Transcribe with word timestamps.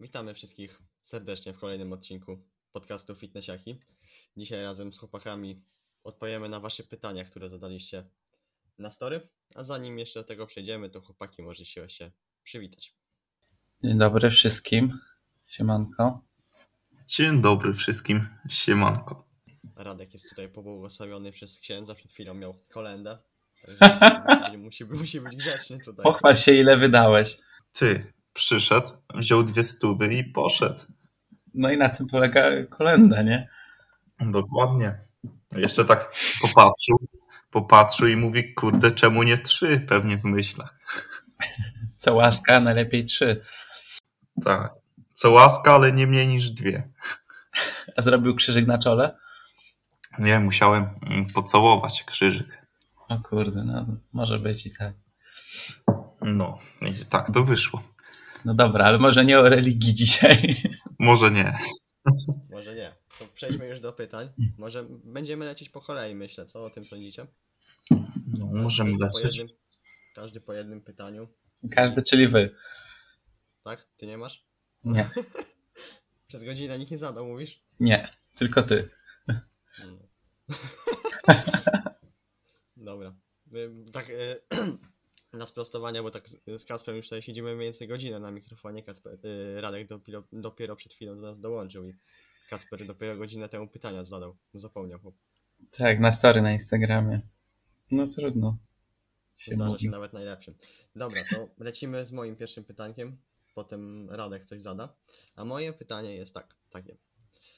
Witamy 0.00 0.34
wszystkich 0.34 0.82
serdecznie 1.02 1.52
w 1.52 1.58
kolejnym 1.58 1.92
odcinku 1.92 2.38
podcastu 2.72 3.14
Fitnessiaki. 3.14 3.80
Dzisiaj 4.36 4.62
razem 4.62 4.92
z 4.92 4.98
chłopakami 4.98 5.62
odpowiemy 6.04 6.48
na 6.48 6.60
Wasze 6.60 6.82
pytania, 6.82 7.24
które 7.24 7.48
zadaliście 7.48 8.04
na 8.78 8.90
story. 8.90 9.20
A 9.54 9.64
zanim 9.64 9.98
jeszcze 9.98 10.20
do 10.20 10.24
tego 10.24 10.46
przejdziemy, 10.46 10.90
to 10.90 11.00
chłopaki 11.00 11.42
możecie 11.42 11.88
się 11.88 12.10
przywitać. 12.42 12.94
Dzień 13.84 13.98
dobry 13.98 14.30
wszystkim. 14.30 14.98
Siemanko. 15.46 16.20
Dzień 17.06 17.42
dobry 17.42 17.74
wszystkim. 17.74 18.28
Siemanko. 18.48 19.28
Radek 19.76 20.12
jest 20.12 20.28
tutaj 20.28 20.48
pobłogosławiony 20.48 21.32
przez 21.32 21.60
księdza, 21.60 21.94
przed 21.94 22.12
chwilą 22.12 22.34
miał 22.34 22.54
kolendę. 22.68 23.18
Także 23.62 24.58
musi, 24.58 24.84
musi 24.84 25.20
być 25.20 25.36
grzeczny 25.36 25.78
tutaj. 25.78 26.02
Pochwal 26.02 26.36
się 26.36 26.52
ile 26.52 26.76
wydałeś. 26.76 27.38
Ty 27.72 28.12
przyszedł, 28.32 28.88
wziął 29.14 29.42
dwie 29.42 29.64
stówy 29.64 30.14
i 30.14 30.24
poszedł. 30.24 30.80
No 31.54 31.70
i 31.70 31.76
na 31.76 31.88
tym 31.88 32.06
polega 32.06 32.42
kolenda, 32.70 33.22
nie? 33.22 33.48
Dokładnie. 34.20 34.98
Jeszcze 35.52 35.84
tak 35.84 36.12
popatrzył, 36.42 36.98
popatrzył 37.50 38.08
i 38.08 38.16
mówi, 38.16 38.54
kurde, 38.54 38.90
czemu 38.90 39.22
nie 39.22 39.38
trzy? 39.38 39.80
Pewnie 39.80 40.18
w 40.18 40.24
myślach. 40.24 40.78
Co 41.96 42.14
łaska, 42.14 42.60
najlepiej 42.60 43.04
trzy. 43.04 43.40
Tak. 44.44 44.74
Co 45.12 45.30
łaska, 45.30 45.74
ale 45.74 45.92
nie 45.92 46.06
mniej 46.06 46.28
niż 46.28 46.50
dwie. 46.50 46.88
A 47.96 48.02
zrobił 48.02 48.34
krzyżyk 48.34 48.66
na 48.66 48.78
czole? 48.78 49.16
Nie, 50.18 50.40
musiałem 50.40 50.88
mm, 51.02 51.26
pocałować 51.26 52.04
krzyżyk. 52.04 52.66
O 53.08 53.18
kurde, 53.18 53.64
no 53.64 53.86
może 54.12 54.38
być 54.38 54.66
i 54.66 54.70
tak. 54.76 54.94
No, 56.22 56.58
i 56.80 57.06
tak 57.06 57.30
to 57.30 57.44
wyszło. 57.44 57.82
No 58.48 58.54
dobra, 58.54 58.84
ale 58.84 58.98
może 58.98 59.24
nie 59.24 59.38
o 59.38 59.48
religii 59.48 59.94
dzisiaj. 60.04 60.56
Może 60.98 61.30
nie. 61.30 61.58
Może 62.50 62.74
nie. 62.74 62.92
To 63.18 63.24
przejdźmy 63.34 63.66
już 63.66 63.80
do 63.80 63.92
pytań. 63.92 64.28
Może 64.58 64.86
będziemy 65.04 65.44
lecieć 65.44 65.68
po 65.68 65.80
kolei, 65.80 66.14
myślę. 66.14 66.46
Co 66.46 66.64
o 66.64 66.70
tym 66.70 66.84
sądzicie? 66.84 67.26
No, 68.26 68.46
możemy 68.52 68.98
Każdy 68.98 69.12
po 69.12 69.18
lecieć. 69.18 69.36
jednym, 69.38 69.56
każdy 70.14 70.40
po 70.40 70.52
jednym 70.52 70.80
pytaniu. 70.80 71.28
Każdy, 71.70 72.02
czyli 72.02 72.28
wy. 72.28 72.54
Tak? 73.64 73.86
Ty 73.96 74.06
nie 74.06 74.18
masz? 74.18 74.44
Nie, 74.84 75.10
Przez 76.28 76.44
godzinę 76.44 76.78
nikt 76.78 76.90
nie 76.90 76.98
zadał, 76.98 77.26
mówisz? 77.26 77.62
nie, 77.80 78.08
tylko 78.34 78.62
ty. 78.62 78.88
No. 79.28 79.98
Dobra. 82.76 83.14
Y, 83.54 83.70
Tak 83.92 84.10
y, 84.10 84.40
na 85.32 85.46
sprostowanie, 85.46 86.02
bo 86.02 86.10
tak 86.10 86.28
z, 86.28 86.62
z 86.62 86.64
Kasprem 86.64 86.96
już 86.96 87.06
tutaj 87.06 87.22
siedzimy 87.22 87.54
mniej 87.54 87.66
więcej 87.66 87.88
godzinę 87.88 88.20
na 88.20 88.30
mikrofonie. 88.30 88.82
Kasper, 88.82 89.18
y, 89.26 89.60
Radek 89.60 89.88
dopiero, 89.88 90.24
dopiero 90.32 90.76
przed 90.76 90.94
chwilą 90.94 91.14
do 91.14 91.22
nas 91.22 91.40
dołączył 91.40 91.88
i 91.88 91.94
Kasper 92.50 92.86
dopiero 92.86 93.16
godzinę 93.16 93.48
temu 93.48 93.68
pytania 93.68 94.04
zadał. 94.04 94.36
Zapomniał, 94.54 94.98
Tak, 95.70 96.00
na 96.00 96.12
story 96.12 96.42
na 96.42 96.52
Instagramie. 96.52 97.20
No 97.90 98.06
trudno. 98.06 98.58
Się 99.36 99.54
zdarza 99.54 99.70
mówi. 99.70 99.84
się 99.84 99.90
nawet 99.90 100.12
najlepszym. 100.12 100.54
Dobra, 100.96 101.20
to 101.30 101.48
lecimy 101.64 102.06
z 102.06 102.12
moim 102.12 102.36
pierwszym 102.36 102.64
pytaniem. 102.64 103.18
Potem 103.54 104.10
Radek 104.10 104.44
coś 104.44 104.62
zada. 104.62 104.96
A 105.34 105.44
moje 105.44 105.72
pytanie 105.72 106.16
jest 106.16 106.34
tak, 106.34 106.54
takie. 106.70 106.96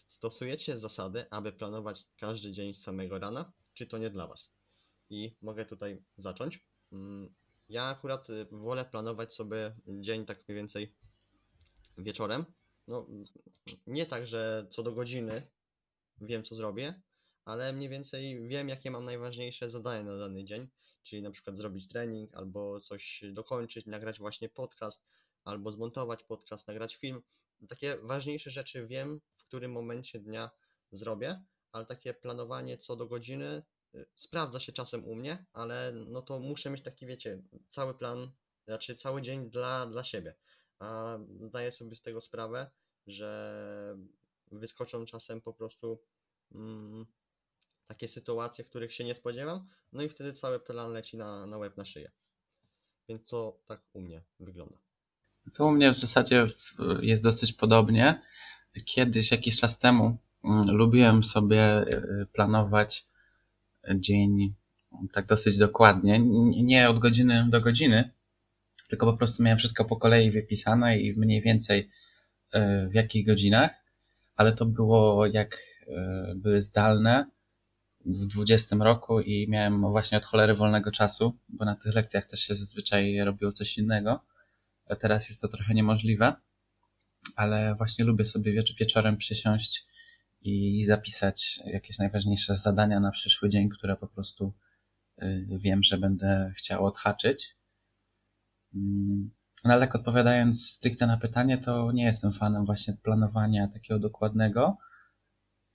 Stosujecie 0.09 0.79
zasady, 0.79 1.25
aby 1.31 1.53
planować 1.53 2.07
każdy 2.19 2.53
dzień 2.53 2.75
z 2.75 2.83
samego 2.83 3.19
rana, 3.19 3.53
czy 3.75 3.87
to 3.87 3.99
nie 3.99 4.11
dla 4.11 4.27
Was? 4.27 4.53
I 5.11 5.37
mogę 5.43 5.65
tutaj 5.65 6.03
zacząć. 6.17 6.67
Ja 7.71 7.85
akurat 7.85 8.31
y, 8.31 8.47
wolę 8.51 8.85
planować 8.85 9.35
sobie 9.35 9.77
dzień 9.87 10.27
tak 10.27 10.49
mniej 10.49 10.57
więcej 10.57 10.95
wieczorem. 11.99 12.45
No, 12.87 13.07
nie 13.87 14.07
tak, 14.07 14.27
że 14.27 14.67
co 14.71 14.83
do 14.83 14.93
godziny 14.93 15.43
wiem, 16.21 16.45
co 16.45 16.55
zrobię, 16.55 17.03
ale 17.45 17.73
mniej 17.73 17.89
więcej 17.89 18.49
wiem, 18.49 18.69
jakie 18.69 18.91
mam 18.91 19.05
najważniejsze 19.05 19.71
zadania 19.71 20.03
na 20.03 20.19
dany 20.19 20.45
dzień. 20.45 20.69
Czyli 21.03 21.23
na 21.23 21.31
przykład 21.31 21.57
zrobić 21.57 21.89
trening, 21.89 22.37
albo 22.37 22.81
coś 22.81 23.25
dokończyć, 23.33 23.87
nagrać 23.87 24.19
właśnie 24.19 24.49
podcast, 24.49 25.05
albo 25.45 25.73
zmontować 25.73 26.23
podcast, 26.23 26.69
nagrać 26.69 26.97
film. 26.97 27.23
Takie 27.69 27.97
ważniejsze 28.03 28.51
rzeczy 28.51 28.87
wiem, 28.87 29.21
w 29.37 29.45
którym 29.45 29.73
momencie 29.73 30.21
dnia 30.21 30.51
zrobię, 30.93 31.45
ale 31.73 31.87
takie 31.87 32.15
planowanie 32.15 32.79
co 32.79 32.97
do 32.97 33.07
godziny 33.07 33.63
sprawdza 34.17 34.61
się 34.61 34.73
czasem 34.73 35.05
u 35.05 35.15
mnie, 35.15 35.47
ale 35.53 35.93
no 35.93 36.23
to 36.23 36.39
muszę 36.39 36.71
mieć 36.71 36.83
taki, 36.83 37.07
wiecie, 37.07 37.43
cały 37.69 37.95
plan, 37.95 38.31
znaczy 38.67 38.95
cały 38.95 39.23
dzień 39.23 39.51
dla, 39.51 39.87
dla 39.87 40.05
siebie. 40.05 40.35
A 40.79 41.19
zdaję 41.41 41.73
sobie 41.73 41.97
z 41.97 42.03
tego 42.03 42.21
sprawę, 42.21 42.71
że 43.07 43.97
wyskoczą 44.53 45.07
czasem 45.07 45.41
po 45.41 45.55
prostu 45.55 46.03
mm, 46.55 47.07
takie 47.87 48.09
sytuacje, 48.09 48.65
których 48.65 48.95
się 48.95 49.05
nie 49.05 49.15
spodziewam, 49.15 49.69
no 49.93 50.03
i 50.03 50.09
wtedy 50.09 50.33
cały 50.33 50.61
plan 50.61 50.93
leci 50.93 51.17
na, 51.17 51.47
na 51.47 51.59
łeb, 51.59 51.77
na 51.77 51.85
szyję. 51.85 52.11
Więc 53.09 53.27
to 53.27 53.61
tak 53.67 53.83
u 53.93 54.01
mnie 54.01 54.23
wygląda. 54.41 54.79
To 55.53 55.67
u 55.67 55.71
mnie 55.71 55.91
w 55.91 55.97
zasadzie 55.97 56.47
jest 57.01 57.23
dosyć 57.23 57.53
podobnie. 57.53 58.23
Kiedyś, 58.85 59.31
jakiś 59.31 59.57
czas 59.57 59.79
temu, 59.79 60.19
mm, 60.45 60.77
lubiłem 60.77 61.25
sobie 61.25 61.83
y, 61.83 62.27
planować 62.33 63.10
dzień 63.95 64.55
tak 65.13 65.27
dosyć 65.27 65.59
dokładnie. 65.59 66.19
Nie 66.63 66.89
od 66.89 66.99
godziny 66.99 67.47
do 67.49 67.61
godziny, 67.61 68.11
tylko 68.89 69.07
po 69.07 69.19
prostu 69.19 69.43
miałem 69.43 69.59
wszystko 69.59 69.85
po 69.85 69.97
kolei 69.97 70.31
wypisane 70.31 70.99
i 70.99 71.19
mniej 71.19 71.43
więcej 71.43 71.91
y, 72.55 72.89
w 72.89 72.95
jakich 72.95 73.27
godzinach, 73.27 73.71
ale 74.37 74.53
to 74.53 74.67
było 74.67 75.27
jak 75.27 75.55
y, 75.55 76.35
były 76.35 76.63
zdalne 76.63 77.27
w 78.05 78.27
20 78.27 78.77
roku 78.77 79.21
i 79.21 79.47
miałem 79.49 79.81
właśnie 79.81 80.19
od 80.19 80.25
cholery 80.25 80.55
wolnego 80.55 80.91
czasu, 80.91 81.37
bo 81.49 81.65
na 81.65 81.77
tych 81.77 81.95
lekcjach 81.95 82.27
też 82.27 82.41
się 82.41 82.55
zazwyczaj 82.55 83.19
robiło 83.25 83.53
coś 83.53 83.79
innego. 83.79 84.21
Teraz 84.99 85.29
jest 85.29 85.41
to 85.41 85.49
trochę 85.49 85.75
niemożliwe, 85.75 86.35
ale 87.37 87.75
właśnie 87.75 88.05
lubię 88.05 88.25
sobie 88.25 88.53
wiecz- 88.53 88.77
wieczorem 88.79 89.17
przysiąść 89.17 89.87
i 90.43 90.85
zapisać 90.85 91.61
jakieś 91.67 91.99
najważniejsze 91.99 92.57
zadania 92.57 93.01
na 93.01 93.11
przyszły 93.11 93.49
dzień, 93.49 93.69
które 93.69 93.97
po 93.97 94.07
prostu 94.07 94.53
y, 95.23 95.47
wiem, 95.51 95.83
że 95.83 95.99
będę 95.99 96.53
chciał 96.57 96.87
odhaczyć. 96.87 97.57
Mm, 98.75 99.31
No 99.65 99.73
ale 99.73 99.81
tak 99.81 99.95
odpowiadając 99.95 100.71
stricte 100.71 101.07
na 101.07 101.17
pytanie, 101.17 101.59
to 101.59 101.93
nie 101.93 102.05
jestem 102.05 102.33
fanem 102.33 102.67
właśnie 102.67 102.95
planowania 103.03 103.69
takiego 103.69 104.01
dokładnego, 104.01 104.79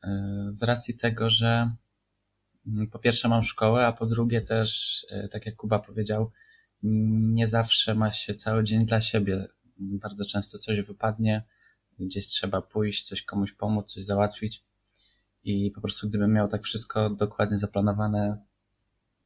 y, 0.06 0.08
z 0.50 0.64
racji 0.64 0.98
tego, 0.98 1.30
że 1.30 1.72
mm, 2.68 2.88
po 2.90 3.00
pierwsze 3.00 3.28
mam 3.30 3.44
szkołę, 3.44 3.88
a 3.88 3.94
po 3.94 4.06
drugie 4.06 4.42
też, 4.42 5.04
y, 5.26 5.28
tak 5.30 5.46
jak 5.46 5.56
Kuba 5.56 5.80
powiedział, 5.80 6.32
nie 6.84 7.48
zawsze 7.48 7.96
ma 7.96 8.12
się 8.12 8.36
cały 8.36 8.64
dzień 8.64 8.86
dla 8.86 9.02
siebie. 9.02 9.48
Bardzo 9.78 10.26
często 10.26 10.58
coś 10.58 10.82
wypadnie, 10.82 11.44
gdzieś 12.00 12.28
trzeba 12.28 12.62
pójść, 12.62 13.08
coś 13.08 13.22
komuś 13.22 13.54
pomóc, 13.54 13.94
coś 13.94 14.04
załatwić. 14.06 14.64
I 15.44 15.72
po 15.72 15.82
prostu 15.82 16.10
gdybym 16.10 16.34
miał 16.34 16.48
tak 16.48 16.64
wszystko 16.64 17.10
dokładnie 17.10 17.58
zaplanowane 17.58 18.38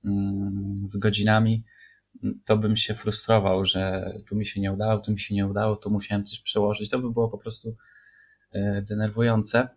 mm, 0.06 0.76
z 0.78 0.98
godzinami, 0.98 1.64
to 2.46 2.58
bym 2.58 2.78
się 2.78 2.96
frustrował, 2.96 3.66
że 3.66 4.14
tu 4.28 4.36
mi 4.36 4.46
się 4.46 4.62
nie 4.62 4.74
udało, 4.74 5.00
tu 5.00 5.12
mi 5.12 5.20
się 5.20 5.36
nie 5.36 5.48
udało, 5.48 5.76
tu 5.76 5.92
musiałem 5.92 6.26
coś 6.26 6.40
przełożyć. 6.40 6.90
To 6.90 7.00
by 7.00 7.12
było 7.12 7.30
po 7.30 7.38
prostu 7.38 7.76
e, 8.52 8.82
denerwujące. 8.82 9.70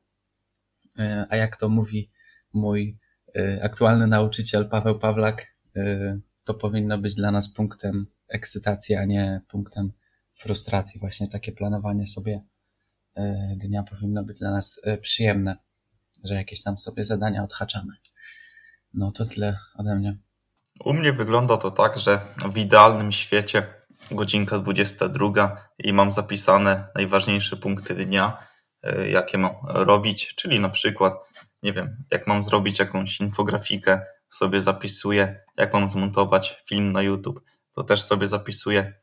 E, 0.99 1.27
A 1.31 1.37
jak 1.37 1.57
to 1.57 1.69
mówi 1.69 2.11
mój 2.53 2.99
e, 3.37 3.65
aktualny 3.65 4.07
nauczyciel 4.07 4.69
Paweł 4.69 4.99
Pawlak, 4.99 5.53
to 6.45 6.55
powinno 6.55 6.99
być 6.99 7.15
dla 7.15 7.31
nas 7.31 7.53
punktem 7.53 8.07
ekscytacji, 8.29 8.95
a 8.95 9.05
nie 9.05 9.41
punktem 9.49 9.93
frustracji. 10.35 11.01
Właśnie 11.01 11.29
takie 11.29 11.53
planowanie 11.53 12.07
sobie 12.07 12.43
dnia 13.57 13.83
powinno 13.83 14.25
być 14.25 14.39
dla 14.39 14.51
nas 14.51 14.81
e, 14.85 14.99
przyjemne, 14.99 15.57
że 16.25 16.35
jakieś 16.35 16.63
tam 16.63 16.79
sobie 16.79 17.05
zadania 17.05 17.45
odhaczamy. 17.45 17.93
No 18.95 19.13
to 19.13 19.25
tyle 19.25 19.59
ode 19.75 19.95
mnie. 19.95 20.17
U 20.85 20.93
mnie 20.93 21.13
wygląda 21.13 21.57
to 21.57 21.71
tak, 21.71 21.99
że 21.99 22.21
w 22.53 22.57
idealnym 22.57 23.13
świecie 23.13 23.75
godzinka 24.11 24.59
22 24.59 25.57
i 25.79 25.93
mam 25.93 26.13
zapisane 26.13 26.89
najważniejsze 26.95 27.57
punkty 27.57 27.95
dnia, 27.95 28.47
y, 28.87 29.09
jakie 29.09 29.39
mam 29.39 29.53
robić, 29.65 30.35
czyli 30.35 30.61
na 30.61 30.69
przykład, 30.69 31.15
nie 31.63 31.73
wiem, 31.73 32.05
jak 32.11 32.27
mam 32.27 32.43
zrobić 32.43 32.79
jakąś 32.79 33.21
infografikę, 33.21 34.01
sobie 34.31 34.61
zapisuję, 34.61 35.41
jak 35.57 35.73
mam 35.73 35.89
zmontować 35.89 36.63
film 36.67 36.93
na 36.93 37.03
YouTube, 37.03 37.41
to 37.73 37.85
też 37.85 38.03
sobie 38.03 38.29
zapisuję, 38.29 38.95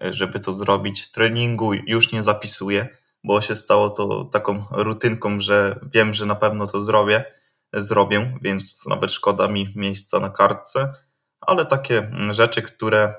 żeby 0.00 0.40
to 0.40 0.52
zrobić. 0.52 1.10
Treningu 1.10 1.74
już 1.74 2.12
nie 2.12 2.22
zapisuję, 2.22 2.88
bo 3.26 3.40
się 3.40 3.56
stało 3.56 3.90
to 3.90 4.24
taką 4.24 4.64
rutynką, 4.70 5.40
że 5.40 5.80
wiem, 5.92 6.14
że 6.14 6.26
na 6.26 6.34
pewno 6.34 6.66
to 6.66 6.80
zrobię, 6.80 7.24
zrobię, 7.72 8.38
więc 8.42 8.86
nawet 8.86 9.12
szkoda 9.12 9.48
mi 9.48 9.72
miejsca 9.76 10.20
na 10.20 10.30
kartce, 10.30 10.94
ale 11.40 11.66
takie 11.66 12.10
rzeczy, 12.30 12.62
które, 12.62 13.14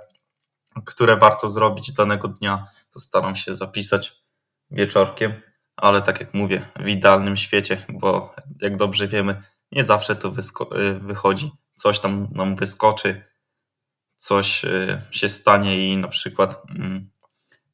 które 0.85 1.17
warto 1.17 1.49
zrobić 1.49 1.91
danego 1.91 2.27
dnia, 2.27 2.67
to 2.91 2.99
staram 2.99 3.35
się 3.35 3.55
zapisać 3.55 4.23
wieczorkiem, 4.71 5.41
ale 5.75 6.01
tak 6.01 6.19
jak 6.19 6.33
mówię, 6.33 6.69
w 6.79 6.87
idealnym 6.87 7.37
świecie, 7.37 7.85
bo 7.89 8.35
jak 8.61 8.77
dobrze 8.77 9.07
wiemy, 9.07 9.43
nie 9.71 9.83
zawsze 9.83 10.15
to 10.15 10.29
y, 10.29 10.99
wychodzi. 10.99 11.51
Coś 11.75 11.99
tam 11.99 12.27
nam 12.31 12.55
wyskoczy, 12.55 13.23
coś 14.15 14.63
y, 14.65 15.01
się 15.11 15.29
stanie 15.29 15.93
i 15.93 15.97
na 15.97 16.07
przykład 16.07 16.63
mm, 16.69 17.09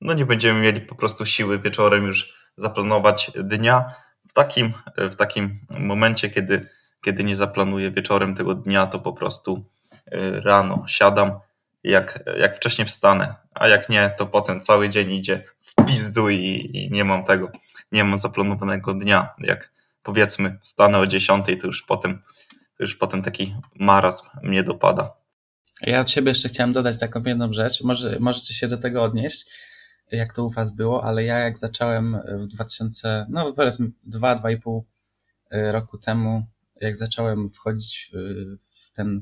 no 0.03 0.13
nie 0.13 0.25
będziemy 0.25 0.61
mieli 0.61 0.81
po 0.81 0.95
prostu 0.95 1.25
siły 1.25 1.59
wieczorem 1.59 2.05
już 2.05 2.33
zaplanować 2.55 3.31
dnia. 3.35 3.85
W 4.29 4.33
takim, 4.33 4.73
w 4.97 5.15
takim 5.15 5.59
momencie, 5.69 6.29
kiedy, 6.29 6.69
kiedy 7.01 7.23
nie 7.23 7.35
zaplanuję 7.35 7.91
wieczorem 7.91 8.35
tego 8.35 8.55
dnia, 8.55 8.87
to 8.87 8.99
po 8.99 9.13
prostu 9.13 9.65
y, 10.07 10.41
rano 10.41 10.83
siadam, 10.87 11.39
jak, 11.83 12.23
jak 12.39 12.55
wcześniej 12.55 12.87
wstanę, 12.87 13.35
a 13.53 13.67
jak 13.67 13.89
nie, 13.89 14.13
to 14.17 14.25
potem 14.25 14.61
cały 14.61 14.89
dzień 14.89 15.11
idzie 15.11 15.43
w 15.61 15.85
pizdu 15.85 16.29
i, 16.29 16.69
i 16.73 16.91
nie 16.91 17.03
mam 17.03 17.25
tego, 17.25 17.51
nie 17.91 18.03
mam 18.03 18.19
zaplanowanego 18.19 18.93
dnia. 18.93 19.29
Jak 19.39 19.71
powiedzmy 20.03 20.57
stanę 20.63 20.99
o 20.99 21.07
10, 21.07 21.45
to 21.45 21.67
już 21.67 21.81
potem, 21.81 22.21
już 22.79 22.95
potem 22.95 23.21
taki 23.21 23.55
marazm 23.75 24.27
mnie 24.43 24.63
dopada. 24.63 25.13
Ja 25.81 25.99
od 26.01 26.09
siebie 26.09 26.29
jeszcze 26.29 26.49
chciałem 26.49 26.73
dodać 26.73 26.99
taką 26.99 27.23
jedną 27.25 27.53
rzecz, 27.53 27.81
może 27.81 28.17
możecie 28.19 28.53
się 28.53 28.67
do 28.67 28.77
tego 28.77 29.03
odnieść, 29.03 29.45
jak 30.17 30.33
to 30.33 30.45
u 30.45 30.49
was 30.49 30.75
było, 30.75 31.03
ale 31.03 31.23
ja 31.23 31.39
jak 31.39 31.57
zacząłem 31.57 32.17
w 32.27 32.47
2000, 32.47 33.25
no 33.29 33.53
powiedzmy 33.53 33.91
2-2,5 34.09 34.81
y, 35.53 35.71
roku 35.71 35.97
temu, 35.97 36.45
jak 36.81 36.95
zacząłem 36.95 37.49
wchodzić 37.49 38.11
w 38.69 38.91
ten 38.93 39.21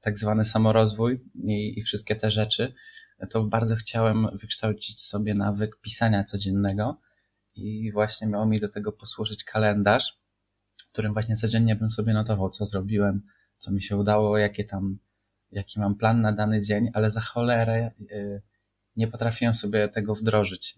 tak 0.00 0.18
zwany 0.18 0.44
samorozwój 0.44 1.20
i, 1.44 1.78
i 1.78 1.82
wszystkie 1.82 2.16
te 2.16 2.30
rzeczy, 2.30 2.72
to 3.30 3.44
bardzo 3.44 3.76
chciałem 3.76 4.26
wykształcić 4.32 5.00
sobie 5.00 5.34
nawyk 5.34 5.80
pisania 5.80 6.24
codziennego 6.24 7.00
i 7.56 7.92
właśnie 7.92 8.26
miał 8.28 8.46
mi 8.46 8.60
do 8.60 8.68
tego 8.68 8.92
posłużyć 8.92 9.44
kalendarz, 9.44 10.20
w 10.76 10.92
którym 10.92 11.12
właśnie 11.12 11.36
codziennie 11.36 11.76
bym 11.76 11.90
sobie 11.90 12.12
notował, 12.12 12.50
co 12.50 12.66
zrobiłem, 12.66 13.22
co 13.58 13.72
mi 13.72 13.82
się 13.82 13.96
udało, 13.96 14.38
jakie 14.38 14.64
tam, 14.64 14.98
jaki 15.52 15.80
mam 15.80 15.94
plan 15.94 16.20
na 16.20 16.32
dany 16.32 16.62
dzień, 16.62 16.90
ale 16.94 17.10
za 17.10 17.20
cholerę 17.20 17.90
y, 18.00 18.42
nie 18.96 19.08
potrafiłem 19.08 19.54
sobie 19.54 19.88
tego 19.88 20.14
wdrożyć. 20.14 20.74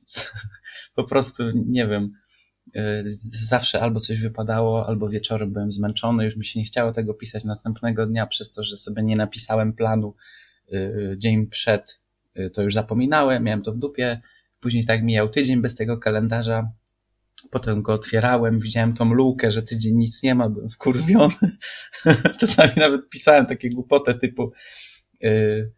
po 0.94 1.04
prostu 1.04 1.42
nie 1.54 1.86
wiem. 1.86 2.12
Y, 2.76 3.04
zawsze 3.48 3.80
albo 3.80 4.00
coś 4.00 4.20
wypadało, 4.20 4.86
albo 4.86 5.08
wieczorem 5.08 5.52
byłem 5.52 5.72
zmęczony, 5.72 6.24
już 6.24 6.36
mi 6.36 6.44
się 6.44 6.60
nie 6.60 6.66
chciało 6.66 6.92
tego 6.92 7.14
pisać 7.14 7.44
następnego 7.44 8.06
dnia, 8.06 8.26
przez 8.26 8.50
to, 8.50 8.64
że 8.64 8.76
sobie 8.76 9.02
nie 9.02 9.16
napisałem 9.16 9.72
planu 9.72 10.14
y, 10.72 11.14
dzień 11.18 11.46
przed, 11.46 12.04
to 12.52 12.62
już 12.62 12.74
zapominałem, 12.74 13.44
miałem 13.44 13.62
to 13.62 13.72
w 13.72 13.78
dupie. 13.78 14.20
Później 14.60 14.84
tak 14.84 15.02
mijał 15.02 15.28
tydzień 15.28 15.62
bez 15.62 15.74
tego 15.74 15.98
kalendarza, 15.98 16.72
Potem 17.50 17.82
go 17.82 17.92
otwierałem, 17.92 18.58
widziałem 18.58 18.94
tą 18.94 19.14
lukę, 19.14 19.50
że 19.50 19.62
tydzień 19.62 19.96
nic 19.96 20.22
nie 20.22 20.34
ma, 20.34 20.48
byłem 20.48 20.70
wkurwiony. 20.70 21.56
Czasami 22.40 22.72
nawet 22.76 23.08
pisałem 23.08 23.46
takie 23.46 23.70
głupoty 23.70 24.14
typu 24.14 24.52
yy, 25.20 25.72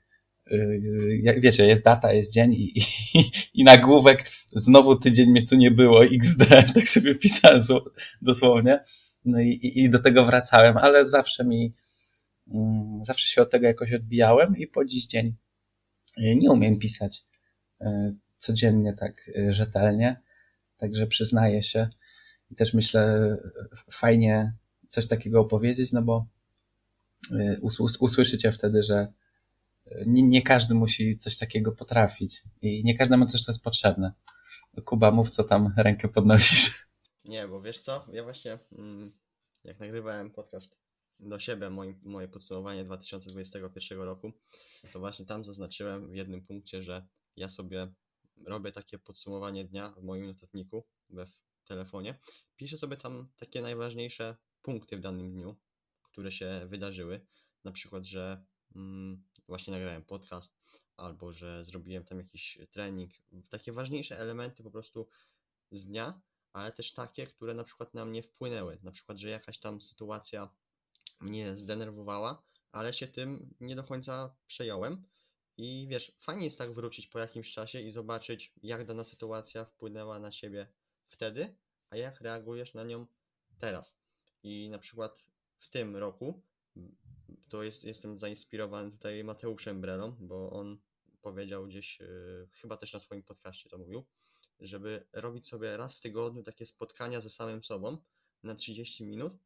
wiecie, 1.39 1.67
jest 1.67 1.83
data, 1.85 2.13
jest 2.13 2.33
dzień 2.33 2.53
i, 2.53 2.79
i, 2.79 2.83
i 3.55 3.65
nagłówek 3.65 4.31
znowu 4.53 4.97
tydzień 4.97 5.31
mnie 5.31 5.47
tu 5.47 5.57
nie 5.57 5.71
było, 5.71 6.05
XD, 6.05 6.47
tak 6.75 6.89
sobie 6.89 7.15
pisałem 7.15 7.61
dosłownie. 8.23 8.81
No 9.25 9.41
i, 9.41 9.73
i 9.75 9.91
do 9.91 9.99
tego 9.99 10.25
wracałem, 10.25 10.77
ale 10.77 11.05
zawsze 11.05 11.45
mi, 11.45 11.73
mm, 12.49 13.05
zawsze 13.05 13.29
się 13.29 13.43
od 13.43 13.51
tego 13.51 13.67
jakoś 13.67 13.93
odbijałem 13.93 14.57
i 14.57 14.67
po 14.67 14.85
dziś 14.85 15.07
dzień 15.07 15.35
nie 16.17 16.51
umiem 16.51 16.79
pisać 16.79 17.25
yy, 17.81 17.89
codziennie 18.39 18.93
tak 18.93 19.31
rzetelnie. 19.49 20.17
Także 20.77 21.07
przyznaję 21.07 21.63
się 21.63 21.89
i 22.51 22.55
też 22.55 22.75
myślę, 22.75 23.37
fajnie 23.91 24.53
coś 24.89 25.07
takiego 25.07 25.41
opowiedzieć, 25.41 25.93
no 25.93 26.03
bo 26.03 26.27
y, 27.33 27.61
usłyszycie 28.01 28.53
wtedy, 28.53 28.83
że 28.83 29.13
nie, 30.07 30.23
nie, 30.23 30.43
każdy 30.43 30.75
musi 30.75 31.19
coś 31.19 31.39
takiego 31.39 31.73
potrafić 31.73 32.43
i 32.63 32.85
nie 32.85 32.99
każdemu 32.99 33.27
też 33.27 33.45
to 33.45 33.53
jest 33.53 33.65
potrzebne. 33.65 34.13
Kuba, 34.85 35.11
mów, 35.11 35.31
co 35.31 35.45
tam 35.45 35.75
rękę 35.77 36.09
podnosisz. 36.09 36.87
Nie, 37.25 37.49
bo 37.49 37.61
wiesz 37.61 37.81
co, 37.81 38.07
ja 38.13 38.23
właśnie 38.25 38.59
mm, 38.73 39.13
jak 39.65 39.81
nagrywałem 39.81 40.31
podcast 40.31 40.77
do 41.21 41.39
siebie, 41.39 41.71
moje, 41.71 41.95
moje 42.03 42.29
podsumowanie 42.29 42.85
2021 42.85 44.01
roku, 44.01 44.33
to 44.93 44.99
właśnie 44.99 45.27
tam 45.27 45.45
zaznaczyłem 45.45 46.11
w 46.11 46.15
jednym 46.15 46.47
punkcie, 46.47 46.83
że 46.83 47.07
ja 47.37 47.49
sobie 47.49 47.93
robię 48.47 48.73
takie 48.73 48.99
podsumowanie 48.99 49.65
dnia 49.65 49.91
w 49.91 50.03
moim 50.03 50.27
notatniku 50.27 50.87
we 51.11 51.27
w 51.27 51.37
telefonie. 51.65 52.19
Piszę 52.57 52.79
sobie 52.79 52.97
tam 52.97 53.29
takie 53.37 53.63
najważniejsze 53.63 54.37
punkty 54.63 54.97
w 54.97 55.01
danym 55.01 55.33
dniu, 55.33 55.57
które 56.03 56.33
się 56.33 56.67
wydarzyły. 56.67 57.27
Na 57.65 57.73
przykład, 57.73 58.05
że 58.05 58.45
mm, 58.77 59.25
właśnie 59.49 59.73
nagrałem 59.73 60.05
podcast, 60.05 60.53
albo 60.97 61.33
że 61.33 61.65
zrobiłem 61.65 62.05
tam 62.05 62.19
jakiś 62.19 62.59
trening. 62.71 63.13
Takie 63.49 63.73
ważniejsze 63.73 64.19
elementy 64.19 64.63
po 64.63 64.71
prostu 64.71 65.09
z 65.73 65.87
dnia, 65.87 66.21
ale 66.53 66.73
też 66.73 66.93
takie, 66.93 67.27
które 67.27 67.55
na 67.55 67.65
przykład 67.65 67.95
na 67.95 68.05
mnie 68.05 68.23
wpłynęły. 68.23 68.79
Na 68.83 68.93
przykład, 68.93 69.19
że 69.19 69.31
jakaś 69.31 69.59
tam 69.59 69.81
sytuacja 69.81 70.51
mnie 71.21 71.57
zdenerwowała, 71.57 72.43
ale 72.73 72.95
się 72.95 73.07
tym 73.07 73.55
nie 73.61 73.77
do 73.77 73.85
końca 73.85 74.37
przejąłem 74.47 75.03
i 75.57 75.87
wiesz, 75.91 76.13
fajnie 76.21 76.45
jest 76.45 76.59
tak 76.59 76.75
wrócić 76.75 77.07
po 77.07 77.19
jakimś 77.19 77.53
czasie 77.53 77.81
i 77.81 77.91
zobaczyć, 77.91 78.53
jak 78.63 78.85
dana 78.85 79.05
sytuacja 79.05 79.65
wpłynęła 79.65 80.19
na 80.19 80.33
siebie 80.33 80.69
wtedy, 81.07 81.57
a 81.91 81.97
jak 81.97 82.21
reagujesz 82.21 82.75
na 82.75 82.85
nią 82.85 83.07
teraz. 83.59 83.97
I 84.43 84.69
na 84.71 84.79
przykład 84.79 85.31
w 85.59 85.69
tym 85.69 85.97
roku 85.97 86.43
to 87.49 87.63
jest, 87.63 87.85
jestem 87.85 88.19
zainspirowany 88.19 88.91
tutaj 88.91 89.25
Mateuszem 89.25 89.81
Brelą, 89.81 90.17
bo 90.21 90.51
on 90.51 90.79
powiedział 91.23 91.67
gdzieś, 91.67 92.01
yy, 92.01 92.49
chyba 92.53 92.77
też 92.77 92.93
na 92.93 93.01
swoim 93.01 93.23
podcaście 93.23 93.71
to 93.71 93.79
mówił, 93.79 94.05
żeby 94.61 95.07
robić 95.13 95.49
sobie 95.49 95.77
raz 95.77 95.97
w 95.97 96.01
tygodniu 96.01 96.43
takie 96.43 96.67
spotkania 96.67 97.21
ze 97.21 97.31
samym 97.31 97.65
sobą 97.65 97.99
na 98.43 98.55
30 98.55 99.05
minut 99.05 99.39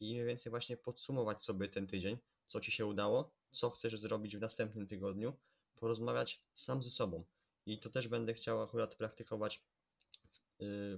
i 0.00 0.12
mniej 0.12 0.24
więcej 0.24 0.50
właśnie 0.50 0.76
podsumować 0.76 1.42
sobie 1.42 1.68
ten 1.68 1.86
tydzień, 1.86 2.18
co 2.46 2.60
ci 2.60 2.72
się 2.72 2.86
udało, 2.86 3.32
co 3.50 3.70
chcesz 3.70 4.00
zrobić 4.00 4.36
w 4.36 4.40
następnym 4.40 4.86
tygodniu, 4.86 5.36
porozmawiać 5.76 6.42
sam 6.54 6.82
ze 6.82 6.90
sobą. 6.90 7.24
I 7.66 7.80
to 7.80 7.90
też 7.90 8.08
będę 8.08 8.34
chciał 8.34 8.62
akurat 8.62 8.94
praktykować 8.94 9.62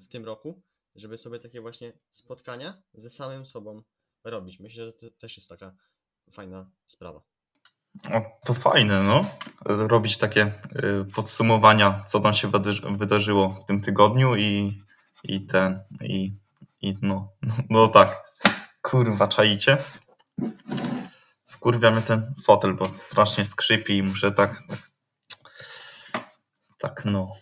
w 0.00 0.06
tym 0.08 0.25
roku, 0.25 0.62
żeby 0.94 1.19
sobie 1.19 1.38
takie 1.38 1.60
właśnie 1.60 1.93
spotkania 2.10 2.82
ze 2.94 3.10
samym 3.10 3.46
sobą 3.46 3.82
robić. 4.31 4.61
Myślę, 4.61 4.85
że 4.85 4.93
to 4.93 5.06
też 5.11 5.37
jest 5.37 5.49
taka 5.49 5.73
fajna 6.32 6.70
sprawa. 6.87 7.20
O, 8.15 8.23
to 8.47 8.55
fajne, 8.55 9.03
no. 9.03 9.31
Robić 9.65 10.19
takie 10.19 10.53
y, 10.77 11.05
podsumowania, 11.15 12.05
co 12.06 12.20
tam 12.20 12.35
się 12.35 12.51
wydarzyło 12.99 13.58
w 13.61 13.65
tym 13.65 13.81
tygodniu 13.81 14.37
i, 14.37 14.82
i 15.25 15.47
ten, 15.47 15.81
i, 16.01 16.32
i 16.81 16.97
no, 17.03 17.32
no, 17.43 17.55
no 17.70 17.89
tak. 17.89 18.29
Kurwa, 18.82 19.29
czaicie? 19.29 19.79
wkurwia 21.58 21.91
mnie 21.91 22.03
ten 22.03 22.35
fotel, 22.44 22.75
bo 22.75 22.89
strasznie 22.89 23.44
skrzypi 23.44 23.97
i 23.97 24.03
muszę 24.03 24.32
tak, 24.32 24.63
tak, 24.69 24.91
tak 26.79 27.05
no. 27.05 27.32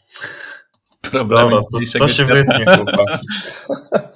Problemy 1.00 1.50
Dobra, 1.50 1.62
to, 1.92 1.98
to 1.98 2.08
się 2.08 2.24
wytnie, 2.24 2.64
chłopaki. 2.64 3.26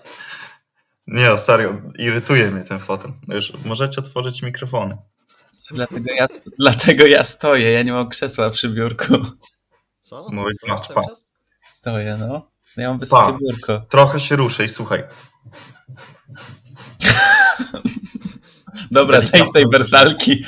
Nie, 1.11 1.39
serio, 1.39 1.83
irytuje 1.99 2.51
mnie 2.51 2.63
ten 2.63 2.81
fotel. 2.81 3.13
Już 3.29 3.53
możecie 3.65 4.01
otworzyć 4.01 4.43
mikrofony. 4.43 4.97
Dlatego 5.71 6.13
ja, 6.15 6.27
dlatego 6.59 7.07
ja 7.07 7.25
stoję, 7.25 7.73
ja 7.73 7.83
nie 7.83 7.93
mam 7.93 8.09
krzesła 8.09 8.51
przy 8.51 8.69
biurku. 8.69 9.15
Co? 10.01 10.27
Mówisz, 10.33 10.57
masz 10.69 10.89
Stoję, 11.69 12.17
no. 12.17 12.51
Ja 12.77 12.89
mam 12.89 12.99
wysokie 12.99 13.33
pa, 13.33 13.39
biurko. 13.39 13.87
Trochę 13.89 14.21
się 14.21 14.37
ruszę 14.37 14.65
i 14.65 14.69
słuchaj. 14.69 15.03
Dobra, 18.91 19.21
zejdź 19.21 19.49
z 19.49 19.53
tej 19.53 19.65
wersalki. 19.73 20.45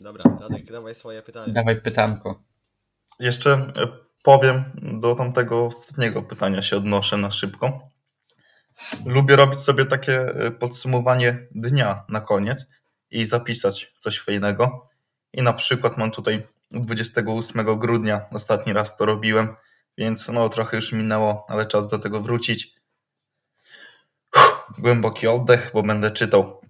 Dobra, 0.00 0.24
Radek, 0.40 0.72
dawaj 0.72 0.94
swoje 0.94 1.22
pytanie. 1.22 1.52
Dawaj 1.52 1.82
pytanko. 1.82 2.42
Jeszcze 3.20 3.52
e, 3.52 3.86
powiem, 4.22 4.64
do 4.74 5.14
tamtego 5.14 5.66
ostatniego 5.66 6.22
pytania 6.22 6.62
się 6.62 6.76
odnoszę 6.76 7.16
na 7.16 7.30
szybko. 7.30 7.90
Lubię 9.06 9.36
robić 9.36 9.60
sobie 9.60 9.84
takie 9.84 10.20
e, 10.20 10.50
podsumowanie 10.50 11.46
dnia 11.50 12.04
na 12.08 12.20
koniec 12.20 12.66
i 13.10 13.24
zapisać 13.24 13.92
coś 13.98 14.18
fajnego. 14.18 14.88
I 15.32 15.42
na 15.42 15.52
przykład 15.52 15.98
mam 15.98 16.10
tutaj 16.10 16.46
28 16.70 17.78
grudnia, 17.78 18.20
ostatni 18.32 18.72
raz 18.72 18.96
to 18.96 19.06
robiłem, 19.06 19.56
więc 19.98 20.28
no 20.28 20.48
trochę 20.48 20.76
już 20.76 20.92
minęło, 20.92 21.46
ale 21.48 21.66
czas 21.66 21.90
do 21.90 21.98
tego 21.98 22.20
wrócić 22.20 22.74
głęboki 24.78 25.26
oddech, 25.26 25.70
bo 25.74 25.82
będę 25.82 26.10
czytał. 26.10 26.60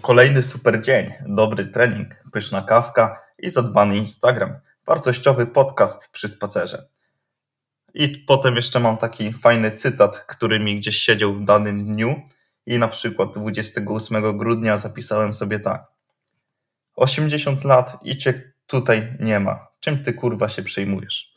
Kolejny 0.00 0.42
super 0.42 0.82
dzień, 0.82 1.12
dobry 1.26 1.66
trening, 1.66 2.08
pyszna 2.32 2.62
kawka 2.62 3.22
i 3.38 3.50
zadbany 3.50 3.96
Instagram. 3.96 4.58
Wartościowy 4.90 5.46
podcast 5.46 6.08
przy 6.08 6.28
spacerze. 6.28 6.88
I 7.94 8.08
potem 8.08 8.56
jeszcze 8.56 8.80
mam 8.80 8.96
taki 8.98 9.32
fajny 9.32 9.72
cytat, 9.72 10.18
który 10.18 10.60
mi 10.60 10.76
gdzieś 10.76 10.96
siedział 10.96 11.34
w 11.34 11.44
danym 11.44 11.84
dniu. 11.84 12.22
I 12.66 12.78
na 12.78 12.88
przykład 12.88 13.32
28 13.34 14.38
grudnia 14.38 14.78
zapisałem 14.78 15.34
sobie 15.34 15.60
tak. 15.60 15.86
80 16.96 17.64
lat 17.64 17.98
i 18.02 18.18
cię 18.18 18.52
tutaj 18.66 19.16
nie 19.20 19.40
ma. 19.40 19.66
Czym 19.80 20.04
ty 20.04 20.12
kurwa 20.12 20.48
się 20.48 20.62
przejmujesz? 20.62 21.34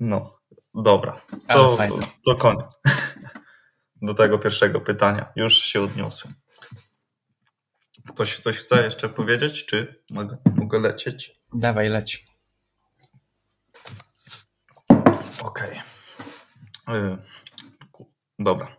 No, 0.00 0.38
dobra. 0.74 1.20
To, 1.48 1.76
fajne. 1.76 2.06
to 2.26 2.34
koniec. 2.34 2.80
Do 4.02 4.14
tego 4.14 4.38
pierwszego 4.38 4.80
pytania. 4.80 5.32
Już 5.36 5.58
się 5.58 5.82
odniosłem. 5.82 6.34
Ktoś 8.08 8.38
coś 8.38 8.56
chce 8.56 8.84
jeszcze 8.84 9.08
powiedzieć, 9.08 9.66
czy 9.66 10.02
mogę, 10.10 10.36
mogę 10.56 10.78
lecieć? 10.78 11.40
Dawaj, 11.52 11.88
leć. 11.88 12.31
Okej. 15.42 15.80
Y, 16.88 17.18
ku- 17.92 18.10
Dobra. 18.38 18.76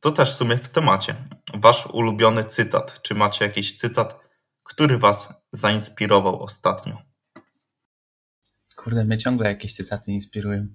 To 0.00 0.10
też 0.12 0.32
w 0.32 0.36
sumie 0.36 0.56
w 0.56 0.68
temacie. 0.68 1.14
Wasz 1.54 1.86
ulubiony 1.86 2.44
cytat. 2.44 3.02
Czy 3.02 3.14
macie 3.14 3.44
jakiś 3.44 3.74
cytat, 3.74 4.20
który 4.62 4.98
was 4.98 5.28
zainspirował 5.52 6.42
ostatnio? 6.42 7.02
Kurde, 8.76 9.04
mnie 9.04 9.18
ciągle 9.18 9.48
jakieś 9.48 9.74
cytaty 9.74 10.12
inspirują. 10.12 10.66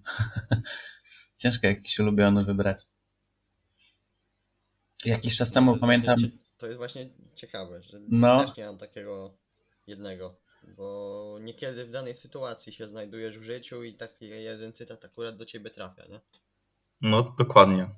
Ciężko 1.41 1.67
jakiś 1.67 1.99
ulubiony 1.99 2.45
wybrać. 2.45 2.83
Jakiś 5.05 5.37
czas 5.37 5.51
temu 5.51 5.77
pamiętam. 5.77 6.19
Właśnie, 6.19 6.37
to 6.57 6.65
jest 6.65 6.77
właśnie 6.77 7.09
ciekawe, 7.35 7.83
że 7.83 7.99
No. 8.09 8.45
też 8.45 8.57
nie 8.57 8.65
mam 8.65 8.77
takiego 8.77 9.37
jednego, 9.87 10.39
bo 10.67 11.37
niekiedy 11.41 11.85
w 11.85 11.91
danej 11.91 12.15
sytuacji 12.15 12.73
się 12.73 12.87
znajdujesz 12.87 13.37
w 13.39 13.43
życiu 13.43 13.83
i 13.83 13.93
taki 13.93 14.27
jeden 14.29 14.73
cytat 14.73 15.05
akurat 15.05 15.37
do 15.37 15.45
ciebie 15.45 15.69
trafia, 15.69 16.05
nie? 16.05 16.19
No, 17.01 17.35
dokładnie. 17.37 17.89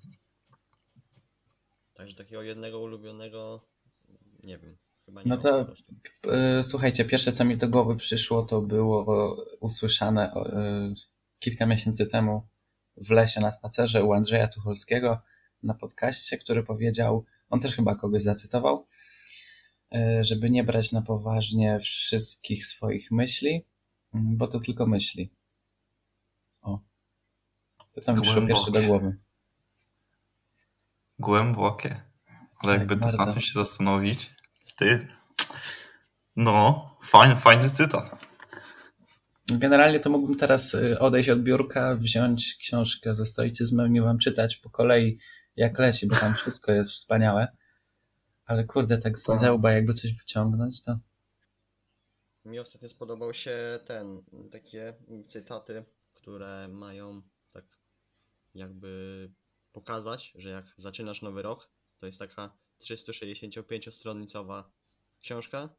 Także 1.94 2.15
takiego 2.15 2.41
jednego 2.41 2.80
ulubionego 2.80 3.62
nie 4.44 4.58
wiem. 4.58 4.77
Chyba 5.06 5.24
nie 5.24 5.30
No 5.30 5.38
to- 5.38 5.60
po 5.60 5.65
prostu. 5.65 5.94
y, 6.60 6.63
Słuchajcie, 6.63 7.06
pierwsze 7.06 7.32
co 7.32 7.46
mi 7.46 7.58
do 7.58 7.68
głowy 7.70 7.96
przyszło, 7.96 8.44
to 8.44 8.62
było 8.62 9.36
usłyszane 9.60 10.34
y, 10.34 10.94
kilka 11.39 11.65
miesięcy 11.65 12.06
temu 12.08 12.48
w 12.98 13.10
lesie 13.12 13.41
na 13.41 13.51
spacerze 13.51 14.03
u 14.03 14.13
Andrzeja 14.13 14.48
Tucholskiego 14.48 15.20
na 15.63 15.74
podcaście, 15.74 16.38
który 16.38 16.63
powiedział, 16.63 17.25
on 17.50 17.60
też 17.60 17.75
chyba 17.75 17.96
kogoś 17.96 18.22
zacytował, 18.22 18.88
żeby 20.22 20.50
nie 20.50 20.64
brać 20.64 20.92
na 20.92 21.02
poważnie 21.02 21.80
wszystkich 21.80 22.66
swoich 22.66 23.12
myśli, 23.12 23.66
mm, 24.14 24.38
bo 24.38 24.48
to 24.48 24.60
tylko 24.60 24.88
myśli. 24.88 25.32
O. 26.62 26.80
To 27.94 28.02
tam 28.02 28.22
przyszło 28.22 28.48
pierwsze 28.48 28.72
do 28.72 28.82
głowy. 28.82 29.18
Głębokie. 31.20 32.02
Ale 32.60 32.74
Tak, 32.74 32.80
jakby 32.80 32.96
tak 32.98 33.12
na 33.12 33.18
bardzo. 33.18 33.34
tym 33.34 33.42
się 33.42 33.54
zastanowić, 33.54 34.30
ty. 34.78 35.08
No, 36.36 36.90
fajny, 37.04 37.36
fajny 37.36 37.70
cytat. 37.70 38.26
Generalnie 39.48 40.00
to 40.00 40.10
mógłbym 40.10 40.38
teraz 40.38 40.74
y, 40.74 41.00
odejść 41.00 41.30
od 41.30 41.44
biurka, 41.44 41.96
wziąć 41.96 42.56
książkę 42.56 43.16
ze 43.16 43.26
stoicyzmem 43.26 43.96
i 43.96 44.02
wam 44.02 44.18
czytać 44.20 44.56
po 44.56 44.70
kolei 44.70 45.20
jak 45.56 45.80
leci, 45.80 46.08
bo 46.08 46.16
tam 46.16 46.36
wszystko 46.36 46.72
jest 46.72 46.92
wspaniałe. 46.92 47.48
Ale 48.46 48.64
kurde, 48.64 48.98
tak 48.98 49.20
z 49.20 49.40
zełba 49.40 49.72
jakby 49.72 49.94
coś 49.94 50.14
wyciągnąć, 50.14 50.84
to 50.84 51.00
Mi 52.46 52.60
ostatnio 52.60 52.90
spodobał 52.90 53.34
się 53.34 53.80
ten, 53.86 54.24
takie 54.52 54.94
cytaty, 55.28 55.84
które 56.14 56.68
mają 56.68 57.22
tak 57.54 57.66
jakby 58.56 59.32
pokazać, 59.72 60.34
że 60.36 60.50
jak 60.50 60.74
zaczynasz 60.78 61.22
nowy 61.22 61.42
rok, 61.42 61.70
to 62.00 62.06
jest 62.06 62.20
taka 62.20 62.58
365-stronnicowa 62.80 64.64
książka 65.22 65.70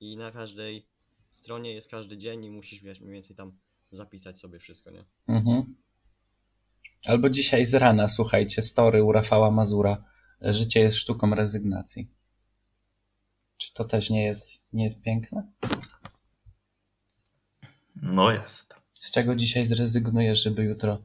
i 0.00 0.16
na 0.16 0.30
każdej 0.30 0.86
stronie 1.30 1.74
jest 1.74 1.90
każdy 1.90 2.18
dzień 2.18 2.44
i 2.44 2.50
musisz 2.50 2.82
wiesz, 2.82 3.00
mniej 3.00 3.12
więcej 3.12 3.36
tam 3.36 3.58
zapisać 3.92 4.38
sobie 4.38 4.58
wszystko, 4.58 4.90
nie? 4.90 5.04
mhm. 5.28 5.76
Albo 7.06 7.30
dzisiaj 7.30 7.66
z 7.66 7.74
rana, 7.74 8.08
słuchajcie, 8.08 8.62
story 8.62 9.04
u 9.04 9.12
Rafała 9.12 9.50
Mazura. 9.50 10.04
Życie 10.40 10.80
jest 10.80 10.96
sztuką 10.96 11.34
rezygnacji. 11.34 12.10
Czy 13.56 13.74
to 13.74 13.84
też 13.84 14.10
nie 14.10 14.24
jest, 14.24 14.68
nie 14.72 14.84
jest 14.84 15.02
piękne? 15.02 15.52
No 17.96 18.32
jest. 18.32 18.74
Z 18.94 19.10
czego 19.10 19.36
dzisiaj 19.36 19.66
zrezygnujesz, 19.66 20.42
żeby 20.42 20.64
jutro 20.64 21.02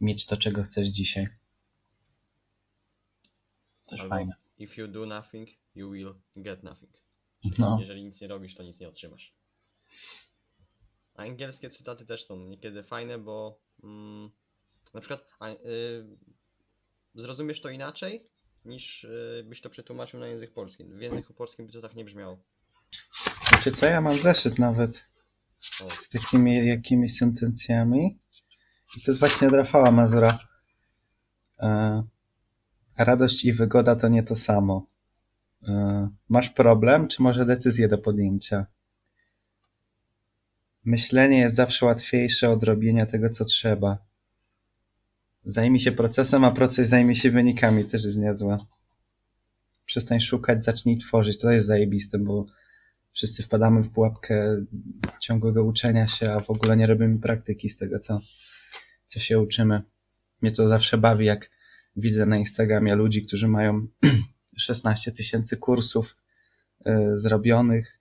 mieć 0.00 0.26
to, 0.26 0.36
czego 0.36 0.62
chcesz 0.62 0.88
dzisiaj? 0.88 1.28
Też 3.86 4.00
Albo 4.00 4.14
fajne. 4.14 4.34
If 4.58 4.80
you 4.80 4.88
do 4.88 5.06
nothing, 5.06 5.48
you 5.74 5.90
will 5.90 6.14
get 6.36 6.62
nothing. 6.62 6.92
No. 7.58 7.76
Jeżeli 7.80 8.04
nic 8.04 8.20
nie 8.20 8.28
robisz, 8.28 8.54
to 8.54 8.62
nic 8.62 8.80
nie 8.80 8.88
otrzymasz. 8.88 9.34
Angielskie 11.14 11.70
cytaty 11.70 12.06
też 12.06 12.24
są 12.24 12.36
niekiedy 12.36 12.82
fajne, 12.82 13.18
bo 13.18 13.60
mm, 13.84 14.30
na 14.94 15.00
przykład 15.00 15.26
a, 15.38 15.50
y, 15.50 15.56
zrozumiesz 17.14 17.60
to 17.60 17.68
inaczej, 17.70 18.24
niż 18.66 19.04
y, 19.04 19.44
byś 19.48 19.60
to 19.60 19.70
przetłumaczył 19.70 20.20
na 20.20 20.26
język 20.26 20.52
polski. 20.52 20.84
W 20.84 21.00
języku 21.00 21.34
polskim 21.34 21.66
by 21.66 21.72
to 21.72 21.80
tak 21.80 21.94
nie 21.94 22.04
brzmiało. 22.04 22.38
Wiecie 23.52 23.70
co, 23.70 23.86
ja 23.86 24.00
mam 24.00 24.20
zeszyt 24.20 24.58
nawet 24.58 25.08
O, 25.80 25.90
z 25.90 26.08
takimi 26.08 26.66
jakimiś 26.66 27.16
sentencjami. 27.16 28.18
I 28.96 29.00
to 29.00 29.10
jest 29.10 29.20
właśnie 29.20 29.48
od 29.48 29.54
Rafała 29.54 29.90
Mazura. 29.90 30.38
E, 31.60 32.02
radość 32.98 33.44
i 33.44 33.52
wygoda 33.52 33.96
to 33.96 34.08
nie 34.08 34.22
to 34.22 34.36
samo. 34.36 34.86
E, 35.68 36.08
masz 36.28 36.50
problem, 36.50 37.08
czy 37.08 37.22
może 37.22 37.46
decyzję 37.46 37.88
do 37.88 37.98
podjęcia? 37.98 38.66
Myślenie 40.84 41.38
jest 41.38 41.56
zawsze 41.56 41.86
łatwiejsze 41.86 42.50
od 42.50 42.62
robienia 42.64 43.06
tego, 43.06 43.30
co 43.30 43.44
trzeba. 43.44 44.05
Zajmij 45.46 45.80
się 45.80 45.92
procesem, 45.92 46.44
a 46.44 46.50
proces 46.50 46.88
zajmie 46.88 47.16
się 47.16 47.30
wynikami. 47.30 47.84
Też 47.84 48.04
jest 48.04 48.18
niezłe. 48.18 48.58
Przestań 49.84 50.20
szukać, 50.20 50.64
zacznij 50.64 50.98
tworzyć. 50.98 51.38
To 51.38 51.50
jest 51.50 51.66
zajebiste, 51.66 52.18
bo 52.18 52.46
wszyscy 53.12 53.42
wpadamy 53.42 53.82
w 53.82 53.90
pułapkę 53.90 54.64
ciągłego 55.20 55.64
uczenia 55.64 56.08
się, 56.08 56.32
a 56.32 56.40
w 56.40 56.50
ogóle 56.50 56.76
nie 56.76 56.86
robimy 56.86 57.18
praktyki 57.18 57.68
z 57.68 57.76
tego, 57.76 57.98
co, 57.98 58.20
co 59.06 59.20
się 59.20 59.40
uczymy. 59.40 59.82
Mnie 60.42 60.52
to 60.52 60.68
zawsze 60.68 60.98
bawi, 60.98 61.26
jak 61.26 61.50
widzę 61.96 62.26
na 62.26 62.36
Instagramie 62.36 62.94
ludzi, 62.94 63.26
którzy 63.26 63.48
mają 63.48 63.86
16 64.58 65.12
tysięcy 65.12 65.56
kursów 65.56 66.16
y, 66.86 66.92
zrobionych, 67.14 67.98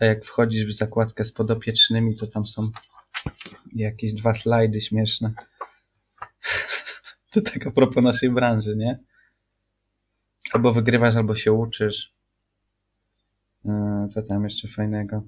a 0.00 0.04
jak 0.04 0.24
wchodzisz 0.24 0.66
w 0.66 0.72
zakładkę 0.72 1.24
z 1.24 1.32
podopiecznymi, 1.32 2.14
to 2.14 2.26
tam 2.26 2.46
są 2.46 2.70
jakieś 3.74 4.12
dwa 4.12 4.34
slajdy 4.34 4.80
śmieszne. 4.80 5.34
To 7.30 7.40
tak 7.40 7.66
a 7.66 7.70
propos 7.70 8.04
naszej 8.04 8.30
branży, 8.30 8.76
nie? 8.76 8.98
Albo 10.52 10.72
wygrywasz, 10.72 11.16
albo 11.16 11.34
się 11.34 11.52
uczysz. 11.52 12.12
Y, 13.64 14.08
Co 14.10 14.22
tam 14.22 14.44
jeszcze 14.44 14.68
fajnego? 14.68 15.22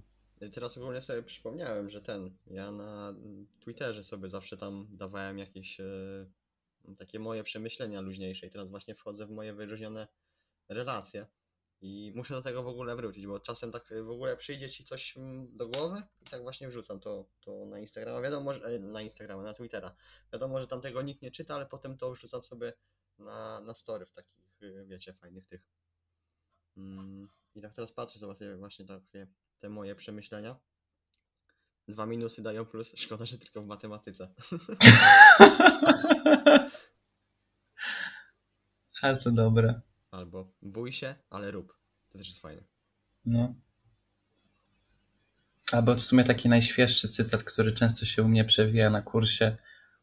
Teraz 0.53 0.79
ogólnie 0.79 1.03
sobie 1.03 1.23
przypomniałem, 1.23 1.91
że 1.91 2.01
ten, 2.01 2.31
ja 2.47 2.73
na 2.73 3.15
Twitterze 3.61 4.05
sobie 4.05 4.29
zawsze 4.29 4.57
tam 4.57 4.87
dawałem 4.91 5.39
jakieś 5.39 5.81
e, 5.81 5.85
takie 6.99 7.19
moje 7.19 7.45
przemyślenia 7.45 8.01
luźniejsze 8.01 8.47
i 8.47 8.51
teraz 8.51 8.69
właśnie 8.69 8.95
wchodzę 8.95 9.27
w 9.27 9.31
moje 9.31 9.55
wyróżnione 9.55 10.09
relacje 10.69 11.27
i 11.81 12.13
muszę 12.15 12.35
do 12.35 12.43
tego 12.43 12.63
w 12.63 12.69
ogóle 12.69 12.97
wrócić, 12.97 13.27
bo 13.27 13.41
czasem 13.41 13.73
tak 13.73 13.95
w 14.05 14.11
ogóle 14.11 14.37
przyjdzie 14.37 14.71
ci 14.71 14.85
coś 14.85 15.17
mm, 15.17 15.55
do 15.55 15.69
głowy 15.69 16.03
i 16.21 16.25
tak 16.25 16.43
właśnie 16.43 16.69
wrzucam 16.69 17.01
to, 17.01 17.27
to 17.41 17.67
na 17.67 17.79
Instagrama, 17.79 18.21
wiadomo, 18.21 18.55
że, 18.55 18.65
e, 18.65 18.79
na 18.79 19.03
Instagrama, 19.03 19.43
na 19.43 19.55
Twittera, 19.55 19.95
wiadomo, 20.33 20.61
że 20.61 20.67
tam 20.67 20.81
tego 20.81 21.03
nikt 21.03 21.23
nie 21.23 21.31
czyta, 21.31 21.55
ale 21.55 21.67
potem 21.67 21.97
to 21.97 22.13
wrzucam 22.13 22.45
sobie 22.45 22.73
na, 23.19 23.61
na 23.61 23.75
story 23.75 24.07
w 24.07 24.13
takich, 24.13 24.63
y, 24.63 24.85
wiecie, 24.87 25.13
fajnych 25.13 25.47
tych. 25.47 25.69
Mm, 26.77 27.29
I 27.55 27.61
tak 27.61 27.75
teraz 27.75 27.93
patrzę 27.93 28.19
sobie 28.19 28.57
właśnie 28.57 28.87
takie 28.87 29.27
te 29.59 29.69
moje 29.69 29.95
przemyślenia. 29.95 30.57
Dwa 31.89 32.07
minusy 32.07 32.43
dają 32.43 32.67
plus, 32.67 32.93
szkoda, 32.97 33.27
że 33.27 33.39
tylko 33.39 33.63
w 33.63 33.67
matematyce. 33.67 34.29
Ale 39.03 39.19
to 39.19 39.31
dobre. 39.31 39.81
Albo 40.11 40.53
bój 40.63 40.93
się, 40.93 41.15
ale 41.31 41.51
rób. 41.51 41.79
To 42.09 42.19
też 42.19 42.27
jest 42.27 42.41
fajne. 42.41 42.63
No. 43.25 43.55
Albo 45.73 45.95
w 45.95 46.01
sumie 46.01 46.25
taki 46.25 46.49
najświeższy 46.49 47.09
cytat, 47.09 47.45
który 47.45 47.73
często 47.73 48.07
się 48.07 48.23
u 48.23 48.29
mnie 48.29 48.45
przewija 48.45 48.91
na 48.91 49.03
kursie 49.03 49.57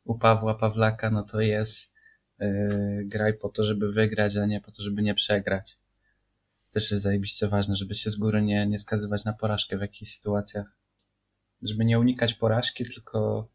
u 0.04 0.18
Pawła 0.18 0.56
Pawlaka, 0.56 1.10
no 1.10 1.24
to 1.24 1.42
jest 1.42 1.96
yy, 2.40 3.06
graj 3.06 3.38
po 3.38 3.50
to, 3.50 3.64
żeby 3.64 3.92
wygrać, 3.92 4.36
a 4.36 4.46
nie 4.46 4.62
po 4.62 4.72
to, 4.72 4.84
żeby 4.84 5.02
nie 5.02 5.16
przegrać. 5.16 5.78
Też 6.72 6.92
jest 6.92 7.04
zajebiście 7.04 7.48
ważne, 7.48 7.76
żeby 7.76 7.96
się 7.96 8.10
z 8.10 8.16
góry 8.16 8.42
nie, 8.42 8.68
nie 8.68 8.80
skazywać 8.80 9.26
na 9.26 9.34
porażkę 9.34 9.78
w 9.78 9.82
jakichś 9.82 10.12
sytuacjach. 10.12 10.78
Żeby 11.62 11.86
nie 11.86 12.00
unikać 12.00 12.34
porażki, 12.34 12.86
tylko 12.86 13.50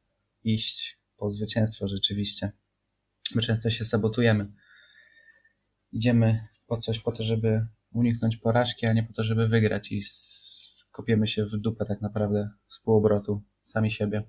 iść 0.44 0.98
po 1.16 1.30
zwycięstwo 1.30 1.88
rzeczywiście. 1.88 2.52
My 3.34 3.42
często 3.42 3.70
się 3.70 3.84
sabotujemy. 3.84 4.52
Idziemy 5.92 6.48
po 6.66 6.76
coś 6.76 7.00
po 7.00 7.12
to, 7.12 7.22
żeby 7.22 7.66
uniknąć 7.92 8.36
porażki, 8.36 8.86
a 8.86 8.92
nie 8.92 9.02
po 9.02 9.12
to, 9.12 9.24
żeby 9.24 9.48
wygrać 9.48 9.92
i 9.92 10.02
skopiemy 10.02 11.26
się 11.28 11.44
w 11.46 11.56
dupę 11.56 11.84
tak 11.86 12.00
naprawdę 12.00 12.50
z 12.66 12.78
półobrotu 12.78 13.42
sami 13.62 13.90
siebie. 13.90 14.22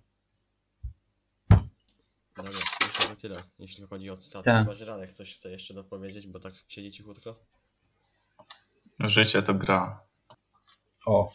Dobra, 2.35 2.51
myślę, 2.81 3.07
że 3.09 3.15
tyle, 3.15 3.43
jeśli 3.59 3.83
chodzi 3.87 4.09
o 4.09 4.17
cytaty. 4.17 4.45
Tak. 4.45 4.63
Chyba, 4.63 4.75
że 4.75 4.85
Radek 4.85 5.13
coś 5.13 5.35
chce 5.35 5.49
jeszcze 5.51 5.73
dopowiedzieć, 5.73 6.27
bo 6.27 6.39
tak 6.39 6.53
siedzi 6.67 6.91
cichutko. 6.91 7.45
Życie 8.99 9.41
to 9.41 9.53
gra. 9.53 10.03
O. 11.05 11.33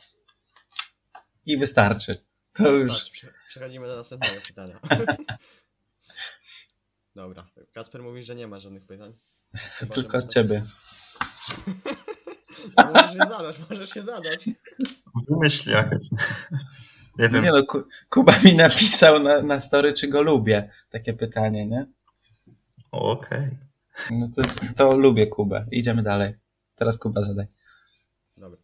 I 1.47 1.57
wystarczy. 1.57 2.25
To 2.53 2.69
już. 2.71 2.93
Starczy, 2.93 3.13
prze- 3.13 3.33
przechodzimy 3.49 3.87
do 3.87 3.97
następnego 3.97 4.41
pytania. 4.47 4.81
Dobra, 7.15 7.47
Kacper 7.73 8.03
mówi, 8.03 8.23
że 8.23 8.35
nie 8.35 8.47
ma 8.47 8.59
żadnych 8.59 8.87
pytań. 8.87 9.19
Chyba, 9.55 9.95
Tylko 9.95 10.19
od 10.19 10.33
ciebie. 10.35 10.65
No, 12.77 12.93
możesz 12.95 13.15
je 13.15 13.19
zadać, 13.19 13.57
możesz 13.71 13.97
je 13.97 14.03
zadać. 14.03 14.49
Wymyśl 15.29 15.71
jakieś. 15.71 16.11
Nie 17.19 17.29
wiem. 17.29 17.45
Nie 17.45 17.53
no, 17.53 17.67
Ku- 17.67 17.85
Kuba 18.09 18.39
mi 18.45 18.57
napisał 18.57 19.21
na, 19.21 19.43
na 19.43 19.61
story, 19.61 19.93
czy 19.93 20.09
go 20.09 20.23
lubię. 20.23 20.71
Takie 20.91 21.13
pytanie, 21.15 21.67
nie? 21.67 21.87
Okej. 22.91 23.49
No 24.11 24.29
to, 24.37 24.43
to 24.77 24.97
lubię 24.97 25.27
Kubę. 25.27 25.67
Idziemy 25.71 26.03
dalej. 26.03 26.35
Teraz 26.75 26.99
Kuba 26.99 27.23
zadaj. 27.23 27.47
Dobra, 28.37 28.59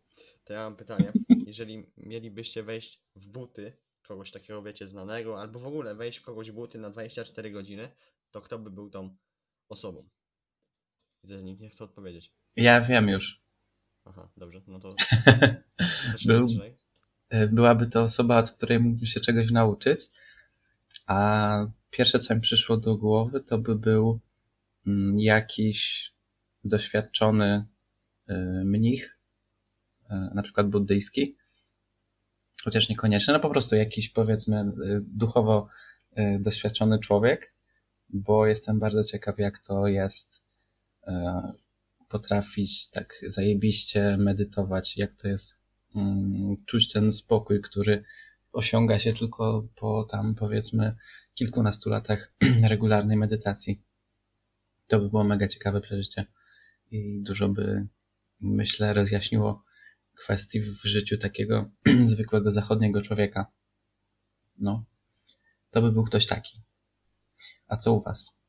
to 0.44 0.52
ja 0.52 0.58
mam 0.58 0.76
pytanie. 0.76 1.12
Jeżeli 1.46 1.86
mielibyście 1.96 2.62
wejść 2.62 3.00
w 3.16 3.26
buty 3.26 3.76
kogoś 4.08 4.30
takiego, 4.30 4.62
wiecie, 4.62 4.86
znanego, 4.86 5.40
albo 5.40 5.58
w 5.58 5.66
ogóle 5.66 5.94
wejść 5.94 6.18
w 6.18 6.22
kogoś 6.22 6.50
buty 6.50 6.78
na 6.78 6.90
24 6.90 7.50
godziny, 7.50 7.88
to 8.30 8.40
kto 8.40 8.58
by 8.58 8.70
był 8.70 8.90
tą 8.90 9.16
osobą? 9.68 10.08
Widzę, 11.24 11.36
że 11.36 11.42
nikt 11.42 11.60
nie 11.60 11.70
chce 11.70 11.84
odpowiedzieć. 11.84 12.30
Ja 12.56 12.80
wiem 12.80 13.08
już. 13.08 13.40
Aha, 14.04 14.28
dobrze, 14.36 14.62
no 14.66 14.80
to 14.80 14.88
Był-. 16.26 16.48
Y, 17.34 17.48
Byłaby 17.48 17.86
to 17.86 18.02
osoba, 18.02 18.38
od 18.38 18.50
której 18.50 18.80
mógłbym 18.80 19.06
się 19.06 19.20
czegoś 19.20 19.50
nauczyć. 19.50 20.06
A 21.06 21.66
pierwsze, 21.90 22.18
co 22.18 22.34
mi 22.34 22.40
przyszło 22.40 22.76
do 22.76 22.96
głowy, 22.96 23.40
to 23.40 23.58
by 23.58 23.76
był 23.76 24.20
mm, 24.86 25.20
jakiś 25.20 26.12
doświadczony 26.64 27.66
y, 28.30 28.34
mnich, 28.64 29.18
y, 30.02 30.14
na 30.34 30.42
przykład 30.42 30.68
buddyjski, 30.68 31.36
chociaż 32.64 32.88
niekoniecznie, 32.88 33.34
no 33.34 33.40
po 33.40 33.50
prostu 33.50 33.76
jakiś 33.76 34.08
powiedzmy 34.08 34.72
duchowo 35.00 35.68
doświadczony 36.40 36.98
człowiek, 36.98 37.54
bo 38.08 38.46
jestem 38.46 38.78
bardzo 38.78 39.02
ciekaw, 39.02 39.38
jak 39.38 39.58
to 39.58 39.86
jest 39.86 40.43
potrafić 42.08 42.90
tak 42.90 43.14
zajebiście 43.26 44.16
medytować, 44.16 44.96
jak 44.96 45.14
to 45.14 45.28
jest 45.28 45.62
mm, 45.96 46.56
czuć 46.66 46.92
ten 46.92 47.12
spokój, 47.12 47.60
który 47.60 48.04
osiąga 48.52 48.98
się 48.98 49.12
tylko 49.12 49.68
po 49.74 50.04
tam 50.04 50.34
powiedzmy 50.34 50.96
kilkunastu 51.34 51.90
latach 51.90 52.34
regularnej 52.70 53.16
medytacji. 53.16 53.82
To 54.86 54.98
by 55.00 55.10
było 55.10 55.24
mega 55.24 55.48
ciekawe 55.48 55.80
przeżycie 55.80 56.26
i 56.90 57.22
dużo 57.22 57.48
by, 57.48 57.86
myślę, 58.40 58.92
rozjaśniło 58.92 59.64
kwestii 60.14 60.60
w 60.60 60.84
życiu 60.84 61.18
takiego 61.18 61.70
zwykłego 62.04 62.50
zachodniego 62.50 63.02
człowieka. 63.02 63.46
No, 64.58 64.84
to 65.70 65.82
by 65.82 65.92
był 65.92 66.04
ktoś 66.04 66.26
taki. 66.26 66.62
A 67.66 67.76
co 67.76 67.94
u 67.94 68.02
was? 68.02 68.43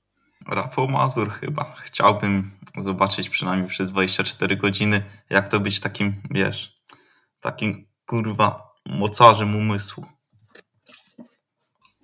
Rafał 0.47 0.87
Mazur 0.87 1.31
chyba. 1.31 1.75
Chciałbym 1.77 2.51
zobaczyć 2.77 3.29
przynajmniej 3.29 3.69
przez 3.69 3.91
24 3.91 4.57
godziny, 4.57 5.03
jak 5.29 5.49
to 5.49 5.59
być 5.59 5.79
takim, 5.79 6.21
wiesz, 6.31 6.81
takim 7.39 7.87
kurwa 8.05 8.75
mocarzem 8.85 9.55
umysłu. 9.55 10.05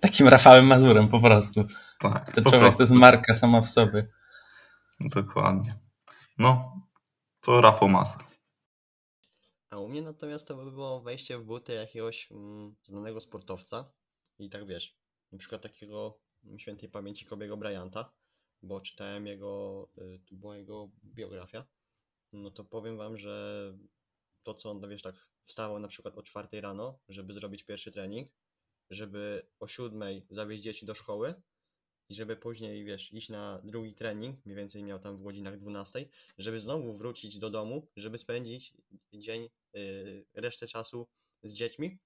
Takim 0.00 0.28
Rafałem 0.28 0.66
Mazurem 0.66 1.08
po 1.08 1.20
prostu. 1.20 1.64
Tak, 1.98 2.32
Ten 2.32 2.44
po 2.44 2.50
człowiek 2.50 2.60
prostu. 2.60 2.78
to 2.78 2.82
jest 2.82 3.00
marka 3.00 3.34
sama 3.34 3.60
w 3.60 3.70
sobie. 3.70 4.08
Dokładnie. 5.00 5.74
No, 6.38 6.76
to 7.40 7.60
Rafał 7.60 7.88
Mazur. 7.88 8.24
A 9.70 9.78
u 9.78 9.88
mnie 9.88 10.02
natomiast 10.02 10.48
to 10.48 10.54
by 10.54 10.70
było 10.70 11.00
wejście 11.00 11.38
w 11.38 11.44
buty 11.44 11.72
jakiegoś 11.72 12.32
mm, 12.32 12.74
znanego 12.82 13.20
sportowca 13.20 13.92
i 14.38 14.50
tak 14.50 14.66
wiesz, 14.66 14.96
na 15.32 15.38
przykład 15.38 15.62
takiego 15.62 16.18
świętej 16.58 16.88
pamięci 16.88 17.26
Kobiego 17.26 17.56
Bryanta, 17.56 18.12
bo 18.62 18.80
czytałem 18.80 19.26
jego, 19.26 19.88
y, 19.98 20.20
to 20.26 20.34
była 20.34 20.56
jego 20.56 20.90
biografia, 21.04 21.66
no 22.32 22.50
to 22.50 22.64
powiem 22.64 22.96
wam, 22.96 23.16
że 23.16 23.74
to 24.42 24.54
co 24.54 24.70
on, 24.70 24.80
no 24.80 24.88
wiesz, 24.88 25.02
tak 25.02 25.28
wstawał 25.44 25.78
na 25.78 25.88
przykład 25.88 26.18
o 26.18 26.22
czwartej 26.22 26.60
rano, 26.60 26.98
żeby 27.08 27.32
zrobić 27.32 27.64
pierwszy 27.64 27.92
trening, 27.92 28.30
żeby 28.90 29.46
o 29.60 29.68
siódmej 29.68 30.26
zawieźć 30.30 30.62
dzieci 30.62 30.86
do 30.86 30.94
szkoły 30.94 31.34
i 32.08 32.14
żeby 32.14 32.36
później, 32.36 32.84
wiesz, 32.84 33.12
iść 33.12 33.28
na 33.28 33.60
drugi 33.64 33.94
trening, 33.94 34.46
mniej 34.46 34.56
więcej 34.56 34.84
miał 34.84 34.98
tam 34.98 35.16
w 35.16 35.22
godzinach 35.22 35.58
12, 35.58 36.08
żeby 36.38 36.60
znowu 36.60 36.96
wrócić 36.96 37.38
do 37.38 37.50
domu, 37.50 37.88
żeby 37.96 38.18
spędzić 38.18 38.72
dzień, 39.12 39.48
y, 39.76 40.26
resztę 40.34 40.66
czasu 40.66 41.08
z 41.42 41.54
dziećmi 41.54 41.98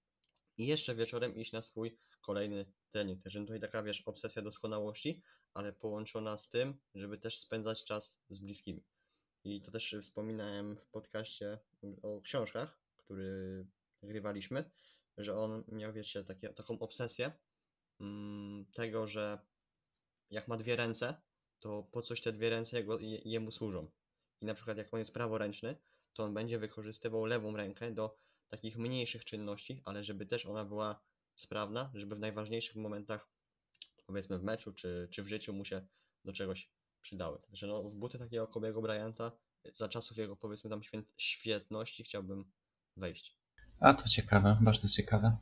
i 0.59 0.66
jeszcze 0.66 0.95
wieczorem 0.95 1.37
iść 1.37 1.53
na 1.53 1.62
swój 1.62 1.99
kolejny 2.26 2.72
trening. 2.90 3.22
Także 3.22 3.40
tutaj 3.40 3.60
taka, 3.60 3.82
wiesz, 3.82 4.00
obsesja 4.00 4.42
doskonałości, 4.42 5.22
ale 5.54 5.72
połączona 5.72 6.36
z 6.36 6.50
tym, 6.50 6.78
żeby 6.94 7.18
też 7.18 7.38
spędzać 7.38 7.84
czas 7.84 8.22
z 8.28 8.38
bliskimi. 8.38 8.84
I 9.44 9.62
to 9.62 9.70
też 9.70 9.96
wspominałem 10.02 10.76
w 10.76 10.86
podcaście 10.86 11.58
o 12.02 12.20
książkach, 12.20 12.80
który 12.96 13.66
nagrywaliśmy, 14.02 14.70
że 15.18 15.36
on 15.36 15.64
miał, 15.68 15.92
wiecie, 15.92 16.24
takie, 16.24 16.48
taką 16.48 16.78
obsesję 16.78 17.32
mm, 18.00 18.66
tego, 18.74 19.06
że 19.06 19.38
jak 20.30 20.48
ma 20.48 20.56
dwie 20.56 20.76
ręce, 20.76 21.14
to 21.58 21.82
po 21.82 22.02
coś 22.02 22.20
te 22.20 22.32
dwie 22.32 22.50
ręce 22.50 22.76
jego, 22.76 22.98
je, 22.98 23.18
jemu 23.24 23.50
służą. 23.50 23.90
I 24.40 24.46
na 24.46 24.54
przykład 24.54 24.78
jak 24.78 24.94
on 24.94 24.98
jest 24.98 25.14
praworęczny, 25.14 25.76
to 26.12 26.24
on 26.24 26.34
będzie 26.34 26.58
wykorzystywał 26.58 27.24
lewą 27.24 27.56
rękę 27.56 27.94
do 27.94 28.18
takich 28.48 28.78
mniejszych 28.78 29.24
czynności, 29.24 29.82
ale 29.84 30.04
żeby 30.04 30.26
też 30.26 30.46
ona 30.46 30.64
była 30.64 31.02
sprawna, 31.37 31.90
żeby 31.94 32.16
w 32.16 32.20
najważniejszych 32.20 32.77
momentach, 32.77 33.29
powiedzmy 34.07 34.38
w 34.38 34.42
meczu 34.42 34.72
czy, 34.72 35.09
czy 35.11 35.22
w 35.22 35.29
życiu 35.29 35.53
mu 35.53 35.64
się 35.64 35.87
do 36.25 36.33
czegoś 36.33 36.70
przydały. 37.03 37.38
Także 37.38 37.66
no, 37.66 37.83
w 37.83 37.94
buty 37.94 38.18
takiego 38.18 38.46
Kobiego 38.46 38.83
Bryanta 38.83 39.33
za 39.75 39.88
czasów 39.88 40.16
jego 40.16 40.37
powiedzmy 40.37 40.70
tam 40.70 40.81
świetności 41.16 42.05
chciałbym 42.05 42.53
wejść. 42.96 43.37
A 43.81 43.94
to 43.94 44.09
ciekawe, 44.09 44.59
bardzo 44.61 44.88
ciekawe. 44.88 45.37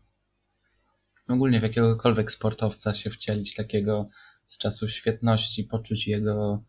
Ogólnie 1.29 1.61
w 1.61 1.63
jakiegokolwiek 1.63 2.33
sportowca 2.33 2.95
się 2.95 3.11
wcielić 3.11 3.55
takiego 3.55 4.09
z 4.47 4.59
czasów 4.59 4.91
świetności, 4.91 5.65
poczuć 5.65 6.07
jego 6.07 6.65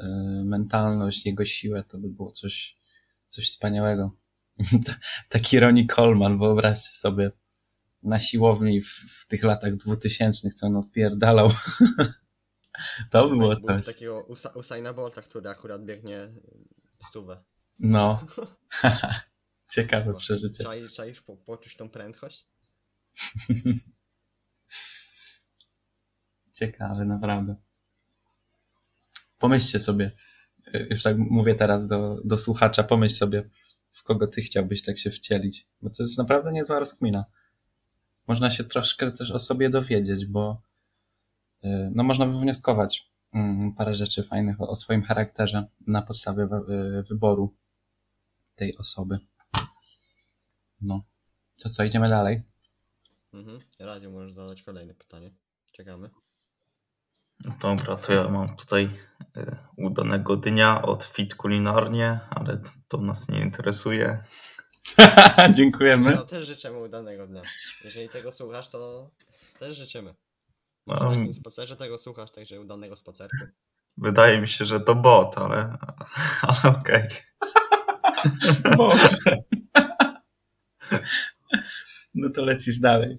y, 0.00 0.04
mentalność, 0.44 1.26
jego 1.26 1.44
siłę, 1.44 1.84
to 1.88 1.98
by 1.98 2.08
było 2.08 2.32
coś, 2.32 2.78
coś 3.28 3.46
wspaniałego. 3.46 4.16
Ta- 4.86 4.96
Taki 5.28 5.60
Ronnie 5.60 5.86
Coleman, 5.86 6.38
wyobraźcie 6.38 6.90
sobie, 6.90 7.30
na 8.02 8.20
siłowni 8.20 8.80
w, 8.80 8.88
w 8.88 9.26
tych 9.26 9.42
latach 9.42 9.76
dwutysięcznych, 9.76 10.54
co 10.54 10.66
on 10.66 10.76
odpierdalał. 10.76 11.48
to 13.10 13.28
by 13.28 13.36
było 13.36 13.56
Był 13.56 13.60
coś. 13.60 13.86
takiego 13.86 14.22
Usa, 14.22 14.48
Usaina 14.48 14.92
Bolta, 14.92 15.22
który 15.22 15.48
akurat 15.48 15.84
biegnie 15.84 16.18
stówę. 17.06 17.44
No. 17.78 18.26
Ciekawe 19.74 20.14
przeżycie. 20.14 20.64
Czaisz, 20.64 20.92
czaisz 20.92 21.22
po, 21.22 21.36
poczuć 21.36 21.76
tą 21.76 21.88
prędkość? 21.88 22.48
Ciekawe, 26.52 27.04
naprawdę. 27.04 27.56
Pomyślcie 29.38 29.78
sobie, 29.78 30.12
y, 30.74 30.86
już 30.90 31.02
tak 31.02 31.18
mówię 31.18 31.54
teraz 31.54 31.86
do, 31.86 32.20
do 32.24 32.38
słuchacza, 32.38 32.82
pomyśl 32.82 33.14
sobie, 33.14 33.50
w 33.92 34.02
kogo 34.02 34.26
ty 34.26 34.42
chciałbyś 34.42 34.82
tak 34.82 34.98
się 34.98 35.10
wcielić, 35.10 35.68
bo 35.82 35.90
to 35.90 36.02
jest 36.02 36.18
naprawdę 36.18 36.52
niezła 36.52 36.78
rozkmina. 36.78 37.24
Można 38.28 38.50
się 38.50 38.64
troszkę 38.64 39.12
też 39.12 39.30
o 39.30 39.38
sobie 39.38 39.70
dowiedzieć, 39.70 40.26
bo 40.26 40.62
y, 41.64 41.90
no 41.94 42.04
można 42.04 42.26
wywnioskować 42.26 43.10
mm, 43.34 43.72
parę 43.72 43.94
rzeczy 43.94 44.22
fajnych 44.22 44.60
o, 44.60 44.68
o 44.68 44.76
swoim 44.76 45.02
charakterze 45.02 45.66
na 45.86 46.02
podstawie 46.02 46.44
y, 46.44 47.02
wyboru 47.02 47.54
tej 48.54 48.76
osoby. 48.76 49.18
No, 50.80 51.02
to 51.62 51.68
co, 51.68 51.84
idziemy 51.84 52.08
dalej? 52.08 52.42
Mhm. 53.32 53.60
Radio 53.78 54.10
możesz 54.10 54.32
zadać 54.32 54.62
kolejne 54.62 54.94
pytanie. 54.94 55.30
Czekamy. 55.72 56.10
Dobra, 57.60 57.96
to 57.96 58.12
ja 58.12 58.28
mam 58.28 58.56
tutaj 58.56 58.90
y, 59.36 59.56
udanego 59.76 60.36
dnia 60.36 60.82
od 60.82 61.04
Fit 61.04 61.34
Kulinarnie, 61.34 62.20
ale 62.30 62.62
to 62.88 62.98
nas 62.98 63.28
nie 63.28 63.40
interesuje. 63.40 64.24
Dziękujemy. 65.56 66.10
No 66.10 66.24
też 66.24 66.46
życzymy 66.46 66.78
udanego 66.78 67.26
dnia. 67.26 67.42
Jeżeli 67.84 68.08
tego 68.08 68.32
słuchasz, 68.32 68.68
to 68.68 69.10
też 69.58 69.76
życzymy. 69.76 70.14
Może 70.86 71.00
Um. 71.00 71.10
na 71.10 71.16
takim 71.16 71.34
spacerze 71.34 71.76
tego 71.76 71.98
słuchasz, 71.98 72.30
także 72.30 72.60
udanego 72.60 72.96
spacerku. 72.96 73.36
Wydaje 73.96 74.40
mi 74.40 74.48
się, 74.48 74.64
że 74.64 74.80
to 74.80 74.94
bot, 74.94 75.38
ale, 75.38 75.78
ale 76.42 76.74
okej. 76.76 77.08
Boże. 78.76 79.36
No 82.14 82.30
to 82.30 82.42
lecisz 82.44 82.78
dalej. 82.78 83.16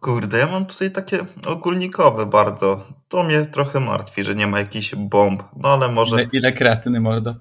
Kurde, 0.00 0.38
ja 0.38 0.46
mam 0.46 0.66
tutaj 0.66 0.90
takie 0.90 1.18
ogólnikowe 1.46 2.26
bardzo. 2.26 2.86
To 3.08 3.22
mnie 3.22 3.46
trochę 3.46 3.80
martwi, 3.80 4.24
że 4.24 4.34
nie 4.34 4.46
ma 4.46 4.58
jakichś 4.58 4.94
bomb. 4.94 5.42
No 5.56 5.68
ale 5.68 5.88
może. 5.92 6.16
Ile, 6.16 6.28
ile 6.32 6.52
kreatyny, 6.52 7.00
mordo? 7.00 7.34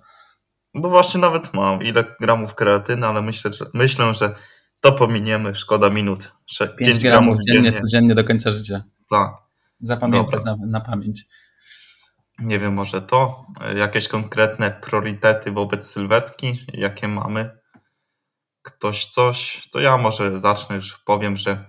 No 0.78 0.90
właśnie 0.90 1.22
nawet 1.22 1.54
mam. 1.54 1.84
Ile 1.84 2.04
gramów 2.20 2.56
kreatyny, 2.56 3.08
ale 3.08 3.22
myślę, 3.22 3.54
że, 3.54 3.66
myślę, 3.74 4.14
że 4.14 4.36
to 4.82 4.92
pominiemy. 4.92 5.56
Szkoda 5.56 5.90
minut. 5.90 6.32
5 6.60 6.72
5 6.78 7.00
gramów 7.00 7.38
dziennie, 7.48 7.74
codziennie 7.74 8.16
do 8.16 8.24
końca 8.24 8.52
życia. 8.52 8.84
Tak. 9.10 9.32
Zapamiętać 9.82 10.44
na, 10.44 10.58
na 10.68 10.82
pamięć. 10.82 11.26
Nie 12.40 12.60
wiem, 12.60 12.74
może 12.74 13.02
to. 13.02 13.46
Jakieś 13.76 14.08
konkretne 14.08 14.72
priorytety 14.72 15.52
wobec 15.52 15.92
sylwetki, 15.92 16.66
jakie 16.74 17.08
mamy. 17.08 17.58
Ktoś 18.62 19.06
coś, 19.06 19.68
to 19.72 19.80
ja 19.80 19.98
może 19.98 20.40
zacznę, 20.40 20.76
już 20.76 20.98
powiem, 20.98 21.38
że, 21.38 21.66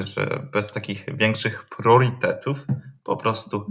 że 0.00 0.48
bez 0.52 0.72
takich 0.72 1.16
większych 1.16 1.68
priorytetów 1.68 2.66
po 3.02 3.16
prostu 3.16 3.66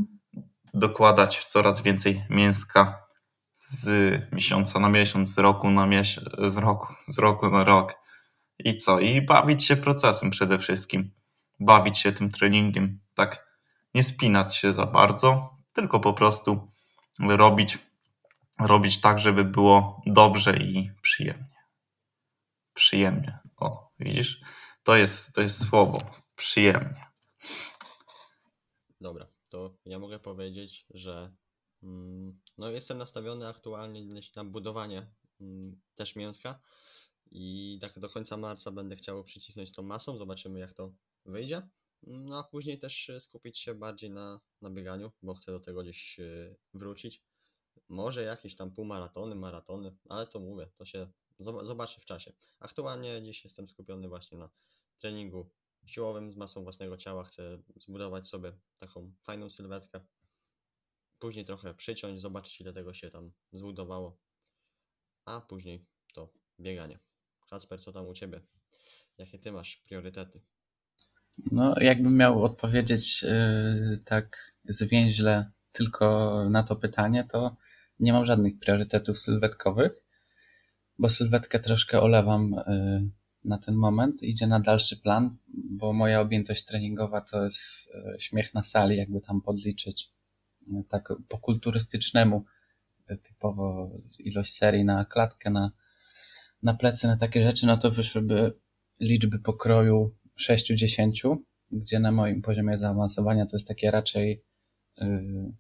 dokładać 0.73 1.45
coraz 1.45 1.81
więcej 1.81 2.25
mięska 2.29 3.04
z 3.67 4.21
miesiąca 4.31 4.79
na 4.79 4.89
miesiąc, 4.89 5.33
z 5.33 5.37
roku 5.37 5.71
na 5.71 5.87
miesiąc, 5.87 6.27
z 6.53 6.57
roku, 6.57 6.93
z 7.07 7.19
roku 7.19 7.49
na 7.49 7.63
rok. 7.63 7.93
I 8.59 8.77
co? 8.77 8.99
I 8.99 9.21
bawić 9.21 9.65
się 9.65 9.75
procesem 9.75 10.29
przede 10.29 10.59
wszystkim. 10.59 11.11
Bawić 11.59 11.97
się 11.97 12.11
tym 12.11 12.31
treningiem. 12.31 12.99
Tak, 13.13 13.45
nie 13.93 14.03
spinać 14.03 14.57
się 14.57 14.73
za 14.73 14.85
bardzo, 14.85 15.57
tylko 15.73 15.99
po 15.99 16.13
prostu 16.13 16.71
robić, 17.19 17.77
robić 18.59 19.01
tak, 19.01 19.19
żeby 19.19 19.43
było 19.43 20.01
dobrze 20.05 20.57
i 20.57 20.91
przyjemnie. 21.01 21.55
Przyjemnie. 22.73 23.39
O, 23.57 23.91
widzisz? 23.99 24.41
To 24.83 24.95
jest, 24.95 25.33
to 25.33 25.41
jest 25.41 25.69
słowo. 25.69 25.97
Przyjemnie. 26.35 27.05
Dobra, 29.01 29.27
to 29.49 29.77
ja 29.85 29.99
mogę 29.99 30.19
powiedzieć, 30.19 30.85
że 30.89 31.31
no 32.57 32.69
jestem 32.69 32.97
nastawiony 32.97 33.47
aktualnie 33.47 34.21
na 34.35 34.43
budowanie 34.43 35.07
mm, 35.41 35.81
też 35.95 36.15
mięska 36.15 36.59
i 37.31 37.77
tak 37.81 37.99
do 37.99 38.09
końca 38.09 38.37
marca 38.37 38.71
będę 38.71 38.95
chciał 38.95 39.23
przycisnąć 39.23 39.71
tą 39.71 39.83
masą, 39.83 40.17
zobaczymy 40.17 40.59
jak 40.59 40.73
to 40.73 40.93
wyjdzie. 41.25 41.69
No 42.03 42.39
a 42.39 42.43
później 42.43 42.79
też 42.79 43.09
y, 43.09 43.19
skupić 43.19 43.59
się 43.59 43.75
bardziej 43.75 44.09
na, 44.09 44.39
na 44.61 44.69
bieganiu, 44.69 45.11
bo 45.21 45.33
chcę 45.33 45.51
do 45.51 45.59
tego 45.59 45.83
gdzieś 45.83 46.19
y, 46.19 46.55
wrócić. 46.73 47.23
Może 47.89 48.23
jakieś 48.23 48.55
tam 48.55 48.71
półmaratony, 48.71 49.35
maratony, 49.35 49.97
ale 50.09 50.27
to 50.27 50.39
mówię, 50.39 50.69
to 50.77 50.85
się 50.85 51.11
zob- 51.39 51.65
zobaczy 51.65 52.01
w 52.01 52.05
czasie. 52.05 52.33
Aktualnie 52.59 53.21
dziś 53.23 53.43
jestem 53.43 53.67
skupiony 53.67 54.07
właśnie 54.07 54.37
na 54.37 54.49
treningu 54.97 55.49
siłowym 55.85 56.31
z 56.31 56.35
masą 56.35 56.63
własnego 56.63 56.97
ciała. 56.97 57.23
Chcę 57.23 57.61
zbudować 57.75 58.27
sobie 58.27 58.57
taką 58.77 59.13
fajną 59.23 59.49
sylwetkę. 59.49 60.05
Później 61.19 61.45
trochę 61.45 61.73
przyciąć, 61.73 62.21
zobaczyć 62.21 62.61
ile 62.61 62.73
tego 62.73 62.93
się 62.93 63.11
tam 63.11 63.31
zbudowało. 63.51 64.17
A 65.25 65.41
później 65.41 65.85
to 66.13 66.33
bieganie. 66.59 66.99
Kacper, 67.49 67.81
co 67.81 67.91
tam 67.91 68.07
u 68.07 68.13
Ciebie? 68.13 68.41
Jakie 69.17 69.39
Ty 69.39 69.51
masz 69.51 69.77
priorytety? 69.85 70.41
No, 71.51 71.75
jakbym 71.81 72.17
miał 72.17 72.43
odpowiedzieć 72.43 73.23
yy, 73.23 74.01
tak 74.05 74.55
zwięźle 74.65 75.51
tylko 75.71 76.35
na 76.49 76.63
to 76.63 76.75
pytanie, 76.75 77.27
to 77.31 77.55
nie 77.99 78.13
mam 78.13 78.25
żadnych 78.25 78.59
priorytetów 78.59 79.19
sylwetkowych, 79.19 80.05
bo 80.99 81.09
sylwetkę 81.09 81.59
troszkę 81.59 82.01
olewam 82.01 82.51
yy, 82.67 83.09
na 83.43 83.57
ten 83.57 83.75
moment. 83.75 84.23
Idzie 84.23 84.47
na 84.47 84.59
dalszy 84.59 84.97
plan, 84.97 85.37
bo 85.47 85.93
moja 85.93 86.21
objętość 86.21 86.65
treningowa 86.65 87.21
to 87.21 87.43
jest 87.43 87.89
yy, 87.93 88.19
śmiech 88.19 88.53
na 88.53 88.63
sali, 88.63 88.97
jakby 88.97 89.21
tam 89.21 89.41
podliczyć 89.41 90.14
tak 90.89 91.13
po 91.27 91.37
kulturystycznemu, 91.37 92.45
typowo 93.21 93.89
ilość 94.19 94.53
serii 94.53 94.85
na 94.85 95.05
klatkę, 95.05 95.49
na, 95.49 95.71
na 96.63 96.73
plecy, 96.73 97.07
na 97.07 97.17
takie 97.17 97.43
rzeczy, 97.43 97.67
no 97.67 97.77
to 97.77 97.91
wyszłyby 97.91 98.53
liczby 98.99 99.39
pokroju 99.39 100.15
6-10, 100.39 101.37
gdzie 101.71 101.99
na 101.99 102.11
moim 102.11 102.41
poziomie 102.41 102.77
zaawansowania 102.77 103.45
to 103.45 103.55
jest 103.55 103.67
takie 103.67 103.91
raczej 103.91 104.43
yy, 104.97 105.53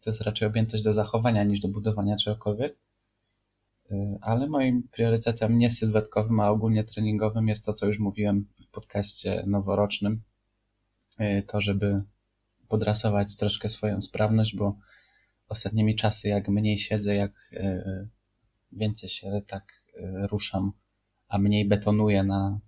to 0.00 0.10
jest 0.10 0.20
raczej 0.20 0.48
objętość 0.48 0.82
do 0.82 0.94
zachowania 0.94 1.44
niż 1.44 1.60
do 1.60 1.68
budowania 1.68 2.16
czegokolwiek. 2.16 2.76
Yy, 3.90 4.18
ale 4.20 4.48
moim 4.48 4.88
priorytetem 4.88 5.58
nie 5.58 5.70
sylwetkowym, 5.70 6.40
a 6.40 6.50
ogólnie 6.50 6.84
treningowym 6.84 7.48
jest 7.48 7.64
to, 7.64 7.72
co 7.72 7.86
już 7.86 7.98
mówiłem 7.98 8.46
w 8.66 8.70
podcaście 8.70 9.44
noworocznym. 9.46 10.22
Yy, 11.18 11.42
to, 11.42 11.60
żeby 11.60 12.02
podrasować 12.70 13.36
troszkę 13.36 13.68
swoją 13.68 14.00
sprawność, 14.00 14.56
bo 14.56 14.78
ostatnimi 15.48 15.96
czasy, 15.96 16.28
jak 16.28 16.48
mniej 16.48 16.78
siedzę, 16.78 17.14
jak 17.14 17.32
yy, 17.52 18.08
więcej 18.72 19.08
się 19.08 19.42
tak 19.46 19.64
yy, 19.96 20.26
ruszam, 20.26 20.72
a 21.28 21.38
mniej 21.38 21.68
betonuję 21.68 22.22
na, 22.22 22.60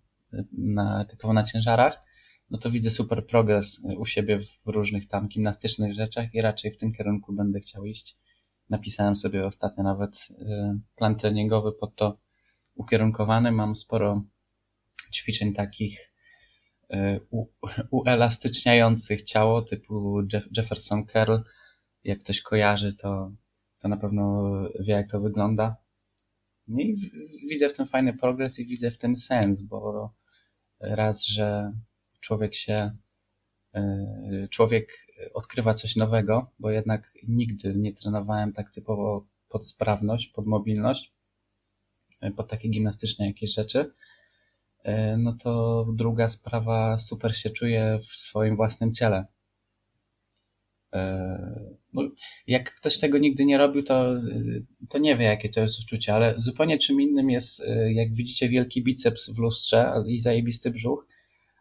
na 0.52 1.04
typowo 1.04 1.34
na 1.34 1.42
ciężarach, 1.42 2.02
no 2.50 2.58
to 2.58 2.70
widzę 2.70 2.90
super 2.90 3.26
progres 3.26 3.82
u 3.98 4.06
siebie 4.06 4.40
w 4.40 4.66
różnych 4.66 5.08
tam 5.08 5.28
gimnastycznych 5.28 5.94
rzeczach 5.94 6.34
i 6.34 6.40
raczej 6.40 6.72
w 6.72 6.76
tym 6.76 6.92
kierunku 6.92 7.32
będę 7.32 7.60
chciał 7.60 7.84
iść. 7.84 8.16
Napisałem 8.70 9.16
sobie 9.16 9.46
ostatnio 9.46 9.84
nawet 9.84 10.28
plan 10.96 11.16
treningowy 11.16 11.72
pod 11.72 11.96
to 11.96 12.18
ukierunkowany. 12.74 13.52
Mam 13.52 13.76
sporo 13.76 14.24
ćwiczeń 15.12 15.52
takich 15.52 16.11
uelastyczniających 17.90 19.22
ciało, 19.22 19.62
typu 19.62 20.22
Jeff- 20.22 20.48
Jefferson 20.56 21.06
Curl. 21.06 21.36
Jak 22.04 22.18
ktoś 22.18 22.40
kojarzy, 22.40 22.94
to, 22.94 23.32
to 23.78 23.88
na 23.88 23.96
pewno 23.96 24.52
wie, 24.80 24.92
jak 24.92 25.10
to 25.10 25.20
wygląda. 25.20 25.76
No 26.68 26.80
i 26.80 26.96
widzę 27.50 27.68
w 27.68 27.72
tym 27.72 27.86
fajny 27.86 28.12
progres 28.12 28.58
i 28.58 28.66
widzę 28.66 28.90
w 28.90 28.98
tym 28.98 29.16
sens, 29.16 29.62
bo 29.62 30.12
raz, 30.80 31.26
że 31.26 31.72
człowiek 32.20 32.54
się, 32.54 32.96
y, 33.76 34.48
człowiek 34.50 35.06
odkrywa 35.34 35.74
coś 35.74 35.96
nowego, 35.96 36.50
bo 36.58 36.70
jednak 36.70 37.12
nigdy 37.28 37.74
nie 37.74 37.92
trenowałem 37.92 38.52
tak 38.52 38.70
typowo 38.70 39.26
pod 39.48 39.66
sprawność, 39.66 40.28
pod 40.28 40.46
mobilność, 40.46 41.14
y, 42.24 42.30
pod 42.30 42.48
takie 42.48 42.68
gimnastyczne 42.68 43.26
jakieś 43.26 43.54
rzeczy. 43.54 43.92
Y, 44.88 45.16
No 45.18 45.32
to 45.42 45.84
druga 45.94 46.28
sprawa, 46.28 46.98
super 46.98 47.36
się 47.36 47.50
czuję 47.50 47.98
w 48.08 48.14
swoim 48.14 48.56
własnym 48.56 48.94
ciele. 48.94 49.24
Y, 50.94 50.98
No, 51.92 52.02
jak 52.46 52.74
ktoś 52.74 52.98
tego 52.98 53.18
nigdy 53.18 53.44
nie 53.44 53.58
robił, 53.58 53.82
to, 53.82 54.14
y, 54.16 54.64
to 54.88 54.98
nie 54.98 55.16
wie, 55.16 55.24
jakie 55.24 55.48
to 55.48 55.60
jest 55.60 55.80
uczucie, 55.80 56.14
ale 56.14 56.34
zupełnie 56.36 56.78
czym 56.78 57.00
innym 57.00 57.30
jest, 57.30 57.62
jak 57.94 58.14
widzicie 58.14 58.48
wielki 58.48 58.82
biceps 58.82 59.30
w 59.30 59.38
lustrze 59.38 59.94
i 60.06 60.18
zajebisty 60.18 60.70
brzuch, 60.70 61.06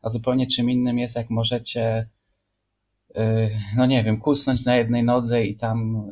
a 0.02 0.10
zupełnie 0.10 0.48
czym 0.48 0.70
innym 0.70 1.00
jest, 1.00 1.16
jak 1.16 1.30
możecie, 1.30 2.10
no 3.78 3.86
nie 3.86 4.04
wiem, 4.04 4.18
kusnąć 4.20 4.66
na 4.66 4.76
jednej 4.76 5.04
nodze 5.04 5.46
i 5.46 5.56
tam 5.56 6.08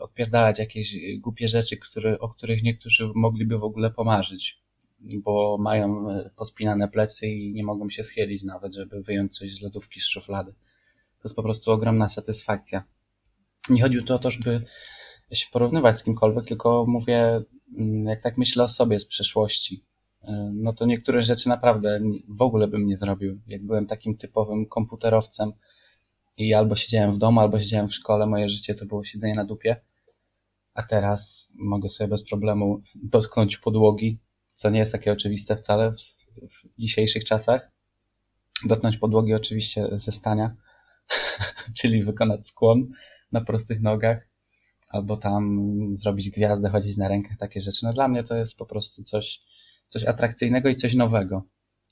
odpierdalać 0.00 0.58
jakieś 0.58 0.96
głupie 1.18 1.48
rzeczy, 1.48 1.76
które, 1.76 2.18
o 2.18 2.28
których 2.28 2.62
niektórzy 2.62 3.08
mogliby 3.14 3.58
w 3.58 3.64
ogóle 3.64 3.90
pomarzyć, 3.90 4.62
bo 5.00 5.58
mają 5.60 6.10
y, 6.10 6.30
pospinane 6.36 6.88
plecy 6.88 7.26
i 7.26 7.52
nie 7.52 7.64
mogą 7.64 7.90
się 7.90 8.04
schylić 8.04 8.42
nawet, 8.42 8.74
żeby 8.74 9.02
wyjąć 9.02 9.36
coś 9.36 9.54
z 9.54 9.62
lodówki 9.62 10.00
z 10.00 10.06
szuflady. 10.06 10.52
To 11.18 11.22
jest 11.24 11.36
po 11.36 11.42
prostu 11.42 11.72
ogromna 11.72 12.08
satysfakcja. 12.08 12.84
Nie 13.70 13.82
chodzi 13.82 14.02
tu 14.02 14.14
o 14.14 14.18
to, 14.18 14.30
żeby 14.30 14.64
się 15.32 15.46
porównywać 15.52 15.96
z 15.96 16.02
kimkolwiek, 16.02 16.44
tylko 16.44 16.84
mówię, 16.88 17.40
mm, 17.78 18.04
jak 18.04 18.22
tak 18.22 18.38
myślę 18.38 18.64
o 18.64 18.68
sobie 18.68 18.98
z 18.98 19.04
przeszłości, 19.04 19.84
y, 20.22 20.26
no 20.52 20.72
to 20.72 20.86
niektóre 20.86 21.22
rzeczy 21.22 21.48
naprawdę 21.48 22.00
w 22.28 22.42
ogóle 22.42 22.68
bym 22.68 22.86
nie 22.86 22.96
zrobił. 22.96 23.40
Jak 23.46 23.66
byłem 23.66 23.86
takim 23.86 24.16
typowym 24.16 24.66
komputerowcem 24.66 25.52
i 26.38 26.54
albo 26.54 26.76
siedziałem 26.76 27.12
w 27.12 27.18
domu, 27.18 27.40
albo 27.40 27.60
siedziałem 27.60 27.88
w 27.88 27.94
szkole, 27.94 28.26
moje 28.26 28.48
życie 28.48 28.74
to 28.74 28.86
było 28.86 29.04
siedzenie 29.04 29.34
na 29.34 29.44
dupie, 29.44 29.80
a 30.74 30.82
teraz 30.82 31.52
mogę 31.56 31.88
sobie 31.88 32.08
bez 32.08 32.28
problemu 32.28 32.82
dotknąć 32.94 33.58
podłogi, 33.58 34.18
co 34.58 34.70
nie 34.70 34.78
jest 34.78 34.92
takie 34.92 35.12
oczywiste 35.12 35.56
wcale 35.56 35.92
w, 36.50 36.78
dzisiejszych 36.78 37.24
czasach. 37.24 37.70
Dotknąć 38.64 38.96
podłogi 38.96 39.34
oczywiście 39.34 39.88
ze 39.92 40.12
stania, 40.12 40.56
czyli 41.78 42.02
wykonać 42.02 42.46
skłon 42.46 42.92
na 43.32 43.40
prostych 43.40 43.80
nogach, 43.80 44.28
albo 44.90 45.16
tam 45.16 45.70
zrobić 45.92 46.30
gwiazdę, 46.30 46.70
chodzić 46.70 46.96
na 46.96 47.08
rękach, 47.08 47.36
takie 47.36 47.60
rzeczy. 47.60 47.78
No 47.82 47.92
dla 47.92 48.08
mnie 48.08 48.22
to 48.24 48.36
jest 48.36 48.58
po 48.58 48.66
prostu 48.66 49.02
coś, 49.02 49.42
coś 49.88 50.04
atrakcyjnego 50.04 50.68
i 50.68 50.76
coś 50.76 50.94
nowego. 50.94 51.42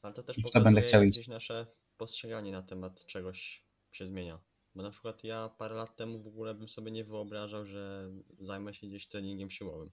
Ale 0.02 0.14
to 0.14 0.22
też 0.22 0.38
I 0.38 0.42
w 0.42 0.50
to 0.50 0.61
będę 0.61 0.81
chciał 0.81 1.02
iść. 1.02 1.29
nasze 1.29 1.66
postrzeganie 1.96 2.52
na 2.52 2.62
temat 2.62 3.07
czegoś 3.07 3.64
się 3.92 4.07
zmienia. 4.07 4.38
Bo 4.74 4.83
na 4.83 4.90
przykład 4.90 5.24
ja 5.24 5.48
parę 5.59 5.74
lat 5.74 5.96
temu 5.96 6.22
w 6.22 6.26
ogóle 6.26 6.55
bym 6.55 6.68
sobie 6.68 6.90
nie 6.90 7.05
wyobrażał, 7.05 7.66
że 7.66 8.11
zajmę 8.40 8.74
się 8.74 8.87
gdzieś 8.87 9.09
treningiem 9.09 9.50
siłowym. 9.50 9.90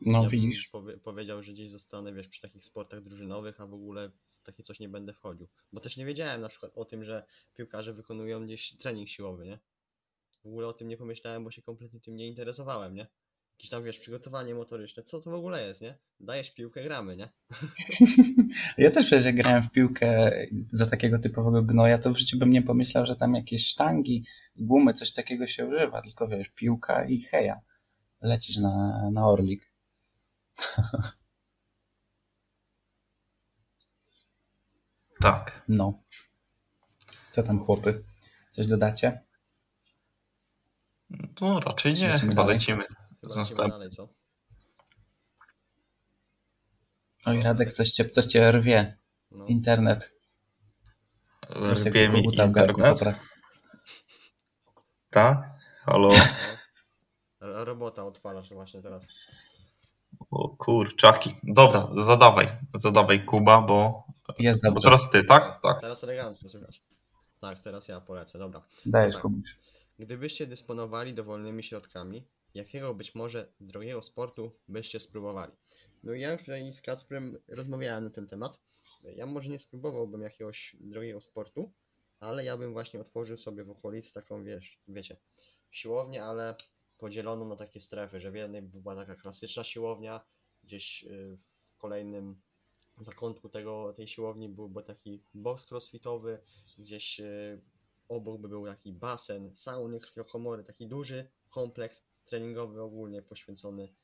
No 0.00 0.22
ja 0.22 0.28
widzisz. 0.28 0.68
powie- 0.68 0.96
powiedział, 0.98 1.42
że 1.42 1.52
gdzieś 1.52 1.70
zostanę, 1.70 2.12
wiesz, 2.12 2.28
przy 2.28 2.40
takich 2.40 2.64
sportach 2.64 3.02
drużynowych, 3.02 3.60
a 3.60 3.66
w 3.66 3.74
ogóle 3.74 4.08
w 4.08 4.42
takie 4.42 4.62
coś 4.62 4.80
nie 4.80 4.88
będę 4.88 5.12
wchodził. 5.12 5.48
Bo 5.72 5.80
też 5.80 5.96
nie 5.96 6.06
wiedziałem 6.06 6.40
na 6.40 6.48
przykład 6.48 6.72
o 6.74 6.84
tym, 6.84 7.04
że 7.04 7.24
piłkarze 7.54 7.92
wykonują 7.94 8.44
gdzieś 8.44 8.76
trening 8.76 9.08
siłowy, 9.08 9.46
nie? 9.46 9.58
W 10.42 10.46
ogóle 10.46 10.66
o 10.68 10.72
tym 10.72 10.88
nie 10.88 10.96
pomyślałem, 10.96 11.44
bo 11.44 11.50
się 11.50 11.62
kompletnie 11.62 12.00
tym 12.00 12.14
nie 12.14 12.28
interesowałem, 12.28 12.94
nie? 12.94 13.06
Jakieś 13.58 13.70
tam, 13.70 13.84
wiesz, 13.84 13.98
przygotowanie 13.98 14.54
motoryczne, 14.54 15.02
co 15.02 15.20
to 15.20 15.30
w 15.30 15.34
ogóle 15.34 15.66
jest, 15.68 15.80
nie? 15.80 15.98
Dajesz 16.20 16.54
piłkę, 16.54 16.82
gramy, 16.82 17.16
nie? 17.16 17.28
Ja 18.78 18.90
też 18.90 19.06
przecież 19.06 19.24
jak 19.24 19.36
grałem 19.36 19.62
w 19.62 19.70
piłkę 19.70 20.32
za 20.68 20.86
takiego 20.86 21.18
typowego 21.18 21.62
gnoja, 21.62 21.98
to 21.98 22.12
w 22.12 22.18
życiu 22.18 22.38
bym 22.38 22.50
nie 22.50 22.62
pomyślał, 22.62 23.06
że 23.06 23.16
tam 23.16 23.34
jakieś 23.34 23.66
sztangi, 23.66 24.24
gumy, 24.56 24.94
coś 24.94 25.12
takiego 25.12 25.46
się 25.46 25.66
używa, 25.66 26.02
tylko 26.02 26.28
wiesz, 26.28 26.48
piłka 26.48 27.04
i 27.08 27.20
heja. 27.22 27.60
Lecisz 28.20 28.56
na, 28.56 29.10
na 29.12 29.28
orlik. 29.28 29.69
Tak. 35.20 35.62
No. 35.68 36.02
Co 37.30 37.42
tam 37.42 37.64
chłopy? 37.64 38.04
Coś 38.50 38.66
dodacie? 38.66 39.20
No 41.40 41.60
raczej 41.60 41.94
nie, 41.94 42.08
Lecimy 42.08 42.18
chyba 42.30 42.42
dalej. 42.42 42.54
lecimy. 42.56 42.84
Chyba 43.20 43.34
Zostaw- 43.34 43.58
lecimy 43.58 43.68
dalej, 43.68 43.90
co? 43.90 44.08
Oj, 47.26 47.42
Radek, 47.42 47.72
coś 47.72 47.90
cię, 47.90 48.10
coś 48.10 48.24
cię 48.26 48.52
rwie. 48.52 48.98
No. 49.30 49.46
Internet. 49.46 50.12
Rwie 51.50 52.08
mi 52.08 52.24
internet. 52.24 52.68
Tak? 55.10 55.42
Halo? 55.80 56.08
Ro- 57.40 57.64
Robota 57.64 58.04
odpalasz 58.04 58.50
właśnie 58.52 58.82
teraz. 58.82 59.04
O 60.30 60.48
kurczaki. 60.48 61.34
Dobra, 61.42 61.88
zadawaj. 61.96 62.48
Zadawaj 62.74 63.24
Kuba, 63.24 63.60
bo, 63.60 64.04
Jest 64.38 64.62
bo 64.64 64.70
dobrze. 64.70 64.84
teraz 64.84 65.10
ty, 65.10 65.24
tak? 65.24 65.60
Tak. 65.62 65.80
Teraz 65.80 66.04
elegancko, 66.04 66.48
słychać. 66.48 66.82
Tak, 67.40 67.60
teraz 67.60 67.88
ja 67.88 68.00
polecę, 68.00 68.38
dobra. 68.38 68.62
Dajesz, 68.86 69.14
Tak. 69.14 69.22
Kubuś. 69.22 69.56
Gdybyście 69.98 70.46
dysponowali 70.46 71.14
dowolnymi 71.14 71.62
środkami, 71.62 72.26
jakiego 72.54 72.94
być 72.94 73.14
może 73.14 73.52
drogiego 73.60 74.02
sportu 74.02 74.52
byście 74.68 75.00
spróbowali? 75.00 75.52
No 76.04 76.12
ja 76.12 76.32
już 76.32 76.40
tutaj 76.40 76.72
z 76.72 76.80
Kacprem 76.80 77.38
rozmawiałem 77.48 78.04
na 78.04 78.10
ten 78.10 78.26
temat. 78.28 78.58
Ja 79.16 79.26
może 79.26 79.50
nie 79.50 79.58
spróbowałbym 79.58 80.22
jakiegoś 80.22 80.76
drogiego 80.80 81.20
sportu, 81.20 81.72
ale 82.20 82.44
ja 82.44 82.56
bym 82.56 82.72
właśnie 82.72 83.00
otworzył 83.00 83.36
sobie 83.36 83.64
w 83.64 83.70
okolicy 83.70 84.14
taką, 84.14 84.44
wiesz, 84.44 84.78
wiecie, 84.88 85.16
siłownię, 85.70 86.24
ale 86.24 86.54
podzieloną 87.00 87.48
na 87.48 87.56
takie 87.56 87.80
strefy, 87.80 88.20
że 88.20 88.30
w 88.30 88.34
jednej 88.34 88.62
by 88.62 88.80
była 88.80 88.96
taka 88.96 89.16
klasyczna 89.16 89.64
siłownia, 89.64 90.20
gdzieś 90.64 91.04
y, 91.04 91.38
w 91.50 91.76
kolejnym 91.78 92.40
zakątku 93.00 93.48
tego, 93.48 93.92
tej 93.92 94.08
siłowni 94.08 94.48
byłby 94.48 94.82
taki 94.82 95.22
box 95.34 95.72
crossfitowy, 95.72 96.38
gdzieś 96.78 97.20
y, 97.20 97.60
obok 98.08 98.40
by 98.40 98.48
był 98.48 98.66
taki 98.66 98.92
basen, 98.92 99.54
sauny, 99.54 100.00
krwiokomory, 100.00 100.64
taki 100.64 100.86
duży 100.86 101.28
kompleks 101.48 102.02
treningowy 102.24 102.82
ogólnie 102.82 103.22
poświęcony 103.22 103.94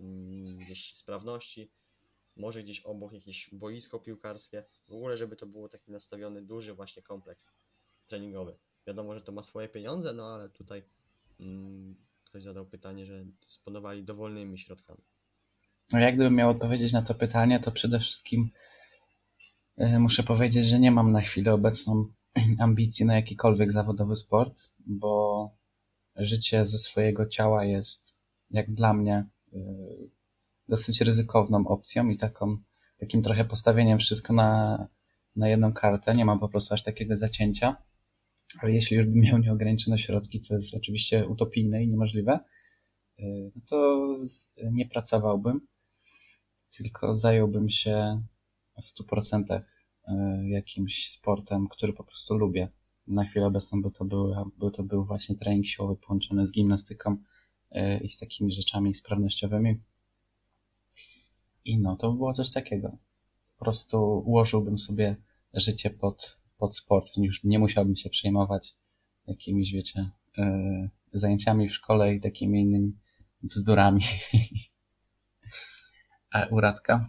mm, 0.00 0.58
gdzieś 0.58 0.96
sprawności. 0.96 1.72
Może 2.36 2.62
gdzieś 2.62 2.80
obok 2.80 3.12
jakieś 3.12 3.50
boisko 3.54 3.98
piłkarskie. 3.98 4.64
W 4.88 4.92
ogóle, 4.92 5.16
żeby 5.16 5.36
to 5.36 5.46
było 5.46 5.68
taki 5.68 5.92
nastawiony 5.92 6.42
duży 6.42 6.74
właśnie 6.74 7.02
kompleks 7.02 7.48
treningowy. 8.06 8.58
Wiadomo, 8.86 9.14
że 9.14 9.20
to 9.20 9.32
ma 9.32 9.42
swoje 9.42 9.68
pieniądze, 9.68 10.12
no 10.12 10.34
ale 10.34 10.48
tutaj 10.48 10.82
mm, 11.40 11.96
ktoś 12.32 12.42
zadał 12.42 12.66
pytanie, 12.66 13.06
że 13.06 13.24
dysponowali 13.42 14.04
dowolnymi 14.04 14.58
środkami. 14.58 15.02
No 15.92 15.98
jak 15.98 16.14
gdybym 16.14 16.34
miał 16.34 16.50
odpowiedzieć 16.50 16.92
na 16.92 17.02
to 17.02 17.14
pytanie, 17.14 17.60
to 17.60 17.72
przede 17.72 18.00
wszystkim 18.00 18.50
e, 19.76 19.98
muszę 19.98 20.22
powiedzieć, 20.22 20.66
że 20.66 20.80
nie 20.80 20.90
mam 20.90 21.12
na 21.12 21.20
chwilę 21.20 21.54
obecną 21.54 22.06
ambicji 22.58 23.06
na 23.06 23.14
jakikolwiek 23.14 23.72
zawodowy 23.72 24.16
sport, 24.16 24.70
bo 24.86 25.50
życie 26.16 26.64
ze 26.64 26.78
swojego 26.78 27.26
ciała 27.26 27.64
jest, 27.64 28.18
jak 28.50 28.74
dla 28.74 28.94
mnie, 28.94 29.26
e, 29.52 29.58
dosyć 30.68 31.00
ryzykowną 31.00 31.66
opcją 31.66 32.08
i 32.08 32.16
taką, 32.16 32.56
takim 32.96 33.22
trochę 33.22 33.44
postawieniem 33.44 33.98
wszystko 33.98 34.32
na, 34.32 34.78
na 35.36 35.48
jedną 35.48 35.72
kartę. 35.72 36.14
Nie 36.14 36.24
mam 36.24 36.38
po 36.38 36.48
prostu 36.48 36.74
aż 36.74 36.82
takiego 36.82 37.16
zacięcia. 37.16 37.76
Ale 38.60 38.72
jeśli 38.72 38.96
już 38.96 39.06
bym 39.06 39.20
miał 39.20 39.38
nieograniczone 39.38 39.98
środki, 39.98 40.40
co 40.40 40.54
jest 40.54 40.74
oczywiście 40.74 41.26
utopijne 41.26 41.84
i 41.84 41.88
niemożliwe, 41.88 42.32
e, 43.18 43.24
no 43.56 43.62
to 43.68 44.08
nie 44.72 44.86
pracowałbym 44.86 45.60
tylko 46.76 47.14
zająłbym 47.16 47.68
się 47.68 48.22
w 48.82 48.86
100% 48.86 49.60
y, 49.60 50.12
jakimś 50.48 51.08
sportem, 51.08 51.68
który 51.68 51.92
po 51.92 52.04
prostu 52.04 52.38
lubię. 52.38 52.68
Na 53.06 53.24
chwilę 53.24 53.46
obecną 53.46 53.82
by 53.82 53.90
to 53.90 54.04
był, 54.04 54.34
by 54.58 54.70
to 54.70 54.82
był 54.82 55.04
właśnie 55.04 55.36
trening 55.36 55.66
siłowy 55.66 55.96
połączony 55.96 56.46
z 56.46 56.52
gimnastyką 56.52 57.16
y, 57.72 58.00
i 58.02 58.08
z 58.08 58.18
takimi 58.18 58.52
rzeczami 58.52 58.94
sprawnościowymi. 58.94 59.80
I 61.64 61.78
no, 61.78 61.96
to 61.96 62.10
by 62.10 62.16
było 62.16 62.32
coś 62.32 62.50
takiego. 62.50 62.96
Po 63.58 63.64
prostu 63.64 64.22
ułożyłbym 64.26 64.78
sobie 64.78 65.16
życie 65.54 65.90
pod, 65.90 66.40
pod 66.62 66.76
sport. 66.76 67.06
Już 67.16 67.44
nie 67.44 67.58
musiałbym 67.58 67.96
się 67.96 68.10
przejmować 68.10 68.74
jakimiś, 69.26 69.72
wiecie, 69.72 70.10
y, 70.38 70.90
zajęciami 71.12 71.68
w 71.68 71.74
szkole 71.74 72.14
i 72.14 72.20
takimi 72.20 72.60
innymi 72.60 72.92
bzdurami. 73.42 74.02
A 76.34 76.46
u 76.46 76.60
Radka? 76.60 77.08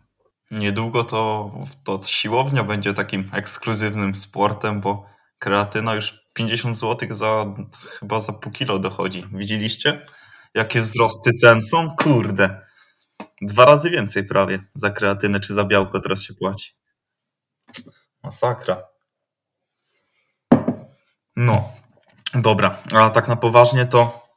Niedługo 0.51 1.03
to, 1.03 1.51
to 1.83 2.01
siłownia 2.03 2.63
będzie 2.63 2.93
takim 2.93 3.29
ekskluzywnym 3.33 4.15
sportem, 4.15 4.81
bo 4.81 5.05
kreatyna 5.39 5.95
już 5.95 6.27
50 6.33 6.77
zł 6.77 7.07
za, 7.11 7.55
chyba 7.99 8.21
za 8.21 8.33
pół 8.33 8.51
kilo 8.51 8.79
dochodzi. 8.79 9.23
Widzieliście? 9.33 10.05
Jakie 10.53 10.81
wzrosty 10.81 11.33
cen 11.33 11.61
są? 11.61 11.95
Kurde. 11.95 12.61
Dwa 13.41 13.65
razy 13.65 13.89
więcej 13.89 14.23
prawie 14.23 14.59
za 14.73 14.89
kreatynę 14.89 15.39
czy 15.39 15.53
za 15.53 15.63
białko 15.63 15.99
teraz 15.99 16.21
się 16.21 16.33
płaci. 16.33 16.71
Masakra. 18.23 18.92
No, 21.35 21.73
dobra. 22.35 22.77
A 22.93 23.09
tak 23.09 23.27
na 23.27 23.35
poważnie 23.35 23.85
to 23.85 24.27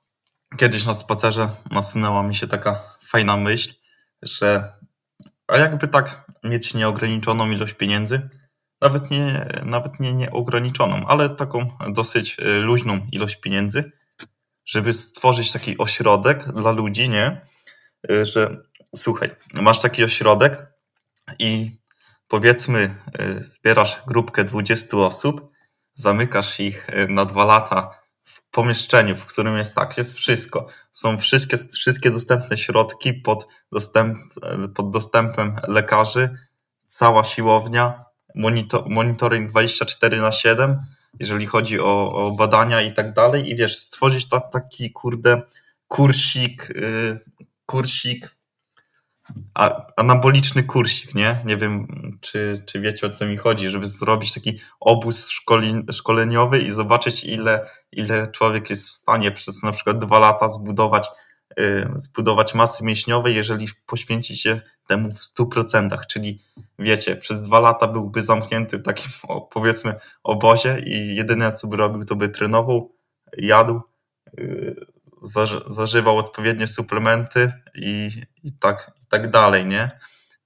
kiedyś 0.56 0.84
na 0.84 0.94
spacerze 0.94 1.48
nasunęła 1.70 2.22
mi 2.22 2.34
się 2.34 2.46
taka 2.46 2.96
fajna 3.04 3.36
myśl, 3.36 3.74
że 4.22 4.72
a 5.48 5.58
jakby 5.58 5.88
tak 5.88 6.24
mieć 6.44 6.74
nieograniczoną 6.74 7.50
ilość 7.50 7.74
pieniędzy, 7.74 8.28
nawet 8.80 9.10
nie, 9.10 9.46
nawet 9.64 10.00
nie 10.00 10.12
nieograniczoną, 10.12 11.06
ale 11.06 11.30
taką 11.30 11.70
dosyć 11.88 12.36
y, 12.38 12.58
luźną 12.58 13.06
ilość 13.12 13.36
pieniędzy, 13.36 13.92
żeby 14.64 14.92
stworzyć 14.92 15.52
taki 15.52 15.78
ośrodek 15.78 16.52
dla 16.52 16.70
ludzi, 16.70 17.08
nie? 17.08 17.40
Y, 18.10 18.26
Że 18.26 18.56
słuchaj, 18.96 19.30
masz 19.52 19.80
taki 19.80 20.04
ośrodek 20.04 20.66
i 21.38 21.78
powiedzmy, 22.28 22.94
y, 23.20 23.44
zbierasz 23.44 24.02
grupkę 24.06 24.44
20 24.44 24.96
osób, 24.96 25.55
zamykasz 25.96 26.60
ich 26.60 26.88
y, 26.88 27.08
na 27.08 27.24
dwa 27.24 27.44
lata 27.44 28.00
w 28.24 28.50
pomieszczeniu, 28.50 29.16
w 29.16 29.26
którym 29.26 29.58
jest 29.58 29.74
tak, 29.74 29.96
jest 29.96 30.16
wszystko. 30.16 30.66
Są 30.92 31.18
wszystkie, 31.18 31.56
wszystkie 31.56 32.10
dostępne 32.10 32.58
środki 32.58 33.14
pod, 33.14 33.48
dostęp, 33.72 34.18
pod 34.74 34.90
dostępem 34.90 35.56
lekarzy, 35.68 36.38
cała 36.86 37.24
siłownia, 37.24 38.04
monitor, 38.34 38.88
monitoring 38.88 39.50
24 39.50 40.16
na 40.16 40.32
7, 40.32 40.80
jeżeli 41.20 41.46
chodzi 41.46 41.80
o, 41.80 42.12
o 42.12 42.30
badania 42.30 42.82
i 42.82 42.92
tak 42.92 43.12
dalej. 43.12 43.50
I 43.50 43.56
wiesz, 43.56 43.76
stworzyć 43.78 44.28
ta, 44.28 44.40
taki 44.40 44.92
kurde 44.92 45.42
kursik, 45.88 46.72
yy, 46.74 47.20
kursik, 47.66 48.35
a, 49.54 49.86
anaboliczny 49.96 50.62
kursik, 50.62 51.14
nie? 51.14 51.42
Nie 51.44 51.56
wiem, 51.56 51.86
czy, 52.20 52.62
czy 52.66 52.80
wiecie 52.80 53.06
o 53.06 53.10
co 53.10 53.26
mi 53.26 53.36
chodzi, 53.36 53.68
żeby 53.68 53.86
zrobić 53.86 54.34
taki 54.34 54.60
obóz 54.80 55.28
szkoli, 55.28 55.74
szkoleniowy 55.92 56.58
i 56.58 56.72
zobaczyć, 56.72 57.24
ile, 57.24 57.70
ile 57.92 58.26
człowiek 58.26 58.70
jest 58.70 58.88
w 58.88 58.92
stanie 58.92 59.32
przez 59.32 59.62
na 59.62 59.72
przykład 59.72 59.98
dwa 59.98 60.18
lata 60.18 60.48
zbudować, 60.48 61.08
yy, 61.56 61.88
zbudować 61.96 62.54
masy 62.54 62.84
mięśniowej, 62.84 63.34
jeżeli 63.34 63.68
poświęci 63.86 64.36
się 64.36 64.60
temu 64.86 65.12
w 65.12 65.20
100%, 65.20 65.98
czyli 66.08 66.42
wiecie, 66.78 67.16
przez 67.16 67.42
dwa 67.42 67.60
lata 67.60 67.86
byłby 67.86 68.22
zamknięty 68.22 68.78
w 68.78 68.82
takim 68.82 69.10
powiedzmy 69.50 69.94
obozie 70.22 70.78
i 70.86 71.16
jedyne 71.16 71.52
co 71.52 71.66
by 71.68 71.76
robił, 71.76 72.04
to 72.04 72.16
by 72.16 72.28
trenował, 72.28 72.94
jadł, 73.36 73.80
yy, 74.38 74.95
zażywał 75.66 76.18
odpowiednie 76.18 76.66
suplementy 76.68 77.52
i, 77.74 78.08
i, 78.42 78.52
tak, 78.52 78.92
i 79.02 79.06
tak 79.06 79.30
dalej, 79.30 79.66
nie? 79.66 79.90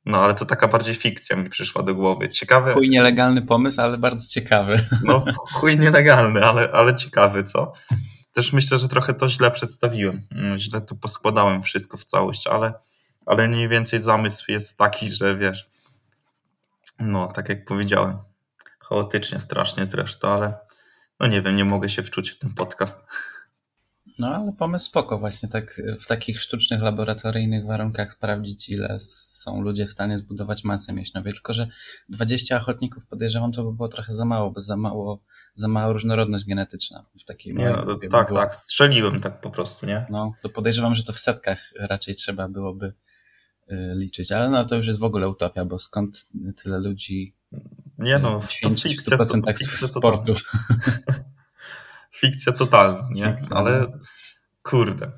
No 0.04 0.18
ale 0.18 0.34
to 0.34 0.44
taka 0.44 0.68
bardziej 0.68 0.94
fikcja 0.94 1.36
mi 1.36 1.50
przyszła 1.50 1.82
do 1.82 1.94
głowy. 1.94 2.30
Ciekawe. 2.30 2.72
Chuj 2.72 2.88
nielegalny 2.88 3.42
pomysł, 3.42 3.80
ale 3.80 3.98
bardzo 3.98 4.28
ciekawy. 4.28 4.76
No, 5.04 5.24
chuj 5.52 5.78
nielegalny, 5.78 6.44
ale, 6.44 6.70
ale 6.72 6.96
ciekawy, 6.96 7.44
co? 7.44 7.72
Też 8.32 8.52
myślę, 8.52 8.78
że 8.78 8.88
trochę 8.88 9.14
to 9.14 9.28
źle 9.28 9.50
przedstawiłem. 9.50 10.26
Mm, 10.32 10.58
Źle 10.58 10.80
tu 10.80 10.96
poskładałem 10.96 11.62
wszystko 11.62 11.96
w 11.96 12.04
całość, 12.04 12.46
ale, 12.46 12.72
ale 13.26 13.48
mniej 13.48 13.68
więcej 13.68 14.00
zamysł 14.00 14.44
jest 14.52 14.78
taki, 14.78 15.10
że 15.10 15.36
wiesz, 15.36 15.70
no, 16.98 17.28
tak 17.28 17.48
jak 17.48 17.64
powiedziałem, 17.64 18.18
chaotycznie, 18.80 19.40
strasznie 19.40 19.86
zresztą, 19.86 20.28
ale 20.28 20.58
no 21.20 21.26
nie 21.26 21.42
wiem, 21.42 21.56
nie 21.56 21.64
mogę 21.64 21.88
się 21.88 22.02
wczuć 22.02 22.30
w 22.30 22.38
ten 22.38 22.54
podcast. 22.54 23.06
No 24.20 24.34
ale 24.34 24.52
pomysł 24.52 24.86
spoko 24.86 25.18
właśnie, 25.18 25.48
tak 25.48 25.82
w 26.00 26.06
takich 26.06 26.40
sztucznych, 26.40 26.82
laboratoryjnych 26.82 27.66
warunkach 27.66 28.12
sprawdzić, 28.12 28.68
ile 28.68 28.96
są 29.00 29.60
ludzie 29.60 29.86
w 29.86 29.92
stanie 29.92 30.18
zbudować 30.18 30.64
masę 30.64 30.92
mięśniowej. 30.92 31.32
Tylko, 31.32 31.52
że 31.52 31.68
20 32.08 32.56
ochotników 32.56 33.06
podejrzewam, 33.06 33.52
to 33.52 33.64
by 33.64 33.72
było 33.72 33.88
trochę 33.88 34.12
za 34.12 34.24
mało, 34.24 34.50
bo 34.50 34.60
za 34.60 34.76
mało, 34.76 35.22
za 35.54 35.68
mała 35.68 35.92
różnorodność 35.92 36.44
genetyczna 36.44 37.04
w 37.20 37.24
takiej 37.24 37.54
Nie, 37.54 37.70
no, 37.70 37.86
to, 37.86 37.98
tak, 38.10 38.28
była. 38.28 38.40
tak, 38.40 38.54
strzeliłem 38.54 39.20
tak 39.20 39.40
po 39.40 39.50
prostu, 39.50 39.86
nie? 39.86 40.06
No, 40.10 40.32
to 40.42 40.48
podejrzewam, 40.48 40.94
że 40.94 41.02
to 41.02 41.12
w 41.12 41.18
setkach 41.18 41.72
raczej 41.78 42.14
trzeba 42.14 42.48
byłoby 42.48 42.86
y, 42.86 42.94
liczyć, 43.94 44.32
ale 44.32 44.50
no 44.50 44.64
to 44.64 44.76
już 44.76 44.86
jest 44.86 44.98
w 44.98 45.04
ogóle 45.04 45.28
utopia, 45.28 45.64
bo 45.64 45.78
skąd 45.78 46.28
tyle 46.62 46.78
ludzi 46.78 47.34
Nie 47.98 48.18
no, 48.18 48.40
to 48.62 48.70
w 48.70 48.80
fikcja, 48.80 49.18
to, 49.18 49.24
100% 49.24 49.58
fikcja 49.58 49.88
sportu. 49.88 50.34
Fikcja 52.20 52.52
totalna, 52.52 53.08
nie? 53.14 53.36
Ale 53.50 53.80
no. 53.80 53.98
kurde, 54.62 55.10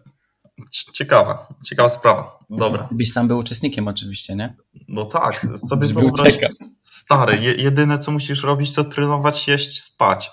ciekawa, 0.71 1.55
ciekawa 1.65 1.89
sprawa. 1.89 2.39
Dobra, 2.51 2.87
Gdybyś 2.91 3.13
sam 3.13 3.29
był 3.29 3.39
uczestnikiem 3.39 3.89
oczywiście, 3.89 4.37
nie? 4.37 4.57
no 4.89 5.05
tak, 5.05 5.47
sobie 5.71 5.89
wyobraź, 5.89 6.39
stary, 6.85 7.37
je, 7.37 7.55
jedyne 7.55 7.99
co 7.99 8.11
musisz 8.13 8.43
robić 8.43 8.75
to 8.75 8.85
trenować, 8.85 9.49
jeść, 9.49 9.83
spać. 9.83 10.31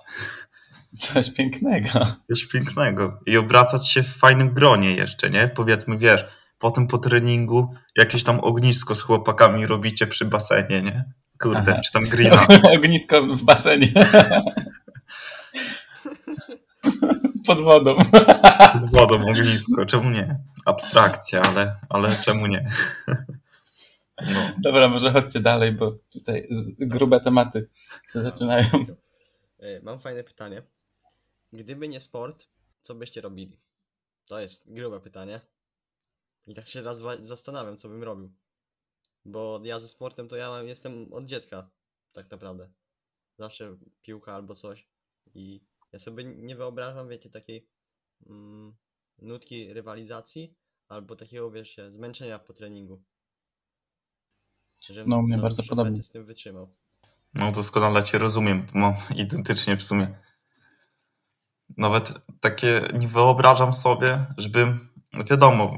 Coś 0.97 1.31
pięknego. 1.31 1.89
Coś 2.27 2.45
pięknego. 2.45 3.19
I 3.25 3.37
obracać 3.37 3.89
się 3.89 4.03
w 4.03 4.15
fajnym 4.15 4.53
gronie 4.53 4.91
jeszcze, 4.91 5.29
nie? 5.29 5.47
Powiedzmy, 5.47 5.97
wiesz, 5.97 6.25
potem 6.59 6.87
po 6.87 6.97
treningu 6.97 7.73
jakieś 7.97 8.23
tam 8.23 8.39
ognisko 8.39 8.95
z 8.95 9.01
chłopakami 9.01 9.65
robicie 9.67 10.07
przy 10.07 10.25
basenie, 10.25 10.81
nie? 10.81 11.03
Kurde, 11.39 11.71
Aha. 11.71 11.81
czy 11.85 11.91
tam 11.91 12.03
grilla. 12.03 12.47
Ognisko 12.77 13.21
w 13.21 13.43
basenie. 13.43 13.93
Pod 17.49 17.61
wodą. 17.61 17.95
Pod 18.73 18.91
wodą 18.91 19.25
ognisko, 19.29 19.85
czemu 19.85 20.09
nie? 20.09 20.39
Abstrakcja, 20.65 21.41
ale, 21.41 21.75
ale 21.89 22.15
czemu 22.25 22.47
nie? 22.47 22.71
No. 24.33 24.51
Dobra, 24.57 24.87
może 24.89 25.11
chodźcie 25.11 25.39
dalej, 25.39 25.71
bo 25.71 25.91
tutaj 26.11 26.47
grube 26.79 27.19
tematy 27.19 27.69
się 28.13 28.21
zaczynają. 28.21 28.67
E, 29.59 29.81
Mam 29.83 29.99
fajne 29.99 30.23
pytanie. 30.23 30.63
Gdyby 31.53 31.87
nie 31.87 31.99
sport, 31.99 32.47
co 32.81 32.95
byście 32.95 33.21
robili? 33.21 33.59
To 34.25 34.39
jest 34.39 34.73
grube 34.73 34.99
pytanie. 34.99 35.41
I 36.47 36.53
tak 36.55 36.67
się 36.67 36.81
raz 36.81 37.01
zastanawiam, 37.23 37.77
co 37.77 37.89
bym 37.89 38.03
robił. 38.03 38.31
Bo 39.25 39.61
ja 39.63 39.79
ze 39.79 39.87
sportem 39.87 40.27
to 40.27 40.35
ja 40.35 40.61
jestem 40.61 41.13
od 41.13 41.25
dziecka, 41.25 41.69
tak 42.11 42.31
naprawdę. 42.31 42.69
Zawsze 43.37 43.75
piłka 44.01 44.33
albo 44.33 44.55
coś. 44.55 44.87
I 45.35 45.61
ja 45.91 45.99
sobie 45.99 46.23
nie 46.23 46.55
wyobrażam, 46.55 47.09
wiecie, 47.09 47.29
takiej 47.29 47.67
mm, 48.29 48.75
nutki 49.21 49.73
rywalizacji, 49.73 50.55
albo 50.87 51.15
takiego, 51.15 51.51
wiesz, 51.51 51.77
zmęczenia 51.89 52.39
po 52.39 52.53
treningu. 52.53 53.03
Żebym 54.79 55.09
No, 55.09 55.21
mnie 55.21 55.37
bardzo 55.37 55.63
podobnie. 55.69 56.03
z 56.03 56.09
tym 56.09 56.25
wytrzymał. 56.25 56.69
No 57.33 57.51
doskonale 57.51 58.03
cię 58.03 58.17
rozumiem, 58.17 58.65
bo 58.73 58.79
mam 58.79 58.93
identycznie 59.15 59.77
w 59.77 59.83
sumie. 59.83 60.19
Nawet 61.77 62.13
takie 62.39 62.81
nie 62.93 63.07
wyobrażam 63.07 63.73
sobie, 63.73 64.25
żebym, 64.37 64.89
no 65.13 65.23
wiadomo, 65.23 65.77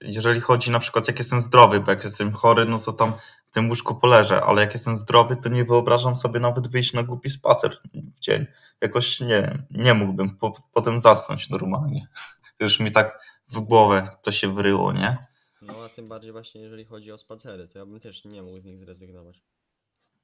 jeżeli 0.00 0.40
chodzi 0.40 0.70
na 0.70 0.78
przykład 0.78 1.08
jak 1.08 1.18
jestem 1.18 1.40
zdrowy, 1.40 1.80
bo 1.80 1.90
jak 1.90 2.04
jestem 2.04 2.32
chory, 2.32 2.64
no 2.64 2.78
to 2.78 2.92
tam 2.92 3.12
tym 3.54 3.68
łóżku 3.68 3.94
poleżę, 3.94 4.42
ale 4.42 4.60
jak 4.60 4.72
jestem 4.72 4.96
zdrowy, 4.96 5.36
to 5.36 5.48
nie 5.48 5.64
wyobrażam 5.64 6.16
sobie 6.16 6.40
nawet 6.40 6.68
wyjść 6.68 6.92
na 6.92 7.02
głupi 7.02 7.30
spacer 7.30 7.80
w 8.16 8.20
dzień. 8.20 8.46
Jakoś 8.80 9.20
nie 9.20 9.66
nie 9.70 9.94
mógłbym 9.94 10.36
po, 10.36 10.52
potem 10.72 11.00
zasnąć 11.00 11.50
normalnie. 11.50 12.08
Już 12.60 12.80
mi 12.80 12.92
tak 12.92 13.18
w 13.48 13.60
głowę 13.60 14.08
to 14.22 14.32
się 14.32 14.54
wryło, 14.54 14.92
nie? 14.92 15.16
No 15.62 15.74
a 15.84 15.88
tym 15.88 16.08
bardziej 16.08 16.32
właśnie 16.32 16.60
jeżeli 16.60 16.84
chodzi 16.84 17.12
o 17.12 17.18
spacery, 17.18 17.68
to 17.68 17.78
ja 17.78 17.86
bym 17.86 18.00
też 18.00 18.24
nie 18.24 18.42
mógł 18.42 18.60
z 18.60 18.64
nich 18.64 18.78
zrezygnować. 18.78 19.42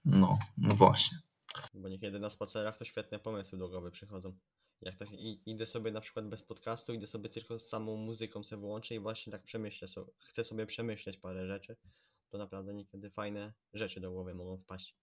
No, 0.05 0.39
no 0.59 0.75
właśnie. 0.75 1.19
Bo 1.75 1.89
niekiedy 1.89 2.19
na 2.19 2.31
spacerach 2.31 2.77
to 2.77 2.85
świetne 2.85 3.19
pomysły 3.19 3.59
do 3.59 3.69
głowy 3.69 3.91
przychodzą. 3.91 4.33
Jak 4.81 4.97
tak 4.97 5.09
idę 5.47 5.67
sobie 5.67 5.91
na 5.91 6.01
przykład 6.01 6.29
bez 6.29 6.43
podcastu, 6.43 6.93
idę 6.93 7.07
sobie 7.07 7.29
tylko 7.29 7.59
z 7.59 7.69
samą 7.69 7.97
muzyką 7.97 8.45
sobie 8.45 8.63
włączę 8.63 8.95
i 8.95 9.01
właśnie 9.01 9.33
tak 9.33 9.43
przemyślę 9.43 9.89
sobie, 9.89 10.13
chcę 10.19 10.45
sobie 10.45 10.67
przemyśleć 10.67 11.17
parę 11.17 11.47
rzeczy, 11.47 11.77
to 12.31 12.39
naprawdę 12.39 12.75
niekiedy 12.75 13.11
fajne 13.11 13.53
rzeczy 13.73 14.01
do 14.01 14.11
głowy 14.11 14.35
mogą 14.35 14.57
wpaść. 14.57 14.97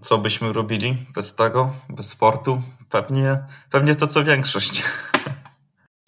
Co 0.00 0.18
byśmy 0.18 0.52
robili 0.52 0.96
bez 1.14 1.36
tego, 1.36 1.74
bez 1.88 2.08
sportu? 2.08 2.62
Pewnie, 2.90 3.46
pewnie 3.70 3.94
to 3.94 4.06
co 4.06 4.24
większość. 4.24 4.82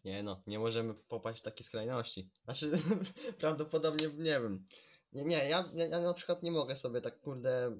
Nie 0.04 0.22
no, 0.22 0.42
nie 0.46 0.58
możemy 0.58 0.94
popaść 0.94 1.38
w 1.38 1.42
takie 1.42 1.64
skrajności. 1.64 2.30
Znaczy, 2.44 2.70
prawdopodobnie 3.40 4.08
nie 4.08 4.40
wiem. 4.40 4.66
Nie, 5.12 5.24
nie 5.24 5.48
ja, 5.48 5.64
ja, 5.74 6.00
na 6.00 6.14
przykład 6.14 6.42
nie 6.42 6.50
mogę 6.50 6.76
sobie 6.76 7.00
tak, 7.00 7.20
kurde, 7.20 7.76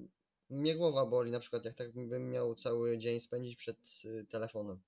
mnie 0.49 0.75
głowa 0.75 1.05
boli 1.05 1.31
na 1.31 1.39
przykład, 1.39 1.65
jak 1.65 1.73
tak 1.73 1.91
bym 1.93 2.29
miał 2.29 2.55
cały 2.55 2.97
dzień 2.97 3.19
spędzić 3.19 3.55
przed 3.55 3.77
y, 4.05 4.25
telefonem. 4.29 4.79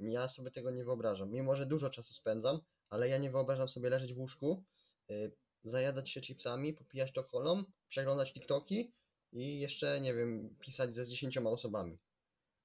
Ja 0.00 0.28
sobie 0.28 0.50
tego 0.50 0.70
nie 0.70 0.84
wyobrażam. 0.84 1.30
Mimo, 1.30 1.54
że 1.54 1.66
dużo 1.66 1.90
czasu 1.90 2.14
spędzam, 2.14 2.60
ale 2.88 3.08
ja 3.08 3.18
nie 3.18 3.30
wyobrażam 3.30 3.68
sobie 3.68 3.90
leżeć 3.90 4.14
w 4.14 4.18
łóżku, 4.18 4.64
y, 5.10 5.32
zajadać 5.66 6.10
się 6.10 6.20
chipsami, 6.20 6.74
popijać 6.74 7.12
to 7.12 7.24
kolą, 7.24 7.64
przeglądać 7.88 8.32
TikToki 8.32 8.92
i 9.32 9.60
jeszcze, 9.60 10.00
nie 10.00 10.14
wiem, 10.14 10.56
pisać 10.60 10.94
ze 10.94 11.04
z 11.04 11.10
10 11.10 11.38
osobami. 11.38 11.98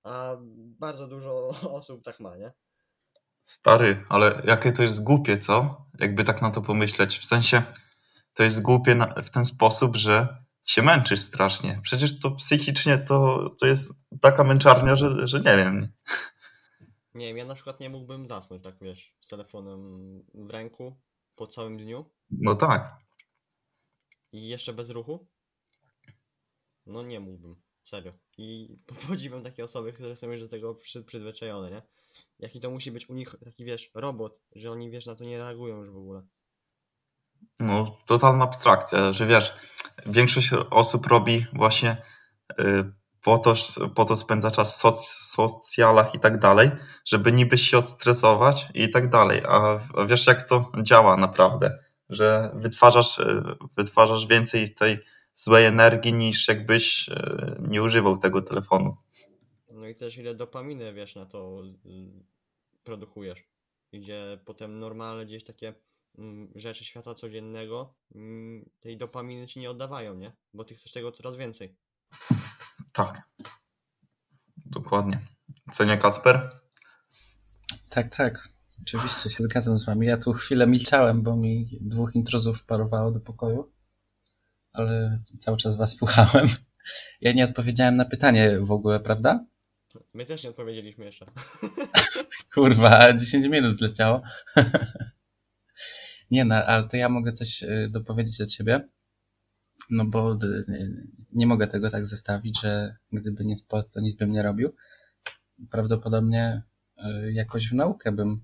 A 0.04 0.38
bardzo 0.80 1.08
dużo 1.08 1.48
osób 1.80 2.04
tak 2.04 2.20
ma, 2.20 2.38
nie? 2.38 2.52
Stary, 3.46 4.06
ale 4.10 4.42
jakie 4.46 4.72
to 4.72 4.84
jest 4.84 5.04
głupie, 5.04 5.38
co? 5.38 5.86
Jakby 6.00 6.24
tak 6.24 6.42
na 6.42 6.52
to 6.52 6.62
pomyśleć. 6.62 7.20
W 7.20 7.26
sensie, 7.26 7.64
to 8.34 8.44
jest 8.44 8.62
głupie 8.62 8.96
w 9.24 9.30
ten 9.30 9.46
sposób, 9.46 9.96
że 9.96 10.44
się 10.66 10.82
męczysz 10.82 11.20
strasznie. 11.20 11.80
Przecież 11.84 12.20
to 12.20 12.32
psychicznie 12.32 12.98
to, 12.98 13.50
to 13.60 13.66
jest 13.66 13.94
taka 14.22 14.44
męczarnia, 14.44 14.96
że, 14.96 15.28
że 15.28 15.38
nie 15.38 15.58
wiem. 15.58 15.88
Nie 17.14 17.28
wiem, 17.28 17.38
ja 17.38 17.46
na 17.46 17.56
przykład 17.56 17.80
nie 17.80 17.90
mógłbym 17.90 18.28
zasnąć, 18.28 18.64
tak 18.64 18.76
wiesz, 18.82 19.16
z 19.22 19.28
telefonem 19.28 20.00
w 20.34 20.50
ręku 20.50 20.96
po 21.42 21.48
całym 21.48 21.78
dniu 21.78 22.06
No 22.32 22.56
tak. 22.56 22.96
i 24.32 24.48
jeszcze 24.48 24.74
bez 24.74 24.90
ruchu. 24.90 25.28
No 26.86 27.04
nie 27.04 27.20
mógłbym, 27.20 27.56
serio. 27.84 28.14
I 28.38 28.78
podziwiam 29.08 29.44
takie 29.44 29.64
osoby, 29.64 29.94
które 29.94 30.16
są 30.16 30.32
już 30.32 30.42
do 30.42 30.50
tego 30.50 30.76
przy, 30.76 31.04
przyzwyczajone, 31.04 31.72
nie? 31.72 31.82
Jaki 32.40 32.60
to 32.60 32.72
musi 32.72 32.92
być 32.92 33.10
u 33.10 33.14
nich 33.14 33.36
taki, 33.46 33.66
wiesz, 33.66 33.92
robot, 33.94 34.40
że 34.56 34.72
oni, 34.72 34.92
wiesz, 34.92 35.06
na 35.06 35.16
to 35.16 35.24
nie 35.24 35.38
reagują 35.38 35.78
już 35.78 35.92
w 35.92 35.98
ogóle. 35.98 36.24
No, 37.60 37.86
totalna 38.08 38.44
abstrakcja, 38.44 39.14
że 39.14 39.28
wiesz, 39.28 39.54
większość 40.06 40.54
osób 40.70 41.06
robi 41.06 41.46
właśnie 41.54 42.02
y, 42.60 42.94
po 43.22 43.38
to, 43.38 43.54
po 43.96 44.06
to 44.06 44.18
spędza 44.18 44.52
czas 44.52 44.74
w 44.74 44.76
soc, 44.76 45.08
socjalach 45.10 46.16
i 46.16 46.20
tak 46.20 46.40
dalej, 46.40 46.72
żeby 47.06 47.32
niby 47.32 47.58
się 47.58 47.78
odstresować 47.78 48.68
i 48.74 48.90
tak 48.90 49.10
dalej. 49.10 49.42
A, 49.48 49.80
wiesz, 50.08 50.28
jak 50.28 50.44
to 50.44 50.72
działa 50.84 51.18
naprawdę, 51.18 51.80
że 52.10 52.52
wytwarzasz, 52.54 53.20
y, 53.20 53.44
wytwarzasz 53.78 54.28
więcej 54.28 54.76
tej 54.76 54.98
złej 55.36 55.66
energii 55.66 56.14
niż 56.14 56.48
jakbyś 56.48 57.10
y, 57.10 57.14
nie 57.60 57.84
używał 57.84 58.18
tego 58.18 58.42
telefonu. 58.42 58.98
No 59.72 59.88
i 59.88 59.96
też 59.96 60.18
ile 60.18 60.36
dopaminy, 60.36 60.94
wiesz, 60.94 61.16
na 61.16 61.26
to 61.26 61.62
y, 61.86 62.24
produkujesz. 62.84 63.44
Gdzie 63.94 64.40
potem 64.46 64.80
normalne 64.80 65.26
gdzieś 65.26 65.44
takie 65.44 65.74
mm, 66.18 66.52
rzeczy 66.56 66.86
świata 66.86 67.14
codziennego 67.14 67.94
mm, 68.16 68.70
tej 68.80 68.98
dopaminy 68.98 69.48
ci 69.48 69.60
nie 69.60 69.70
oddawają, 69.70 70.16
nie? 70.16 70.32
Bo 70.54 70.64
ty 70.64 70.76
chcesz 70.76 70.92
tego 70.92 71.12
coraz 71.12 71.36
więcej. 71.36 71.76
Tak. 72.94 73.22
Dokładnie. 74.66 75.20
Co 75.72 75.86
nie, 75.86 75.98
Kacper? 75.98 76.52
Tak, 77.90 78.16
tak. 78.16 78.50
Oczywiście 78.82 79.30
się 79.30 79.44
zgadzam 79.44 79.78
z 79.78 79.86
wami. 79.86 80.08
Ja 80.08 80.18
tu 80.18 80.34
chwilę 80.34 80.68
milczałem, 80.68 81.22
bo 81.22 81.36
mi 81.36 81.68
dwóch 81.82 82.16
intruzów 82.16 82.62
wparowało 82.62 83.12
do 83.12 83.20
pokoju, 83.20 83.72
ale 84.74 85.16
cały 85.40 85.58
czas 85.58 85.78
was 85.78 85.98
słuchałem. 85.98 86.48
Ja 87.22 87.34
nie 87.34 87.46
odpowiedziałem 87.46 87.96
na 87.96 88.06
pytanie 88.06 88.60
w 88.60 88.72
ogóle, 88.72 89.00
prawda? 89.00 89.46
My 90.14 90.26
też 90.26 90.44
nie 90.44 90.50
odpowiedzieliśmy 90.50 91.06
jeszcze. 91.06 91.26
Kurwa, 92.54 93.14
10 93.14 93.46
minut 93.46 93.74
zleciało. 93.74 94.22
Nie 96.32 96.46
no, 96.46 96.56
ale 96.56 96.88
to 96.88 96.98
ja 96.98 97.10
mogę 97.10 97.32
coś 97.32 97.64
y, 97.64 97.90
dopowiedzieć 97.92 98.42
od 98.42 98.52
siebie. 98.52 98.90
No 99.92 100.06
bo 100.06 100.34
y, 100.34 101.08
nie 101.34 101.48
mogę 101.48 101.68
tego 101.68 101.90
tak 101.90 102.06
zestawić, 102.06 102.62
że 102.62 102.96
gdyby 103.12 103.46
nie 103.46 103.58
sport, 103.58 103.94
to 103.94 104.00
nic 104.00 104.16
bym 104.16 104.32
nie 104.32 104.44
robił. 104.44 104.74
Prawdopodobnie 105.72 106.62
y, 106.98 107.34
jakoś 107.34 107.70
w 107.70 107.74
naukę 107.74 108.12
bym 108.12 108.42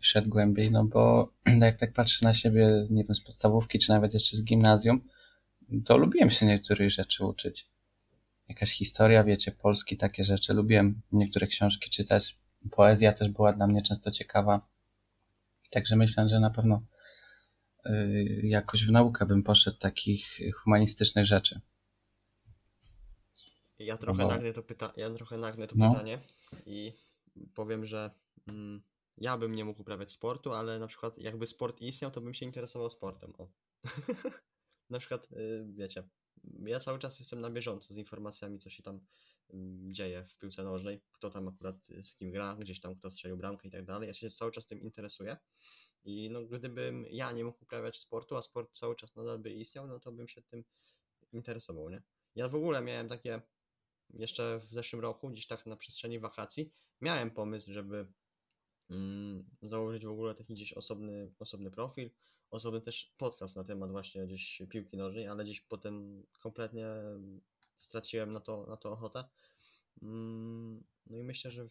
wszedł 0.00 0.28
głębiej, 0.28 0.70
no 0.70 0.84
bo 0.84 1.32
jak 1.60 1.76
tak 1.76 1.92
patrzę 1.92 2.26
na 2.26 2.34
siebie, 2.34 2.86
nie 2.90 3.04
wiem, 3.04 3.14
z 3.14 3.20
podstawówki, 3.20 3.78
czy 3.78 3.90
nawet 3.90 4.14
jeszcze 4.14 4.36
z 4.36 4.44
gimnazjum, 4.44 5.00
to 5.84 5.96
lubiłem 5.96 6.30
się 6.30 6.46
niektórych 6.46 6.90
rzeczy 6.90 7.24
uczyć. 7.24 7.66
Jakaś 8.48 8.72
historia, 8.72 9.24
wiecie, 9.24 9.52
polski, 9.52 9.96
takie 9.96 10.24
rzeczy. 10.24 10.54
Lubiłem 10.54 11.00
niektóre 11.12 11.46
książki 11.46 11.90
czytać. 11.90 12.36
Poezja 12.70 13.12
też 13.12 13.28
była 13.28 13.52
dla 13.52 13.66
mnie 13.66 13.82
często 13.82 14.10
ciekawa. 14.10 14.66
Także 15.70 15.96
myślę, 15.96 16.28
że 16.28 16.40
na 16.40 16.50
pewno 16.50 16.76
y, 16.76 16.97
jakoś 18.42 18.86
w 18.86 18.90
naukę 18.90 19.26
bym 19.26 19.42
poszedł 19.42 19.78
takich 19.78 20.38
humanistycznych 20.56 21.26
rzeczy. 21.26 21.60
Ja 23.78 23.96
trochę 23.96 24.22
No. 24.22 24.28
nagnę 24.28 24.52
to, 24.52 24.62
pyta- 24.62 24.92
ja 24.96 25.10
trochę 25.10 25.38
nagnę 25.38 25.66
to 25.66 25.74
No. 25.78 25.90
pytanie 25.90 26.18
i 26.66 26.92
powiem, 27.54 27.86
że 27.86 28.10
mm, 28.46 28.82
ja 29.16 29.38
bym 29.38 29.54
nie 29.54 29.64
mógł 29.64 29.80
uprawiać 29.82 30.12
sportu, 30.12 30.52
ale 30.52 30.78
na 30.78 30.86
przykład 30.86 31.18
jakby 31.18 31.46
sport 31.46 31.80
istniał, 31.80 32.10
to 32.10 32.20
bym 32.20 32.34
się 32.34 32.46
interesował 32.46 32.90
sportem. 32.90 33.32
O. 33.38 33.48
na 34.90 34.98
przykład, 34.98 35.32
y, 35.32 35.66
wiecie, 35.74 36.08
ja 36.66 36.80
cały 36.80 36.98
czas 36.98 37.18
jestem 37.18 37.40
na 37.40 37.50
bieżąco 37.50 37.94
z 37.94 37.96
informacjami, 37.96 38.58
co 38.58 38.70
się 38.70 38.82
tam 38.82 39.00
mm, 39.50 39.94
dzieje 39.94 40.24
w 40.24 40.38
piłce 40.38 40.64
nożnej, 40.64 41.00
kto 41.12 41.30
tam 41.30 41.48
akurat 41.48 41.90
y, 41.90 42.04
z 42.04 42.14
kim 42.14 42.30
gra, 42.30 42.56
gdzieś 42.60 42.80
tam 42.80 42.94
kto 42.94 43.10
strzelił 43.10 43.36
bramkę 43.36 43.68
i 43.68 43.70
tak 43.70 43.84
dalej. 43.84 44.08
Ja 44.08 44.14
się 44.14 44.30
cały 44.30 44.52
czas 44.52 44.66
tym 44.66 44.80
interesuję. 44.80 45.36
I 46.08 46.30
no, 46.30 46.44
gdybym 46.44 47.06
ja 47.10 47.32
nie 47.32 47.44
mógł 47.44 47.62
uprawiać 47.62 47.98
sportu, 47.98 48.36
a 48.36 48.42
sport 48.42 48.76
cały 48.76 48.96
czas 48.96 49.16
nadal 49.16 49.38
by 49.38 49.50
istniał, 49.50 49.86
no 49.86 50.00
to 50.00 50.12
bym 50.12 50.28
się 50.28 50.42
tym 50.42 50.64
interesował, 51.32 51.90
nie? 51.90 52.02
Ja 52.34 52.48
w 52.48 52.54
ogóle 52.54 52.82
miałem 52.82 53.08
takie 53.08 53.42
jeszcze 54.10 54.60
w 54.60 54.66
zeszłym 54.66 55.02
roku, 55.02 55.30
gdzieś 55.30 55.46
tak 55.46 55.66
na 55.66 55.76
przestrzeni 55.76 56.18
wakacji, 56.18 56.72
miałem 57.00 57.30
pomysł, 57.30 57.72
żeby 57.72 58.06
mm, 58.90 59.50
założyć 59.62 60.04
w 60.04 60.10
ogóle 60.10 60.34
taki 60.34 60.54
gdzieś 60.54 60.72
osobny, 60.72 61.32
osobny 61.38 61.70
profil, 61.70 62.10
osobny 62.50 62.80
też 62.80 63.14
podcast 63.16 63.56
na 63.56 63.64
temat 63.64 63.90
właśnie 63.90 64.26
gdzieś 64.26 64.62
piłki 64.70 64.96
nożnej, 64.96 65.28
ale 65.28 65.44
gdzieś 65.44 65.60
potem 65.60 66.22
kompletnie 66.40 66.86
straciłem 67.78 68.32
na 68.32 68.40
to, 68.40 68.66
na 68.66 68.76
to 68.76 68.90
ochotę. 68.92 69.24
Mm, 70.02 70.84
No 71.06 71.16
i 71.16 71.22
myślę, 71.22 71.50
że 71.50 71.68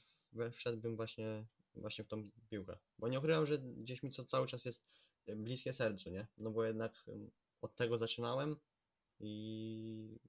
wszedłbym 0.51 0.95
właśnie, 0.95 1.45
właśnie 1.81 2.03
w 2.03 2.07
tą 2.07 2.29
piłkę. 2.49 2.77
Bo 2.99 3.07
nie 3.07 3.19
ukrywam, 3.19 3.45
że 3.45 3.59
gdzieś 3.59 4.03
mi 4.03 4.11
to 4.11 4.25
cały 4.25 4.47
czas 4.47 4.65
jest 4.65 4.87
y, 5.29 5.35
bliskie 5.35 5.73
sercu, 5.73 6.09
nie? 6.09 6.27
No 6.37 6.51
bo 6.51 6.63
jednak 6.63 7.03
ym, 7.07 7.31
od 7.61 7.75
tego 7.75 7.97
zaczynałem 7.97 8.55
i 9.19 10.19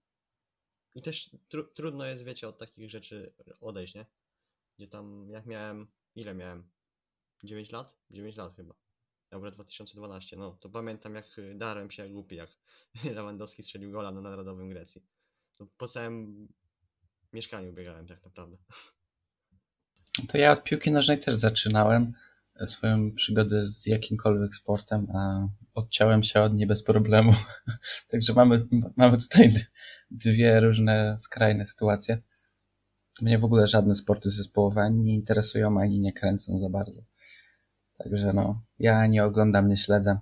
i 0.94 1.03
też 1.03 1.30
tru, 1.49 1.64
trudno 1.64 2.07
jest, 2.07 2.24
wiecie, 2.24 2.49
od 2.49 2.59
takich 2.59 2.90
rzeczy 2.90 3.34
odejść, 3.61 3.94
nie? 3.94 4.07
Gdzie 4.78 4.88
tam, 4.88 5.30
jak 5.30 5.46
miałem, 5.46 5.86
ile 6.14 6.34
miałem? 6.34 6.70
9 7.44 7.72
lat? 7.72 7.96
9 8.11 8.36
lat 8.36 8.57
chyba. 8.57 8.74
Dobra, 9.30 9.51
2012, 9.51 10.36
no 10.36 10.53
to 10.61 10.68
pamiętam 10.70 11.14
jak 11.14 11.38
y, 11.38 11.55
darłem 11.55 11.90
się 11.90 12.03
jak 12.03 12.12
głupi, 12.12 12.36
jak 12.36 12.51
Lewandowski 13.14 13.62
strzelił 13.62 13.90
gola 13.90 14.11
na 14.11 14.20
Narodowym 14.20 14.68
Grecji. 14.68 15.03
To 15.57 15.66
po 15.66 15.88
całym 15.88 16.49
mieszkaniu 17.32 17.72
biegałem 17.72 18.07
tak 18.07 18.24
naprawdę. 18.24 18.57
To 20.29 20.39
ja 20.39 20.53
od 20.53 20.64
piłki 20.64 20.91
nożnej 20.91 21.19
też 21.19 21.35
zaczynałem 21.35 22.12
e, 22.61 22.66
swoją 22.66 23.14
przygodę 23.14 23.66
z 23.66 23.87
jakimkolwiek 23.87 24.55
sportem, 24.55 25.07
a 25.14 25.49
odciąłem 25.75 26.23
się 26.23 26.41
od 26.41 26.55
niej 26.55 26.66
bez 26.66 26.83
problemu. 26.83 27.35
Także 28.11 28.33
mamy, 28.33 28.61
mamy 28.97 29.19
tutaj 29.19 29.55
dwie 30.11 30.61
różne 30.61 31.16
skrajne 31.19 31.66
sytuacje. 31.66 32.19
Mnie 33.21 33.39
w 33.39 33.45
ogóle 33.45 33.66
żadne 33.66 33.95
sporty 33.95 34.31
zespołowe 34.31 34.81
ani 34.81 35.01
nie 35.01 35.14
interesują, 35.14 35.81
ani 35.81 36.01
nie 36.01 36.12
kręcą 36.12 36.61
za 36.61 36.69
bardzo. 36.69 37.03
Także 37.99 38.33
no, 38.33 38.62
ja 38.79 39.07
nie 39.07 39.25
oglądam, 39.25 39.69
nie 39.69 39.77
śledzę. 39.77 40.19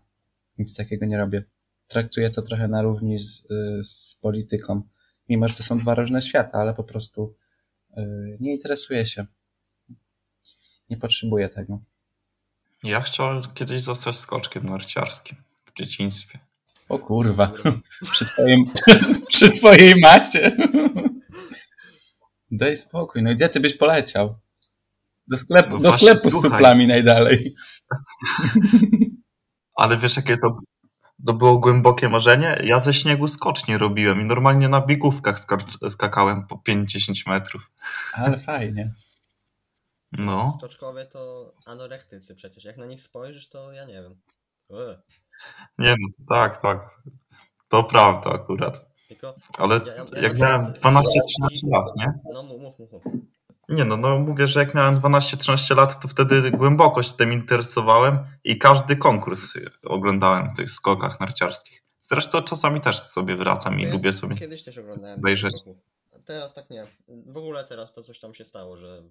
Nic 0.58 0.76
takiego 0.76 1.06
nie 1.06 1.18
robię. 1.18 1.44
Traktuję 1.88 2.30
to 2.30 2.42
trochę 2.42 2.68
na 2.68 2.82
równi 2.82 3.18
z, 3.18 3.50
y, 3.50 3.84
z 3.84 4.18
polityką. 4.22 4.82
Mimo, 5.28 5.48
że 5.48 5.54
to 5.54 5.62
są 5.62 5.78
dwa 5.78 5.94
różne 5.94 6.22
światy, 6.22 6.52
ale 6.52 6.74
po 6.74 6.84
prostu 6.84 7.36
y, 7.98 8.36
nie 8.40 8.52
interesuję 8.52 9.06
się. 9.06 9.26
Nie 10.90 10.96
potrzebuję 10.96 11.48
tego. 11.48 11.78
Ja 12.82 13.00
chciałem 13.00 13.42
kiedyś 13.54 13.82
zostać 13.82 14.16
skoczkiem 14.16 14.66
narciarskim 14.66 15.36
w 15.64 15.78
dzieciństwie. 15.78 16.38
O 16.88 16.98
kurwa. 16.98 17.52
Przy, 18.12 18.26
twoim, 18.26 18.70
przy 19.28 19.50
twojej 19.50 20.00
macie. 20.00 20.56
Daj 22.50 22.76
spokój. 22.76 23.22
No 23.22 23.34
gdzie 23.34 23.48
ty 23.48 23.60
byś 23.60 23.74
poleciał? 23.74 24.38
Do 25.28 25.36
sklepu, 25.36 25.70
No 25.70 25.76
do 25.76 25.82
właśnie, 25.82 26.16
sklepu 26.16 26.30
z 26.30 26.42
suplami 26.42 26.86
najdalej. 26.86 27.54
Ale 29.74 29.98
wiesz, 29.98 30.16
jakie 30.16 30.36
to, 30.36 30.58
to 31.26 31.32
było 31.32 31.58
głębokie 31.58 32.08
marzenie? 32.08 32.58
Ja 32.64 32.80
ze 32.80 32.94
śniegu 32.94 33.28
skocznie 33.28 33.78
robiłem 33.78 34.20
i 34.20 34.24
normalnie 34.24 34.68
na 34.68 34.80
biegówkach 34.80 35.36
skakałem 35.90 36.46
po 36.46 36.56
5-10 36.56 37.28
metrów. 37.28 37.70
Ale 38.12 38.40
fajnie. 38.40 38.94
No, 40.12 40.52
Skoczkowie 40.58 41.04
to 41.04 41.52
anorektycy 41.66 42.34
przecież. 42.34 42.64
Jak 42.64 42.76
na 42.76 42.86
nich 42.86 43.02
spojrzysz, 43.02 43.48
to 43.48 43.72
ja 43.72 43.84
nie 43.84 44.02
wiem. 44.02 44.20
Ue. 44.68 45.02
nie 45.78 45.94
no, 46.00 46.08
tak, 46.36 46.62
tak. 46.62 46.90
To 47.68 47.84
prawda 47.84 48.30
akurat. 48.30 48.86
Tylko, 49.08 49.34
Ale 49.58 49.80
Ja- 49.86 49.94
ja- 49.94 50.04
ja 50.16 50.22
jak 50.22 50.38
na 50.38 50.46
miałem 50.46 50.72
przykład- 50.72 50.94
12-13 50.94 51.66
lat, 51.70 51.86
nie? 51.96 52.06
no 52.32 52.42
mów, 52.42 52.78
mów. 52.78 52.92
mów. 52.92 53.02
Nie 53.68 53.84
no, 53.84 53.96
no 53.96 54.18
mówię, 54.18 54.46
że 54.46 54.60
jak 54.60 54.74
miałem 54.74 54.96
12-13 55.00 55.74
lat, 55.74 56.00
to 56.00 56.08
wtedy 56.08 56.50
głęboko 56.50 57.02
się 57.02 57.12
tym 57.12 57.32
interesowałem 57.32 58.18
i 58.44 58.58
każdy 58.58 58.96
konkurs 58.96 59.52
oglądałem 59.86 60.52
w 60.52 60.56
tych 60.56 60.70
skokach 60.70 61.20
narciarskich. 61.20 61.82
Zresztą 62.00 62.42
czasami 62.42 62.80
też 62.80 62.98
sobie 63.02 63.36
wracam 63.36 63.80
i 63.80 63.82
Ja 63.82 63.92
lubię 63.92 64.12
sobie. 64.12 64.36
Kiedyś 64.36 64.64
też 64.64 64.78
oglądałem 64.78 65.18
obejrzeć. 65.18 65.56
skoków. 65.56 65.76
Teraz 66.26 66.54
tak 66.54 66.70
nie. 66.70 66.86
W 67.08 67.36
ogóle 67.36 67.64
teraz 67.64 67.92
to 67.92 68.02
coś 68.02 68.18
tam 68.20 68.34
się 68.34 68.44
stało, 68.44 68.76
że 68.76 69.02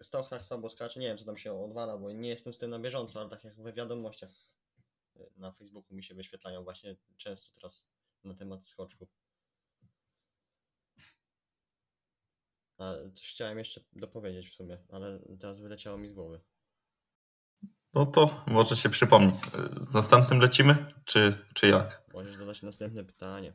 Stoch 0.00 0.28
tak 0.28 0.44
słabo 0.44 0.70
skacze. 0.70 1.00
Nie 1.00 1.06
wiem, 1.06 1.18
co 1.18 1.24
tam 1.24 1.36
się 1.36 1.64
odwala, 1.64 1.98
bo 1.98 2.12
nie 2.12 2.28
jestem 2.28 2.52
z 2.52 2.58
tym 2.58 2.70
na 2.70 2.78
bieżąco, 2.78 3.20
ale 3.20 3.30
tak 3.30 3.44
jak 3.44 3.62
we 3.62 3.72
wiadomościach 3.72 4.30
y, 5.16 5.30
na 5.36 5.52
Facebooku 5.52 5.94
mi 5.96 6.02
się 6.02 6.14
wyświetlają 6.14 6.64
właśnie 6.64 6.96
często 7.16 7.54
teraz 7.54 7.90
na 8.24 8.34
temat 8.34 8.64
skoczków. 8.64 9.08
A 12.78 12.94
coś 13.14 13.28
chciałem 13.30 13.58
jeszcze 13.58 13.80
dopowiedzieć 13.92 14.48
w 14.50 14.54
sumie, 14.54 14.78
ale 14.88 15.18
teraz 15.40 15.60
wyleciało 15.60 15.98
mi 15.98 16.08
z 16.08 16.12
głowy. 16.12 16.40
No 17.94 18.06
to 18.06 18.44
może 18.46 18.76
się 18.76 18.88
przypomni. 18.88 19.40
Z 19.80 19.94
następnym 19.94 20.40
lecimy, 20.40 20.94
czy, 21.04 21.46
czy 21.54 21.68
jak? 21.68 22.02
Możesz 22.12 22.36
zadać 22.36 22.62
następne 22.62 23.04
pytanie, 23.04 23.52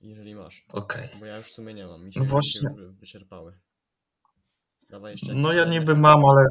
jeżeli 0.00 0.34
masz. 0.34 0.64
Okej. 0.68 1.08
Bo 1.20 1.26
ja 1.26 1.36
już 1.36 1.46
w 1.46 1.52
sumie 1.52 1.74
nie 1.74 1.86
mam. 1.86 2.06
Mi 2.06 2.14
się, 2.14 2.20
No 2.20 2.26
właśnie. 2.26 2.68
wyczerpały. 2.90 3.58
Dawaj 4.90 5.12
jeszcze 5.12 5.34
No 5.34 5.52
ja 5.52 5.64
niby 5.64 5.96
mam, 5.96 6.24
ale 6.24 6.46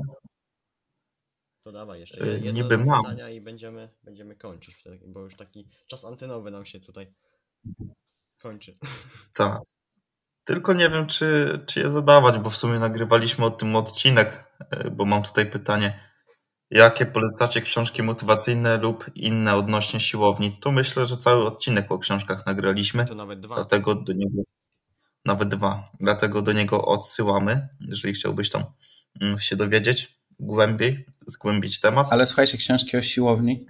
To 1.61 1.71
dawaj 1.71 1.99
jeszcze 1.99 2.21
Y, 2.25 2.27
jedno 2.39 2.51
niby 2.51 2.77
mam. 2.77 3.03
pytania 3.03 3.29
i 3.29 3.41
będziemy, 3.41 3.89
będziemy 4.03 4.35
kończyć 4.35 4.75
wtedy, 4.75 4.99
bo 5.07 5.19
już 5.21 5.35
taki 5.35 5.69
czas 5.87 6.05
antenowy 6.05 6.51
nam 6.51 6.65
się 6.65 6.79
tutaj 6.79 7.13
kończy. 8.41 8.73
tak. 9.33 9.61
Tylko 10.43 10.73
nie 10.73 10.89
wiem, 10.89 11.07
czy, 11.07 11.59
czy 11.67 11.79
je 11.79 11.91
zadawać, 11.91 12.37
bo 12.37 12.49
w 12.49 12.57
sumie 12.57 12.79
nagrywaliśmy 12.79 13.45
o 13.45 13.51
tym 13.51 13.75
odcinek, 13.75 14.43
y, 14.85 14.91
bo 14.91 15.05
mam 15.05 15.23
tutaj 15.23 15.45
pytanie. 15.51 16.06
Jakie 16.71 17.05
polecacie 17.05 17.61
książki 17.61 18.03
motywacyjne 18.03 18.77
lub 18.77 19.05
inne 19.15 19.55
odnośnie 19.55 19.99
siłowni? 19.99 20.51
Tu 20.51 20.71
myślę, 20.71 21.05
że 21.05 21.17
cały 21.17 21.45
odcinek 21.45 21.91
o 21.91 21.99
książkach 21.99 22.45
nagraliśmy. 22.45 23.05
To 23.05 23.15
nawet 23.15 23.39
dwa. 23.39 23.55
Dlatego 23.55 23.95
do 23.95 24.13
niego, 24.13 24.41
nawet 25.25 25.49
dwa, 25.49 25.91
dlatego 25.99 26.41
do 26.41 26.51
niego 26.51 26.85
odsyłamy, 26.85 27.67
jeżeli 27.79 28.13
chciałbyś 28.13 28.49
tam 28.49 28.63
mm, 29.21 29.39
się 29.39 29.55
dowiedzieć 29.55 30.17
głębiej, 30.39 31.05
zgłębić 31.27 31.79
temat. 31.79 32.07
Ale 32.11 32.25
słuchajcie, 32.25 32.57
książki 32.57 32.97
o 32.97 33.01
siłowni. 33.01 33.65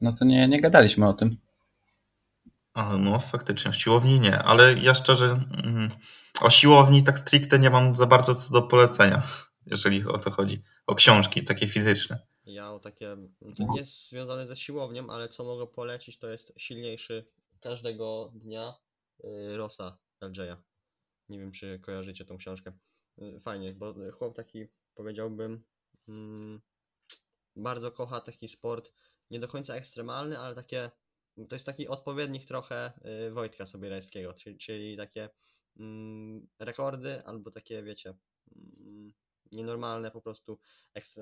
No 0.00 0.12
to 0.12 0.24
nie, 0.24 0.48
nie 0.48 0.60
gadaliśmy 0.60 1.08
o 1.08 1.12
tym. 1.12 1.36
A, 2.74 2.96
no 2.96 3.18
faktycznie, 3.18 3.68
o 3.68 3.74
siłowni 3.74 4.20
nie, 4.20 4.38
ale 4.38 4.74
ja 4.74 4.94
szczerze 4.94 5.26
mm, 5.64 5.90
o 6.40 6.50
siłowni 6.50 7.02
tak 7.02 7.18
stricte 7.18 7.58
nie 7.58 7.70
mam 7.70 7.96
za 7.96 8.06
bardzo 8.06 8.34
co 8.34 8.52
do 8.52 8.62
polecenia, 8.62 9.22
jeżeli 9.70 10.04
o 10.06 10.18
to 10.18 10.30
chodzi. 10.30 10.62
O 10.86 10.94
książki 10.94 11.44
takie 11.44 11.66
fizyczne. 11.66 12.26
Ja 12.46 12.72
o 12.72 12.78
takie, 12.78 13.16
to 13.56 13.62
nie 13.72 13.80
jest 13.80 14.08
związane 14.08 14.46
ze 14.46 14.56
siłownią, 14.56 15.10
ale 15.10 15.28
co 15.28 15.44
mogę 15.44 15.66
polecić, 15.66 16.18
to 16.18 16.28
jest 16.28 16.52
silniejszy 16.56 17.28
każdego 17.60 18.32
dnia 18.34 18.74
y, 19.24 19.56
Rosa 19.56 19.98
LJ'a. 20.20 20.56
Nie 21.28 21.38
wiem, 21.38 21.52
czy 21.52 21.78
kojarzycie 21.78 22.24
tą 22.24 22.36
książkę. 22.36 22.72
Y, 23.22 23.40
Fajnie, 23.40 23.74
bo 23.74 23.94
chłop 24.12 24.36
taki, 24.36 24.66
powiedziałbym, 24.94 25.64
mm, 26.08 26.60
bardzo 27.56 27.92
kocha 27.92 28.20
taki 28.20 28.48
sport, 28.48 28.92
nie 29.30 29.40
do 29.40 29.48
końca 29.48 29.74
ekstremalny, 29.74 30.38
ale 30.38 30.54
takie 30.54 30.90
to 31.48 31.54
jest 31.54 31.66
taki 31.66 31.88
odpowiednik 31.88 32.46
trochę 32.46 32.92
y, 33.26 33.30
Wojtka 33.30 33.66
Sobierajskiego, 33.66 34.34
czyli, 34.34 34.58
czyli 34.58 34.96
takie 34.96 35.28
mm, 35.76 36.48
rekordy 36.58 37.24
albo 37.24 37.50
takie, 37.50 37.82
wiecie, 37.82 38.14
mm, 38.56 39.12
nienormalne 39.52 40.10
po 40.10 40.20
prostu, 40.20 40.58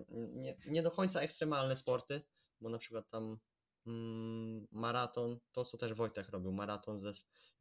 nie, 0.08 0.56
nie 0.66 0.82
do 0.82 0.90
końca 0.90 1.20
ekstremalne 1.20 1.76
sporty, 1.76 2.22
bo 2.60 2.68
na 2.68 2.78
przykład 2.78 3.10
tam 3.10 3.38
mm, 3.86 4.66
maraton, 4.72 5.38
to 5.52 5.64
co 5.64 5.78
też 5.78 5.94
Wojtek 5.94 6.28
robił, 6.28 6.52
maraton 6.52 6.98
ze 6.98 7.12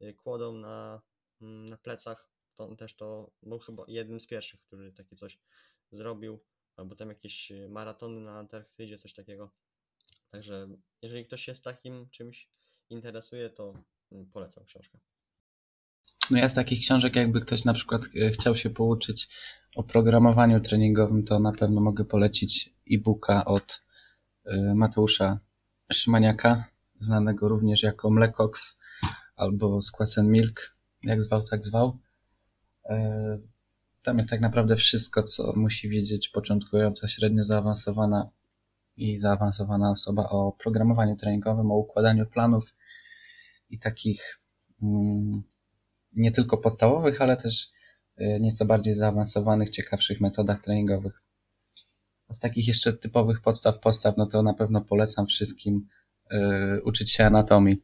y, 0.02 0.14
kłodą 0.14 0.52
na, 0.52 1.02
mm, 1.40 1.68
na 1.68 1.76
plecach, 1.76 2.30
to 2.54 2.64
on 2.64 2.76
też 2.76 2.96
to 2.96 3.30
był 3.42 3.58
chyba 3.58 3.84
jednym 3.88 4.20
z 4.20 4.26
pierwszych, 4.26 4.60
który 4.60 4.92
takie 4.92 5.16
coś 5.16 5.38
zrobił, 5.92 6.44
albo 6.76 6.96
tam 6.96 7.08
jakieś 7.08 7.50
y, 7.50 7.68
maratony 7.68 8.20
na 8.20 8.38
Antarktydzie, 8.38 8.98
coś 8.98 9.12
takiego. 9.12 9.50
Także 10.30 10.68
jeżeli 11.02 11.24
ktoś 11.24 11.44
się 11.44 11.54
z 11.54 11.62
takim 11.62 12.10
czymś 12.10 12.50
interesuje, 12.90 13.50
to 13.50 13.74
mm, 14.12 14.30
polecam 14.30 14.64
książkę. 14.64 14.98
No 16.30 16.38
ja 16.38 16.48
z 16.48 16.54
takich 16.54 16.80
książek, 16.80 17.16
jakby 17.16 17.40
ktoś 17.40 17.64
na 17.64 17.74
przykład 17.74 18.02
e, 18.22 18.30
chciał 18.30 18.56
się 18.56 18.70
pouczyć 18.70 19.28
o 19.76 19.82
programowaniu 19.82 20.60
treningowym, 20.60 21.24
to 21.24 21.38
na 21.38 21.52
pewno 21.52 21.80
mogę 21.80 22.04
polecić 22.04 22.74
e-booka 22.90 23.44
od 23.44 23.82
e, 24.44 24.74
Mateusza 24.74 25.38
Szymaniaka, 25.92 26.64
znanego 26.98 27.48
również 27.48 27.82
jako 27.82 28.10
Mlekox 28.10 28.76
albo 29.36 29.82
Squats 29.82 30.16
Milk, 30.16 30.76
jak 31.02 31.22
zwał, 31.22 31.42
tak 31.42 31.64
zwał. 31.64 31.98
E, 32.88 33.38
Tam 34.02 34.16
jest 34.16 34.30
tak 34.30 34.40
naprawdę 34.40 34.76
wszystko, 34.76 35.22
co 35.22 35.52
musi 35.56 35.88
wiedzieć 35.88 36.28
początkująca, 36.28 37.08
średnio 37.08 37.44
zaawansowana 37.44 38.30
i 38.96 39.16
zaawansowana 39.16 39.90
osoba 39.90 40.28
o 40.28 40.52
programowaniu 40.52 41.16
treningowym, 41.16 41.70
o 41.70 41.76
układaniu 41.76 42.26
planów 42.26 42.74
i 43.70 43.78
takich 43.78 44.40
mm, 44.82 45.42
nie 46.16 46.32
tylko 46.32 46.58
podstawowych, 46.58 47.22
ale 47.22 47.36
też 47.36 47.70
y, 48.20 48.38
nieco 48.40 48.64
bardziej 48.64 48.94
zaawansowanych, 48.94 49.70
ciekawszych 49.70 50.20
metodach 50.20 50.60
treningowych. 50.60 51.22
Z 52.32 52.40
takich 52.40 52.68
jeszcze 52.68 52.92
typowych 52.92 53.40
podstaw 53.40 53.80
podstaw, 53.80 54.16
no 54.16 54.26
to 54.26 54.42
na 54.42 54.54
pewno 54.54 54.80
polecam 54.80 55.26
wszystkim 55.26 55.88
y, 56.32 56.82
uczyć 56.84 57.12
się 57.12 57.26
anatomii. 57.26 57.82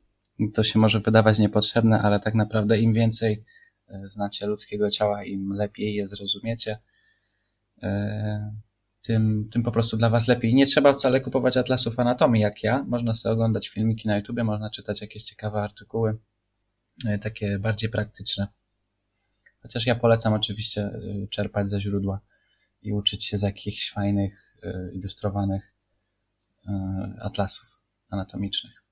To 0.55 0.65
się 0.65 0.79
może 0.79 1.01
wydawać 1.01 1.39
niepotrzebne, 1.39 2.03
ale 2.03 2.21
tak 2.21 2.35
naprawdę 2.35 2.79
im 2.79 2.93
więcej 2.93 3.45
y, 3.91 4.09
znacie 4.09 4.47
ludzkiego 4.47 4.91
ciała, 4.91 5.25
im 5.25 5.53
lepiej 5.53 5.95
je 5.95 6.07
zrozumiecie, 6.07 6.79
tym, 9.03 9.49
tym 9.53 9.63
po 9.63 9.73
prostu 9.73 9.97
dla 9.97 10.11
Was 10.11 10.29
lepiej. 10.29 10.55
Nie 10.55 10.67
trzeba 10.67 10.93
wcale 10.93 11.21
kupować 11.21 11.57
atlasów 11.57 11.99
anatomii 11.99 12.43
jak 12.43 12.63
ja. 12.63 12.85
Można 12.89 13.15
sobie 13.15 13.33
oglądać 13.33 13.69
filmiki 13.69 14.09
na 14.09 14.17
YouTubie, 14.17 14.45
można 14.45 14.71
czytać 14.71 15.01
jakieś 15.01 15.23
ciekawe 15.23 15.63
artykuły 15.63 16.19
takie 17.23 17.59
bardziej 17.59 17.91
praktyczne. 17.91 18.47
Chociaż 19.63 19.87
ja 19.87 19.95
polecam 19.95 20.33
oczywiście 20.33 20.83
e, 20.83 21.29
czerpać 21.31 21.69
ze 21.69 21.81
źródła 21.81 22.21
i 22.83 22.93
uczyć 22.93 23.25
się 23.25 23.37
z 23.37 23.43
jakichś 23.43 23.93
fajnych, 23.93 24.57
e, 24.63 24.91
ilustrowanych 24.93 25.75
e, 26.67 26.73
atlasów 27.21 27.81
anatomicznych. 28.11 28.83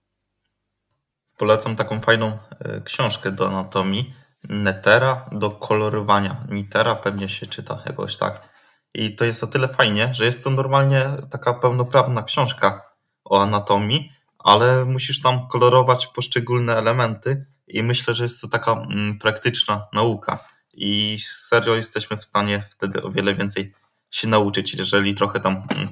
Polecam 1.36 1.76
taką 1.76 2.00
fajną 2.00 2.38
e, 2.58 2.80
książkę 2.80 3.32
do 3.32 3.48
anatomii. 3.48 4.14
Netera 4.48 5.30
do 5.32 5.50
kolorowania. 5.50 6.46
Nitera 6.50 6.96
pewnie 6.96 7.28
się 7.28 7.46
czyta 7.46 7.82
jakoś 7.86 8.18
tak. 8.18 8.48
I 8.94 9.14
to 9.14 9.24
jest 9.24 9.44
o 9.44 9.46
tyle 9.46 9.68
fajnie, 9.68 10.14
że 10.14 10.24
jest 10.24 10.44
to 10.44 10.50
normalnie 10.50 11.06
taka 11.30 11.54
pełnoprawna 11.54 12.22
książka 12.22 12.82
o 13.24 13.42
anatomii, 13.42 14.12
ale 14.45 14.84
musisz 14.84 15.20
tam 15.20 15.49
kolorować 15.49 16.07
poszczególne 16.07 16.76
elementy 16.76 17.47
i 17.68 17.82
myślę, 17.82 18.14
że 18.14 18.22
jest 18.24 18.41
to 18.41 18.49
taka 18.49 18.72
mm, 18.72 19.18
praktyczna 19.18 19.86
nauka. 19.93 20.38
I 20.74 21.18
serio 21.28 21.74
jesteśmy 21.74 22.16
w 22.16 22.24
stanie 22.24 22.64
wtedy 22.70 23.03
o 23.03 23.11
wiele 23.11 23.34
więcej 23.34 23.74
się 24.11 24.28
nauczyć, 24.28 24.74
jeżeli 24.74 25.14
trochę 25.14 25.41
tam 25.41 25.62
mm, 25.76 25.88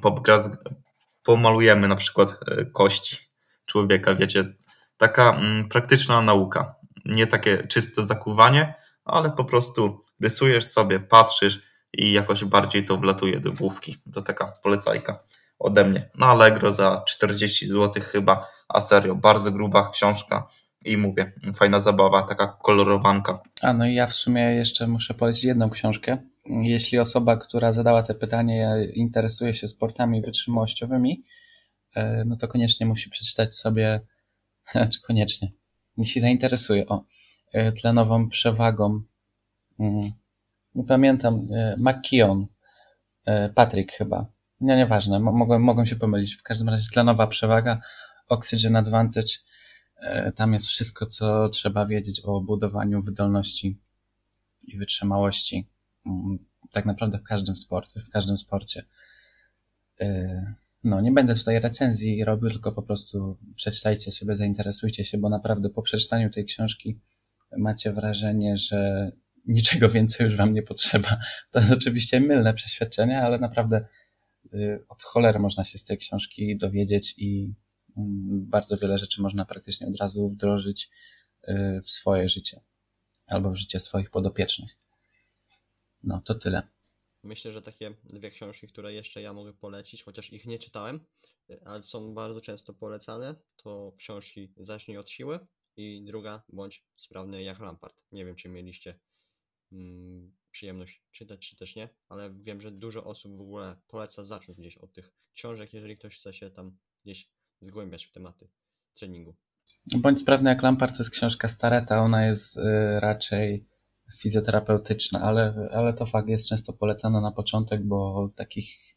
pomalujemy 1.22 1.88
na 1.88 1.96
przykład 1.96 2.30
e, 2.46 2.64
kości 2.64 3.16
człowieka, 3.66 4.14
wiecie, 4.14 4.44
taka 4.96 5.30
mm, 5.30 5.68
praktyczna 5.68 6.22
nauka. 6.22 6.74
Nie 7.05 7.26
takie 7.26 7.66
czyste 7.66 8.03
zakuwanie, 8.03 8.74
ale 9.05 9.30
po 9.30 9.44
prostu 9.44 10.05
rysujesz 10.20 10.66
sobie, 10.66 11.01
patrzysz 11.01 11.61
i 11.92 12.12
jakoś 12.12 12.44
bardziej 12.44 12.84
to 12.84 12.96
wlatuje 12.96 13.40
do 13.40 13.53
główki. 13.53 13.96
To 14.12 14.22
taka 14.22 14.53
polecajka 14.62 15.18
ode 15.59 15.84
mnie. 15.84 16.11
Na 16.18 16.26
Allegro 16.26 16.72
za 16.72 17.02
40 17.06 17.68
zł 17.68 18.02
chyba, 18.02 18.48
a 18.68 18.80
serio, 18.80 19.14
bardzo 19.14 19.52
gruba 19.52 19.90
książka 19.90 20.48
i 20.84 20.96
mówię, 20.96 21.32
fajna 21.54 21.80
zabawa, 21.80 22.22
taka 22.22 22.46
kolorowanka. 22.62 23.42
A 23.61 23.72
no 23.72 23.86
i 23.86 23.94
ja 23.94 24.06
w 24.06 24.14
sumie 24.14 24.40
jeszcze 24.40 24.86
muszę 24.86 25.14
polecić 25.14 25.44
jedną 25.44 25.70
książkę. 25.70 26.18
Jeśli 26.62 26.98
osoba, 26.98 27.36
która 27.36 27.72
zadała 27.72 28.02
te 28.02 28.14
pytanie, 28.14 28.88
interesuje 28.94 29.54
się 29.54 29.68
sportami 29.68 30.22
wytrzymałościowymi, 30.22 31.22
e, 31.94 32.24
no 32.24 32.36
to 32.36 32.48
koniecznie 32.48 32.86
musi 32.86 33.11
przeczytać 33.11 33.54
sobie, 33.54 34.00
czy 34.92 35.02
koniecznie, 35.02 35.52
jeśli 35.96 36.20
zainteresuje, 36.20 36.86
o, 36.86 37.04
e, 37.52 37.72
tlenową 37.72 38.28
przewagą. 38.28 39.02
Mm, 39.80 40.00
Nie 40.74 40.84
pamiętam, 40.84 41.46
e, 41.54 41.76
McKeon, 41.78 42.46
Patrick 43.54 43.92
chyba. 43.92 44.26
Nie, 44.61 44.76
nieważne, 44.76 45.20
mo- 45.20 45.32
mogłem, 45.32 45.62
mogłem 45.62 45.86
się 45.86 45.96
pomylić. 45.96 46.34
W 46.34 46.42
każdym 46.42 46.68
razie 46.68 46.86
tlenowa 46.92 47.26
przewaga, 47.26 47.80
Oxygen 48.28 48.76
Advantage. 48.76 49.32
E, 50.00 50.32
Tam 50.32 50.52
jest 50.54 50.66
wszystko, 50.66 51.06
co 51.06 51.48
trzeba 51.48 51.86
wiedzieć 51.86 52.20
o 52.24 52.40
budowaniu 52.40 53.02
wydolności 53.02 53.78
i 54.68 54.76
wytrzymałości. 54.78 55.68
Mm, 56.06 56.38
Tak 56.70 56.86
naprawdę 56.86 57.18
w 57.18 57.22
każdym 57.22 57.56
sporcie, 57.56 58.00
w 58.00 58.09
każdym 58.11 58.36
sporcie. 58.38 58.82
E, 60.00 60.54
No, 60.84 61.00
nie 61.00 61.12
będę 61.12 61.34
tutaj 61.34 61.61
recenzji 61.61 62.24
robił, 62.24 62.50
tylko 62.50 62.72
po 62.72 62.82
prostu 62.82 63.36
przeczytajcie 63.56 64.12
sobie, 64.12 64.36
zainteresujcie 64.36 65.04
się, 65.04 65.18
bo 65.18 65.28
naprawdę 65.28 65.70
po 65.70 65.82
przeczytaniu 65.82 66.30
tej 66.30 66.44
książki 66.44 66.98
macie 67.56 67.92
wrażenie, 67.92 68.56
że 68.56 69.12
niczego 69.46 69.88
więcej 69.88 70.24
już 70.24 70.36
wam 70.36 70.54
nie 70.54 70.62
potrzeba. 70.62 71.16
To 71.50 71.59
jest 71.59 71.72
oczywiście 71.72 72.20
mylne 72.20 72.54
przeświadczenie, 72.54 73.22
ale 73.22 73.38
naprawdę 73.38 73.86
od 74.88 75.03
cholery 75.03 75.38
można 75.38 75.64
się 75.64 75.78
z 75.78 75.84
tej 75.84 75.99
książki 75.99 76.57
dowiedzieć 76.57 77.14
i 77.16 77.55
mm, 77.96 78.46
bardzo 78.46 78.76
wiele 78.76 78.99
rzeczy 78.99 79.22
można 79.22 79.44
praktycznie 79.44 79.86
od 79.86 79.96
razu 79.96 80.28
wdrożyć 80.28 80.90
y, 81.49 81.80
w 81.82 81.90
swoje 81.90 82.28
życie 82.28 82.61
albo 83.26 83.51
w 83.51 83.57
życie 83.57 83.80
swoich 83.80 84.11
podopiecznych. 84.11 84.76
No, 86.03 86.22
to 86.24 86.34
tyle. 86.34 86.62
Myślę, 87.22 87.53
że 87.53 87.62
takie 87.62 87.94
dwie 88.05 88.30
książki, 88.30 88.68
które 88.68 88.92
jeszcze 88.92 89.22
ja 89.22 89.32
mogę 89.32 89.53
polecić, 89.53 90.03
chociaż 90.03 90.32
ich 90.32 90.46
nie 90.46 90.59
czytałem, 90.59 91.01
y, 91.51 91.61
ale 91.64 91.82
są 91.82 92.14
bardzo 92.14 92.40
często 92.40 92.74
polecane, 92.74 93.34
to 93.57 93.92
książki 93.99 94.53
Zacznij 94.57 94.99
od 94.99 95.11
siły 95.11 95.38
i 95.76 96.03
druga 96.05 96.42
Bądź 96.49 96.84
sprawny 96.96 97.42
jak 97.42 97.61
Lampard. 97.61 98.03
Nie 98.12 98.24
wiem, 98.24 98.36
czy 98.36 98.49
mieliście 98.49 98.99
mm, 99.72 100.32
przyjemność 100.59 101.02
czytać, 101.12 101.40
czy 101.40 101.56
też 101.56 101.76
nie, 101.76 101.88
ale 102.09 102.34
wiem, 102.34 102.61
że 102.61 102.70
dużo 102.70 103.04
osób 103.04 103.36
w 103.36 103.40
ogóle 103.40 103.76
poleca 103.88 104.24
zacząć 104.24 104.59
gdzieś 104.59 104.78
od 104.78 104.92
tych 104.92 105.12
książek, 105.34 105.74
jeżeli 105.74 105.96
ktoś 105.96 106.16
chce 106.16 106.34
się 106.34 106.50
tam 106.50 106.78
gdzieś 107.04 107.30
zgłębiać 107.61 108.06
w 108.06 108.12
tematy 108.12 108.48
treningu. 108.94 109.34
Bądź 109.86 110.20
sprawny 110.20 110.50
jak 110.50 110.62
Lampard 110.62 110.96
to 110.96 111.02
jest 111.02 111.11
książka 111.11 111.48
Stareta, 111.48 112.00
ona 112.00 112.26
jest 112.26 112.56
y, 112.56 112.62
raczej 113.00 113.66
fizjoterapeutyczna, 114.20 115.20
ale, 115.20 115.68
ale 115.72 115.92
to 115.94 116.06
fakt 116.06 116.28
jest 116.28 116.48
często 116.48 116.72
polecana 116.72 117.20
na 117.20 117.32
początek, 117.32 117.86
bo 117.86 118.30
takich 118.36 118.96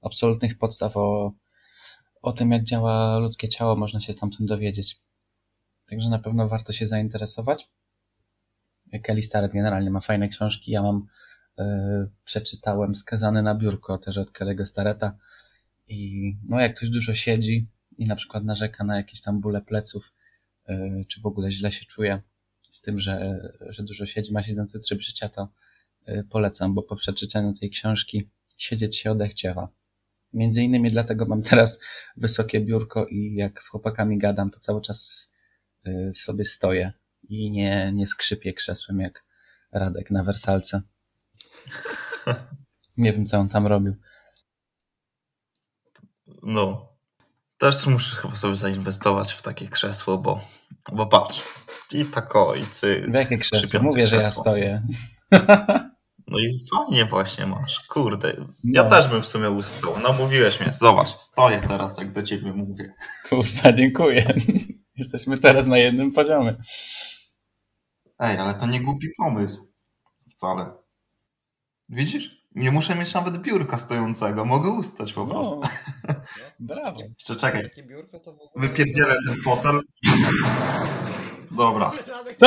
absolutnych 0.00 0.58
podstaw 0.58 0.96
o, 0.96 1.32
o 2.22 2.32
tym, 2.32 2.50
jak 2.50 2.64
działa 2.64 3.18
ludzkie 3.18 3.48
ciało, 3.48 3.76
można 3.76 4.00
się 4.00 4.12
stamtąd 4.12 4.48
dowiedzieć. 4.48 4.96
Także 5.86 6.08
na 6.08 6.18
pewno 6.18 6.48
warto 6.48 6.72
się 6.72 6.86
zainteresować. 6.86 7.70
Kelly 9.00 9.22
Starrett 9.22 9.52
generalnie 9.52 9.90
ma 9.90 10.00
fajne 10.00 10.28
książki. 10.28 10.72
Ja 10.72 10.82
mam, 10.82 11.06
y, 11.60 11.64
przeczytałem 12.24 12.94
Skazany 12.94 13.42
na 13.42 13.54
biurko 13.54 13.98
też 13.98 14.18
od 14.18 14.30
Kelly'ego 14.30 14.66
Starretta 14.66 15.16
i 15.88 16.32
no 16.48 16.60
jak 16.60 16.76
ktoś 16.76 16.90
dużo 16.90 17.14
siedzi 17.14 17.68
i 17.98 18.06
na 18.06 18.16
przykład 18.16 18.44
narzeka 18.44 18.84
na 18.84 18.96
jakieś 18.96 19.20
tam 19.20 19.40
bóle 19.40 19.60
pleców, 19.60 20.12
y, 20.70 21.04
czy 21.08 21.20
w 21.20 21.26
ogóle 21.26 21.52
źle 21.52 21.72
się 21.72 21.84
czuje 21.84 22.22
z 22.70 22.82
tym, 22.82 22.98
że, 22.98 23.40
że 23.68 23.82
dużo 23.82 24.06
siedzi, 24.06 24.32
ma 24.32 24.42
siedzący 24.42 24.80
tryb 24.80 25.00
życia, 25.00 25.28
to 25.28 25.48
y, 26.08 26.24
polecam, 26.30 26.74
bo 26.74 26.82
po 26.82 26.96
przeczytaniu 26.96 27.54
tej 27.54 27.70
książki 27.70 28.30
siedzieć 28.56 28.96
się 28.98 29.10
odechciewa. 29.10 29.68
Między 30.32 30.62
innymi 30.62 30.90
dlatego 30.90 31.26
mam 31.26 31.42
teraz 31.42 31.78
wysokie 32.16 32.60
biurko 32.60 33.06
i 33.06 33.34
jak 33.34 33.62
z 33.62 33.68
chłopakami 33.68 34.18
gadam, 34.18 34.50
to 34.50 34.58
cały 34.58 34.80
czas 34.80 35.32
sobie 36.12 36.44
stoję 36.44 36.92
i 37.28 37.50
nie, 37.50 37.92
nie 37.94 38.06
skrzypię 38.06 38.52
krzesłem 38.52 39.00
jak 39.00 39.24
Radek 39.72 40.10
na 40.10 40.24
wersalce. 40.24 40.82
Nie 42.96 43.12
wiem, 43.12 43.26
co 43.26 43.38
on 43.38 43.48
tam 43.48 43.66
robił. 43.66 43.94
No, 46.42 46.92
Też 47.58 47.86
muszę 47.86 48.16
chyba 48.16 48.36
sobie 48.36 48.56
zainwestować 48.56 49.32
w 49.32 49.42
takie 49.42 49.68
krzesło, 49.68 50.18
bo, 50.18 50.40
bo 50.92 51.06
patrz. 51.06 51.42
I 51.94 52.04
tako, 52.04 52.54
i 52.54 52.66
cy. 52.66 53.06
W 53.10 53.14
jakie 53.14 53.38
krzesło? 53.38 53.80
Mówię, 53.82 54.06
że 54.06 54.16
ja 54.16 54.22
krzesło. 54.22 54.42
stoję. 54.42 54.82
No 56.26 56.38
i 56.38 56.60
fajnie 56.74 57.04
właśnie 57.04 57.46
masz. 57.46 57.80
Kurde. 57.80 58.46
Ja 58.64 58.84
No. 58.84 58.90
też 58.90 59.08
bym 59.08 59.22
w 59.22 59.26
sumie 59.26 59.50
ustał. 59.50 60.00
No 60.00 60.12
mówiłeś 60.12 60.60
mnie. 60.60 60.72
Zobacz, 60.72 61.08
stoję 61.08 61.62
teraz, 61.68 61.98
jak 61.98 62.12
do 62.12 62.22
ciebie 62.22 62.52
mówię. 62.52 62.94
Kurwa, 63.28 63.72
dziękuję. 63.72 64.34
Jesteśmy 64.96 65.38
teraz 65.38 65.66
na 65.66 65.78
jednym 65.78 66.12
poziomie. 66.12 66.56
Ej, 68.22 68.38
ale 68.38 68.54
to 68.54 68.66
nie 68.66 68.80
głupi 68.80 69.08
pomysł. 69.18 69.72
Wcale. 70.30 70.72
Widzisz? 71.88 72.42
Nie 72.54 72.70
muszę 72.70 72.94
mieć 72.94 73.14
nawet 73.14 73.38
biurka 73.38 73.78
stojącego. 73.78 74.44
Mogę 74.44 74.70
ustać 74.70 75.12
po 75.12 75.26
prostu. 75.26 75.60
No, 76.08 76.14
brawo. 76.74 77.00
Jeszcze 77.00 77.36
czekaj. 77.36 77.62
Takie 77.62 77.82
biurko 77.82 78.20
to 78.20 78.32
w 78.32 78.40
ogóle... 78.40 78.68
Wypierdzielę 78.68 79.16
ten 79.26 79.36
fotel. 79.44 79.80
Dobra. 81.50 81.92
Co? 82.36 82.46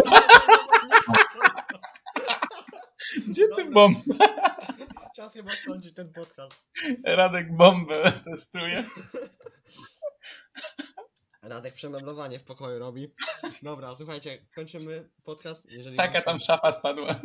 Gdzie 3.27 3.47
ty 3.55 3.65
bomb? 3.65 3.97
Czas 5.15 5.33
chyba 5.33 5.51
skończyć 5.51 5.93
ten 5.93 6.13
podcast. 6.13 6.65
Radek 7.05 7.55
bombę 7.55 8.11
testuje. 8.25 8.83
Radek 11.45 11.73
przemeblowanie 11.73 12.39
w 12.39 12.43
pokoju 12.43 12.79
robi. 12.79 13.11
Dobra, 13.63 13.95
słuchajcie, 13.95 14.47
kończymy 14.55 15.09
podcast. 15.23 15.65
Jeżeli 15.71 15.97
Taka 15.97 16.21
tam 16.21 16.39
się, 16.39 16.45
szafa 16.45 16.73
spadła. 16.73 17.21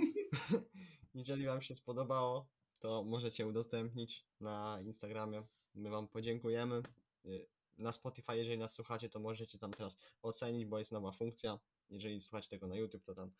jeżeli 1.14 1.46
wam 1.46 1.62
się 1.62 1.74
spodobało, 1.74 2.48
to 2.80 3.02
możecie 3.04 3.46
udostępnić 3.46 4.26
na 4.40 4.78
Instagramie. 4.84 5.42
My 5.74 5.90
wam 5.90 6.08
podziękujemy. 6.08 6.82
Y, 7.26 7.46
Na 7.78 7.92
Spotify, 7.92 8.36
jeżeli 8.36 8.58
nas 8.58 8.74
słuchacie, 8.74 9.08
to 9.08 9.20
możecie 9.20 9.58
tam 9.58 9.70
teraz 9.70 9.96
ocenić, 10.22 10.66
bo 10.66 10.78
jest 10.78 10.92
nowa 10.92 11.12
funkcja. 11.12 11.58
Jeżeli 11.90 12.20
słuchacie 12.20 12.48
tego 12.48 12.66
na 12.66 12.76
YouTube, 12.76 13.04
to 13.04 13.14
tam 13.14 13.32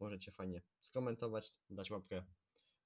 możecie 0.00 0.32
fajnie 0.32 0.62
skomentować, 0.80 1.52
dać 1.70 1.90
łapkę 1.90 2.22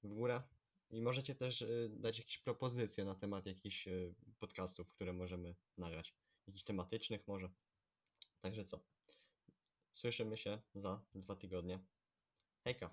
w 0.03 0.09
górę. 0.15 0.43
I 0.91 1.03
możecie 1.03 1.35
też 1.35 1.63
y, 1.63 1.91
dać 1.93 2.19
jakieś 2.19 2.39
propozycje 2.39 3.05
na 3.05 3.15
temat 3.15 3.47
jakichś 3.47 3.89
y, 3.89 4.15
podcastów, 4.39 4.89
które 4.89 5.13
możemy 5.13 5.55
nagrać. 5.79 6.15
Jakichś 6.47 6.65
tematycznych 6.65 7.29
może. 7.29 7.49
Także 8.41 8.65
co? 8.65 8.81
Słyszymy 9.93 10.37
się 10.37 10.59
za 10.75 11.01
dwa 11.15 11.37
tygodnie. 11.37 11.79
Hejka. 12.65 12.91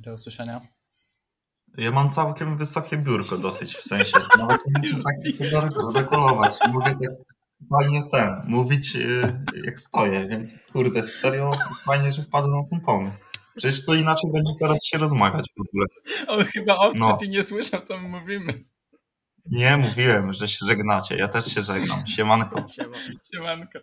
Do 0.00 0.14
usłyszenia. 0.14 0.60
Ja 1.78 1.90
mam 1.90 2.10
całkiem 2.10 2.58
wysokie 2.58 2.96
biurko 2.96 3.38
dosyć, 3.38 3.76
w 3.76 3.82
sensie. 3.82 4.12
Nawet 4.38 4.60
nie 4.82 4.92
muszę 4.92 5.02
tak 5.50 5.94
regulować. 5.94 6.54
Mogę 6.72 6.90
tak 6.90 7.10
fajnie 7.70 8.02
ten, 8.12 8.42
mówić 8.44 8.94
yy, 8.94 9.44
jak 9.64 9.80
stoję, 9.80 10.28
więc 10.28 10.54
kurde, 10.72 11.04
serio 11.04 11.50
fajnie, 11.84 12.12
że 12.12 12.22
wpadłem 12.22 12.56
na 12.56 12.62
ten 12.70 12.80
pomysł. 12.80 13.18
Przecież 13.56 13.84
to 13.84 13.94
inaczej 13.94 14.30
będzie 14.32 14.52
teraz 14.60 14.84
się 14.84 14.98
rozmawiać 14.98 15.46
w 15.56 15.60
ogóle. 15.60 15.86
On 16.28 16.44
chyba 16.44 16.76
odszedł 16.76 17.08
No. 17.08 17.18
i 17.22 17.28
nie 17.28 17.42
słyszał, 17.42 17.82
co 17.82 17.98
my 17.98 18.08
mówimy. 18.08 18.64
Nie, 19.50 19.76
mówiłem, 19.76 20.32
że 20.32 20.48
się 20.48 20.66
żegnacie. 20.66 21.16
Ja 21.16 21.28
też 21.28 21.46
się 21.46 21.62
żegnam. 21.62 22.06
Siemanko. 22.06 22.68
Siema. 22.68 22.96
Siemanko. 23.32 23.78